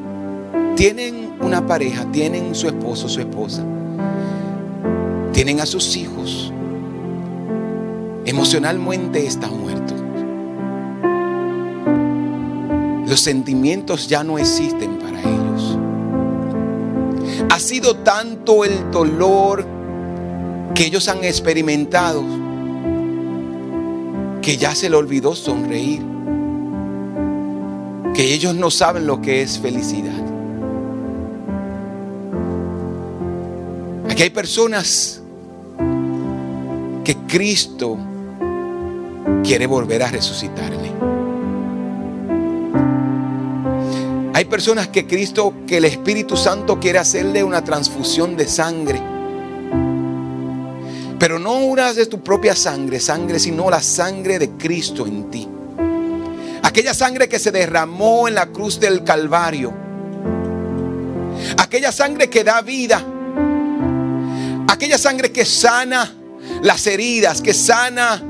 tienen 0.76 1.19
una 1.42 1.66
pareja, 1.66 2.06
tienen 2.12 2.54
su 2.56 2.68
esposo, 2.68 3.08
su 3.08 3.20
esposa, 3.20 3.64
tienen 5.34 5.60
a 5.60 5.66
sus 5.66 5.96
hijos, 5.96 6.52
emocionalmente 8.26 9.26
están 9.26 9.60
muertos. 9.60 9.98
Los 13.08 13.22
sentimientos 13.22 14.08
ya 14.08 14.24
no 14.24 14.38
existen 14.38 15.00
para 15.00 15.20
ellos. 15.20 15.78
Ha 17.50 17.60
sido 17.60 17.96
tanto 17.96 18.64
el 18.64 18.92
dolor 18.92 19.66
que 20.76 20.86
ellos 20.86 21.08
han 21.08 21.24
experimentado 21.24 22.24
que 24.42 24.58
ya 24.58 24.76
se 24.76 24.90
le 24.90 24.96
olvidó 24.96 25.36
sonreír. 25.36 26.02
Que 28.14 28.34
ellos 28.34 28.54
no 28.54 28.70
saben 28.70 29.08
lo 29.08 29.22
que 29.22 29.42
es 29.42 29.58
felicidad. 29.60 30.29
Aquí 34.20 34.26
hay 34.26 34.30
personas 34.32 35.22
que 37.06 37.16
Cristo 37.26 37.98
quiere 39.46 39.66
volver 39.66 40.04
a 40.04 40.10
resucitarle. 40.12 40.92
Hay 44.34 44.44
personas 44.44 44.90
que 44.90 45.08
Cristo, 45.08 45.54
que 45.66 45.78
el 45.78 45.86
Espíritu 45.86 46.36
Santo 46.36 46.82
quiere 46.82 47.00
hacerle 47.00 47.46
una 47.46 47.64
transfusión 47.64 48.36
de 48.36 48.50
sangre. 48.50 49.02
Pero 51.18 51.40
no 51.40 51.60
una 51.60 51.94
de 51.94 52.06
tu 52.06 52.22
propia 52.22 52.58
sangre, 52.58 53.00
sangre, 53.00 53.40
sino 53.40 53.70
la 53.70 53.82
sangre 53.82 54.38
de 54.38 54.50
Cristo 54.50 55.08
en 55.08 55.32
ti. 55.32 55.48
Aquella 56.64 56.94
sangre 56.94 57.30
que 57.30 57.40
se 57.40 57.52
derramó 57.52 58.28
en 58.28 58.36
la 58.36 58.48
cruz 58.48 58.82
del 58.82 59.06
Calvario. 59.06 59.74
Aquella 61.58 61.94
sangre 61.94 62.30
que 62.30 62.44
da 62.44 62.62
vida. 62.62 63.09
Aquella 64.80 64.98
sangre 64.98 65.30
que 65.34 65.44
sana 65.44 66.10
las 66.64 66.88
heridas, 66.88 67.42
que 67.42 67.54
sana 67.54 68.24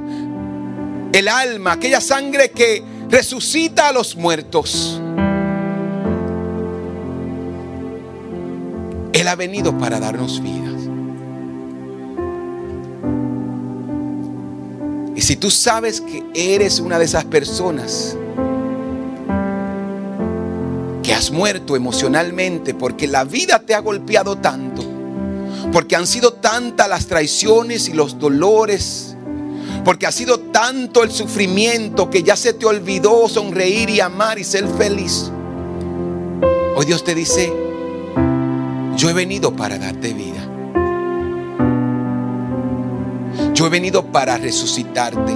el 1.14 1.28
alma. 1.28 1.74
Aquella 1.74 2.02
sangre 2.02 2.50
que 2.50 2.84
resucita 3.08 3.90
a 3.90 3.94
los 3.94 4.16
muertos. 4.16 5.00
Él 9.14 9.28
ha 9.28 9.36
venido 9.36 9.78
para 9.78 10.00
darnos 10.00 10.42
vidas. 10.42 10.82
Y 15.16 15.22
si 15.22 15.36
tú 15.36 15.52
sabes 15.52 16.02
que 16.02 16.26
eres 16.34 16.80
una 16.80 16.98
de 16.98 17.06
esas 17.06 17.26
personas 17.26 18.18
que 21.04 21.14
has 21.14 21.30
muerto 21.30 21.76
emocionalmente 21.76 22.74
porque 22.74 23.08
la 23.08 23.24
vida 23.24 23.60
te 23.60 23.76
ha 23.76 23.80
golpeado 23.82 24.36
tanto, 24.36 24.89
porque 25.72 25.96
han 25.96 26.08
sido 26.08 26.34
tantas 26.34 26.90
las 26.90 27.08
traiciones 27.08 27.88
y 27.90 27.94
los 27.94 28.18
dolores, 28.20 29.16
porque 29.86 30.08
ha 30.08 30.12
sido 30.12 30.40
tanto 30.40 31.04
el 31.04 31.12
sufrimiento 31.12 32.10
que 32.10 32.24
ya 32.24 32.36
se 32.36 32.54
te 32.54 32.66
olvidó 32.66 33.28
sonreír 33.30 33.90
y 33.90 34.00
amar 34.00 34.40
y 34.40 34.44
ser 34.44 34.68
feliz. 34.68 35.32
Hoy 36.76 36.86
Dios 36.86 37.04
te 37.04 37.14
dice, 37.14 37.52
yo 38.96 39.10
he 39.10 39.14
venido 39.14 39.56
para 39.56 39.78
darte 39.78 40.14
vida. 40.14 40.46
Yo 43.54 43.68
he 43.68 43.70
venido 43.70 44.06
para 44.06 44.38
resucitarte. 44.38 45.34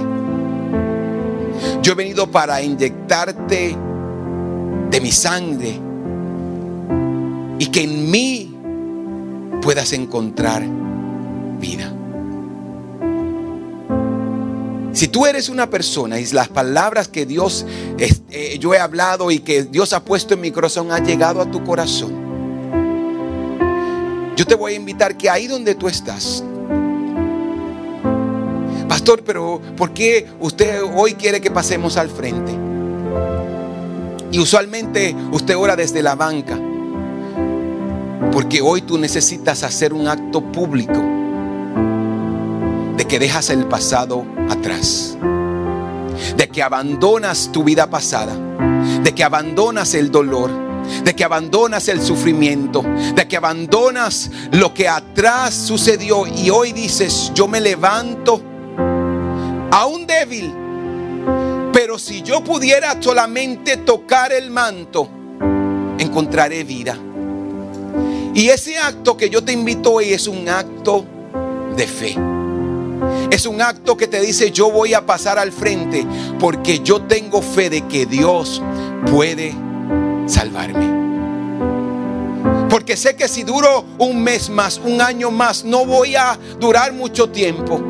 Yo 1.82 1.92
he 1.92 1.94
venido 1.94 2.30
para 2.30 2.62
inyectarte 2.62 3.76
de 4.90 5.00
mi 5.00 5.12
sangre 5.12 5.78
y 7.58 7.66
que 7.66 7.82
en 7.82 8.10
mí 8.10 8.53
puedas 9.64 9.94
encontrar 9.94 10.62
vida. 11.58 11.90
Si 14.92 15.08
tú 15.08 15.24
eres 15.24 15.48
una 15.48 15.70
persona 15.70 16.20
y 16.20 16.26
las 16.26 16.48
palabras 16.48 17.08
que 17.08 17.24
Dios, 17.24 17.64
eh, 17.98 18.58
yo 18.60 18.74
he 18.74 18.78
hablado 18.78 19.30
y 19.30 19.38
que 19.38 19.64
Dios 19.64 19.94
ha 19.94 20.04
puesto 20.04 20.34
en 20.34 20.42
mi 20.42 20.50
corazón 20.50 20.92
ha 20.92 20.98
llegado 20.98 21.40
a 21.40 21.50
tu 21.50 21.64
corazón, 21.64 22.12
yo 24.36 24.44
te 24.44 24.54
voy 24.54 24.74
a 24.74 24.76
invitar 24.76 25.16
que 25.16 25.30
ahí 25.30 25.46
donde 25.46 25.74
tú 25.74 25.88
estás, 25.88 26.44
pastor, 28.86 29.24
pero 29.24 29.62
¿por 29.78 29.94
qué 29.94 30.26
usted 30.40 30.82
hoy 30.94 31.14
quiere 31.14 31.40
que 31.40 31.50
pasemos 31.50 31.96
al 31.96 32.10
frente? 32.10 32.52
Y 34.30 34.38
usualmente 34.38 35.16
usted 35.32 35.56
ora 35.56 35.74
desde 35.74 36.02
la 36.02 36.16
banca, 36.16 36.58
porque 38.34 38.60
hoy 38.60 38.82
tú 38.82 38.98
necesitas 38.98 39.62
hacer 39.62 39.94
un 39.94 40.08
acto 40.08 40.40
público 40.40 41.00
de 42.96 43.04
que 43.06 43.20
dejas 43.20 43.48
el 43.48 43.66
pasado 43.66 44.26
atrás, 44.50 45.16
de 46.36 46.48
que 46.48 46.60
abandonas 46.60 47.52
tu 47.52 47.62
vida 47.62 47.88
pasada, 47.88 48.34
de 49.04 49.14
que 49.14 49.22
abandonas 49.22 49.94
el 49.94 50.10
dolor 50.10 50.64
de 51.02 51.16
que 51.16 51.24
abandonas 51.24 51.88
el 51.88 52.02
sufrimiento, 52.02 52.84
de 53.14 53.26
que 53.26 53.38
abandonas 53.38 54.30
lo 54.50 54.74
que 54.74 54.86
atrás 54.86 55.54
sucedió 55.54 56.26
y 56.26 56.50
hoy 56.50 56.72
dices, 56.72 57.32
yo 57.34 57.48
me 57.48 57.58
levanto 57.58 58.42
aún 59.70 60.06
débil, 60.06 60.52
pero 61.72 61.98
si 61.98 62.20
yo 62.20 62.44
pudiera 62.44 63.00
solamente 63.00 63.78
tocar 63.78 64.30
el 64.32 64.50
manto, 64.50 65.08
encontraré 65.98 66.64
vida. 66.64 66.98
Y 68.34 68.48
ese 68.48 68.76
acto 68.76 69.16
que 69.16 69.30
yo 69.30 69.44
te 69.44 69.52
invito 69.52 69.92
hoy 69.92 70.12
es 70.12 70.26
un 70.26 70.48
acto 70.48 71.04
de 71.76 71.86
fe. 71.86 72.16
Es 73.30 73.46
un 73.46 73.62
acto 73.62 73.96
que 73.96 74.08
te 74.08 74.20
dice 74.20 74.50
yo 74.50 74.70
voy 74.70 74.92
a 74.92 75.06
pasar 75.06 75.38
al 75.38 75.52
frente 75.52 76.04
porque 76.40 76.80
yo 76.80 77.02
tengo 77.02 77.42
fe 77.42 77.70
de 77.70 77.86
que 77.86 78.06
Dios 78.06 78.60
puede 79.10 79.54
salvarme. 80.26 81.04
Porque 82.68 82.96
sé 82.96 83.14
que 83.14 83.28
si 83.28 83.44
duro 83.44 83.84
un 83.98 84.20
mes 84.22 84.50
más, 84.50 84.80
un 84.84 85.00
año 85.00 85.30
más, 85.30 85.64
no 85.64 85.86
voy 85.86 86.16
a 86.16 86.36
durar 86.58 86.92
mucho 86.92 87.28
tiempo. 87.28 87.80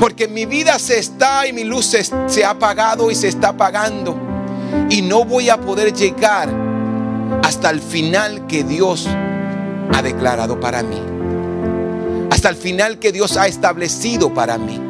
Porque 0.00 0.26
mi 0.26 0.46
vida 0.46 0.78
se 0.78 0.98
está 0.98 1.46
y 1.46 1.52
mi 1.52 1.64
luz 1.64 1.84
se, 2.26 2.44
ha 2.44 2.50
apagado 2.50 3.10
y 3.10 3.14
se 3.14 3.28
está 3.28 3.48
apagando. 3.50 4.16
Y 4.88 5.02
no 5.02 5.24
voy 5.24 5.50
a 5.50 5.60
poder 5.60 5.92
llegar 5.92 6.63
hasta 7.42 7.70
el 7.70 7.80
final 7.80 8.46
que 8.46 8.64
Dios 8.64 9.06
ha 9.92 10.02
declarado 10.02 10.60
para 10.60 10.82
mí. 10.82 11.00
Hasta 12.30 12.48
el 12.48 12.56
final 12.56 12.98
que 12.98 13.12
Dios 13.12 13.36
ha 13.36 13.46
establecido 13.46 14.32
para 14.32 14.58
mí. 14.58 14.80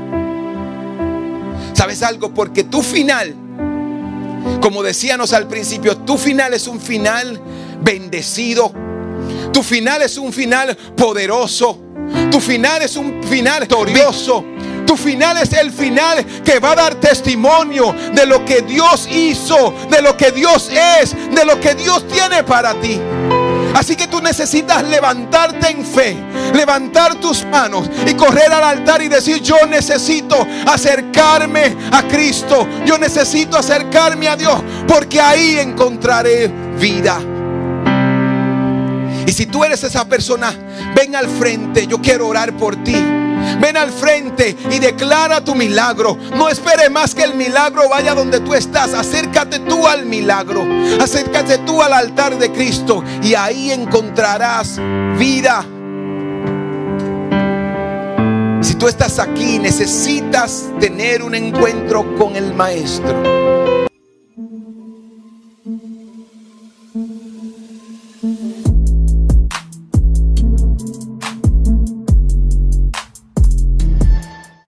¿Sabes 1.72 2.03
algo? 2.03 2.32
Porque 2.32 2.64
tu 2.64 2.82
final, 2.82 3.35
como 4.61 4.82
decíamos 4.82 5.32
al 5.32 5.49
principio, 5.49 5.97
tu 5.99 6.16
final 6.16 6.55
es 6.55 6.66
un 6.66 6.80
final 6.80 7.41
bendecido. 7.82 8.72
Tu 9.53 9.62
final 9.62 10.03
es 10.03 10.16
un 10.16 10.32
final 10.32 10.76
poderoso. 10.97 11.80
Tu 12.30 12.41
final 12.41 12.82
es 12.82 12.97
un 12.97 13.22
final 13.24 13.61
victorioso. 13.61 14.45
Tu 14.87 14.97
final 14.97 15.39
es 15.39 15.53
el 15.53 15.72
final 15.72 16.24
que 16.45 16.59
va 16.59 16.72
a 16.72 16.76
dar 16.76 16.95
testimonio 16.97 17.95
de 18.12 18.26
lo 18.26 18.45
que 18.45 18.62
Dios 18.62 19.09
hizo, 19.11 19.74
de 19.91 20.03
lo 20.03 20.16
que 20.16 20.30
Dios 20.30 20.70
es, 21.01 21.14
de 21.35 21.45
lo 21.45 21.61
que 21.61 21.74
Dios 21.74 22.07
tiene 22.09 22.45
para 22.45 22.74
ti. 22.74 23.01
Así 23.74 23.97
que 23.97 24.07
tú 24.07 24.20
necesitas 24.20 24.85
levantarte 24.85 25.68
en 25.68 25.85
fe, 25.85 26.16
levantar 26.55 27.16
tus 27.16 27.45
manos 27.45 27.91
y 28.07 28.14
correr 28.14 28.53
al 28.53 28.62
altar 28.62 29.03
y 29.03 29.09
decir, 29.09 29.43
yo 29.43 29.66
necesito 29.68 30.47
acercarme 30.66 31.74
a 31.91 32.05
Cristo, 32.05 32.68
yo 32.87 32.99
necesito 32.99 33.59
acercarme 33.59 34.28
a 34.28 34.37
Dios, 34.37 34.62
porque 34.87 35.20
ahí 35.20 35.59
encontraré 35.59 36.49
vida. 36.78 37.20
Y 39.26 39.32
si 39.32 39.47
tú 39.47 39.64
eres 39.64 39.82
esa 39.82 40.05
persona, 40.05 40.55
ven 40.95 41.16
al 41.16 41.28
frente, 41.28 41.89
yo 41.89 42.01
quiero 42.01 42.28
orar 42.28 42.53
por 42.53 42.76
ti. 42.85 43.24
Ven 43.61 43.76
al 43.76 43.90
frente 43.90 44.57
y 44.70 44.78
declara 44.78 45.42
tu 45.42 45.55
milagro. 45.55 46.16
No 46.36 46.49
espere 46.49 46.90
más 46.90 47.14
que 47.14 47.22
el 47.22 47.34
milagro 47.34 47.88
vaya 47.88 48.14
donde 48.14 48.40
tú 48.40 48.55
estás. 48.55 48.95
Acércate 48.95 49.61
tú 49.61 49.86
al 49.86 50.07
milagro. 50.07 50.64
Acércate 51.01 51.59
tú 51.59 51.82
al 51.82 51.92
altar 51.92 52.38
de 52.38 52.51
Cristo 52.53 53.03
y 53.22 53.34
ahí 53.34 53.70
encontrarás 53.70 54.80
vida. 55.18 55.64
Si 58.61 58.74
tú 58.76 58.88
estás 58.88 59.18
aquí, 59.18 59.59
necesitas 59.59 60.64
tener 60.80 61.22
un 61.22 61.34
encuentro 61.34 62.16
con 62.16 62.34
el 62.34 62.55
Maestro. 62.55 63.43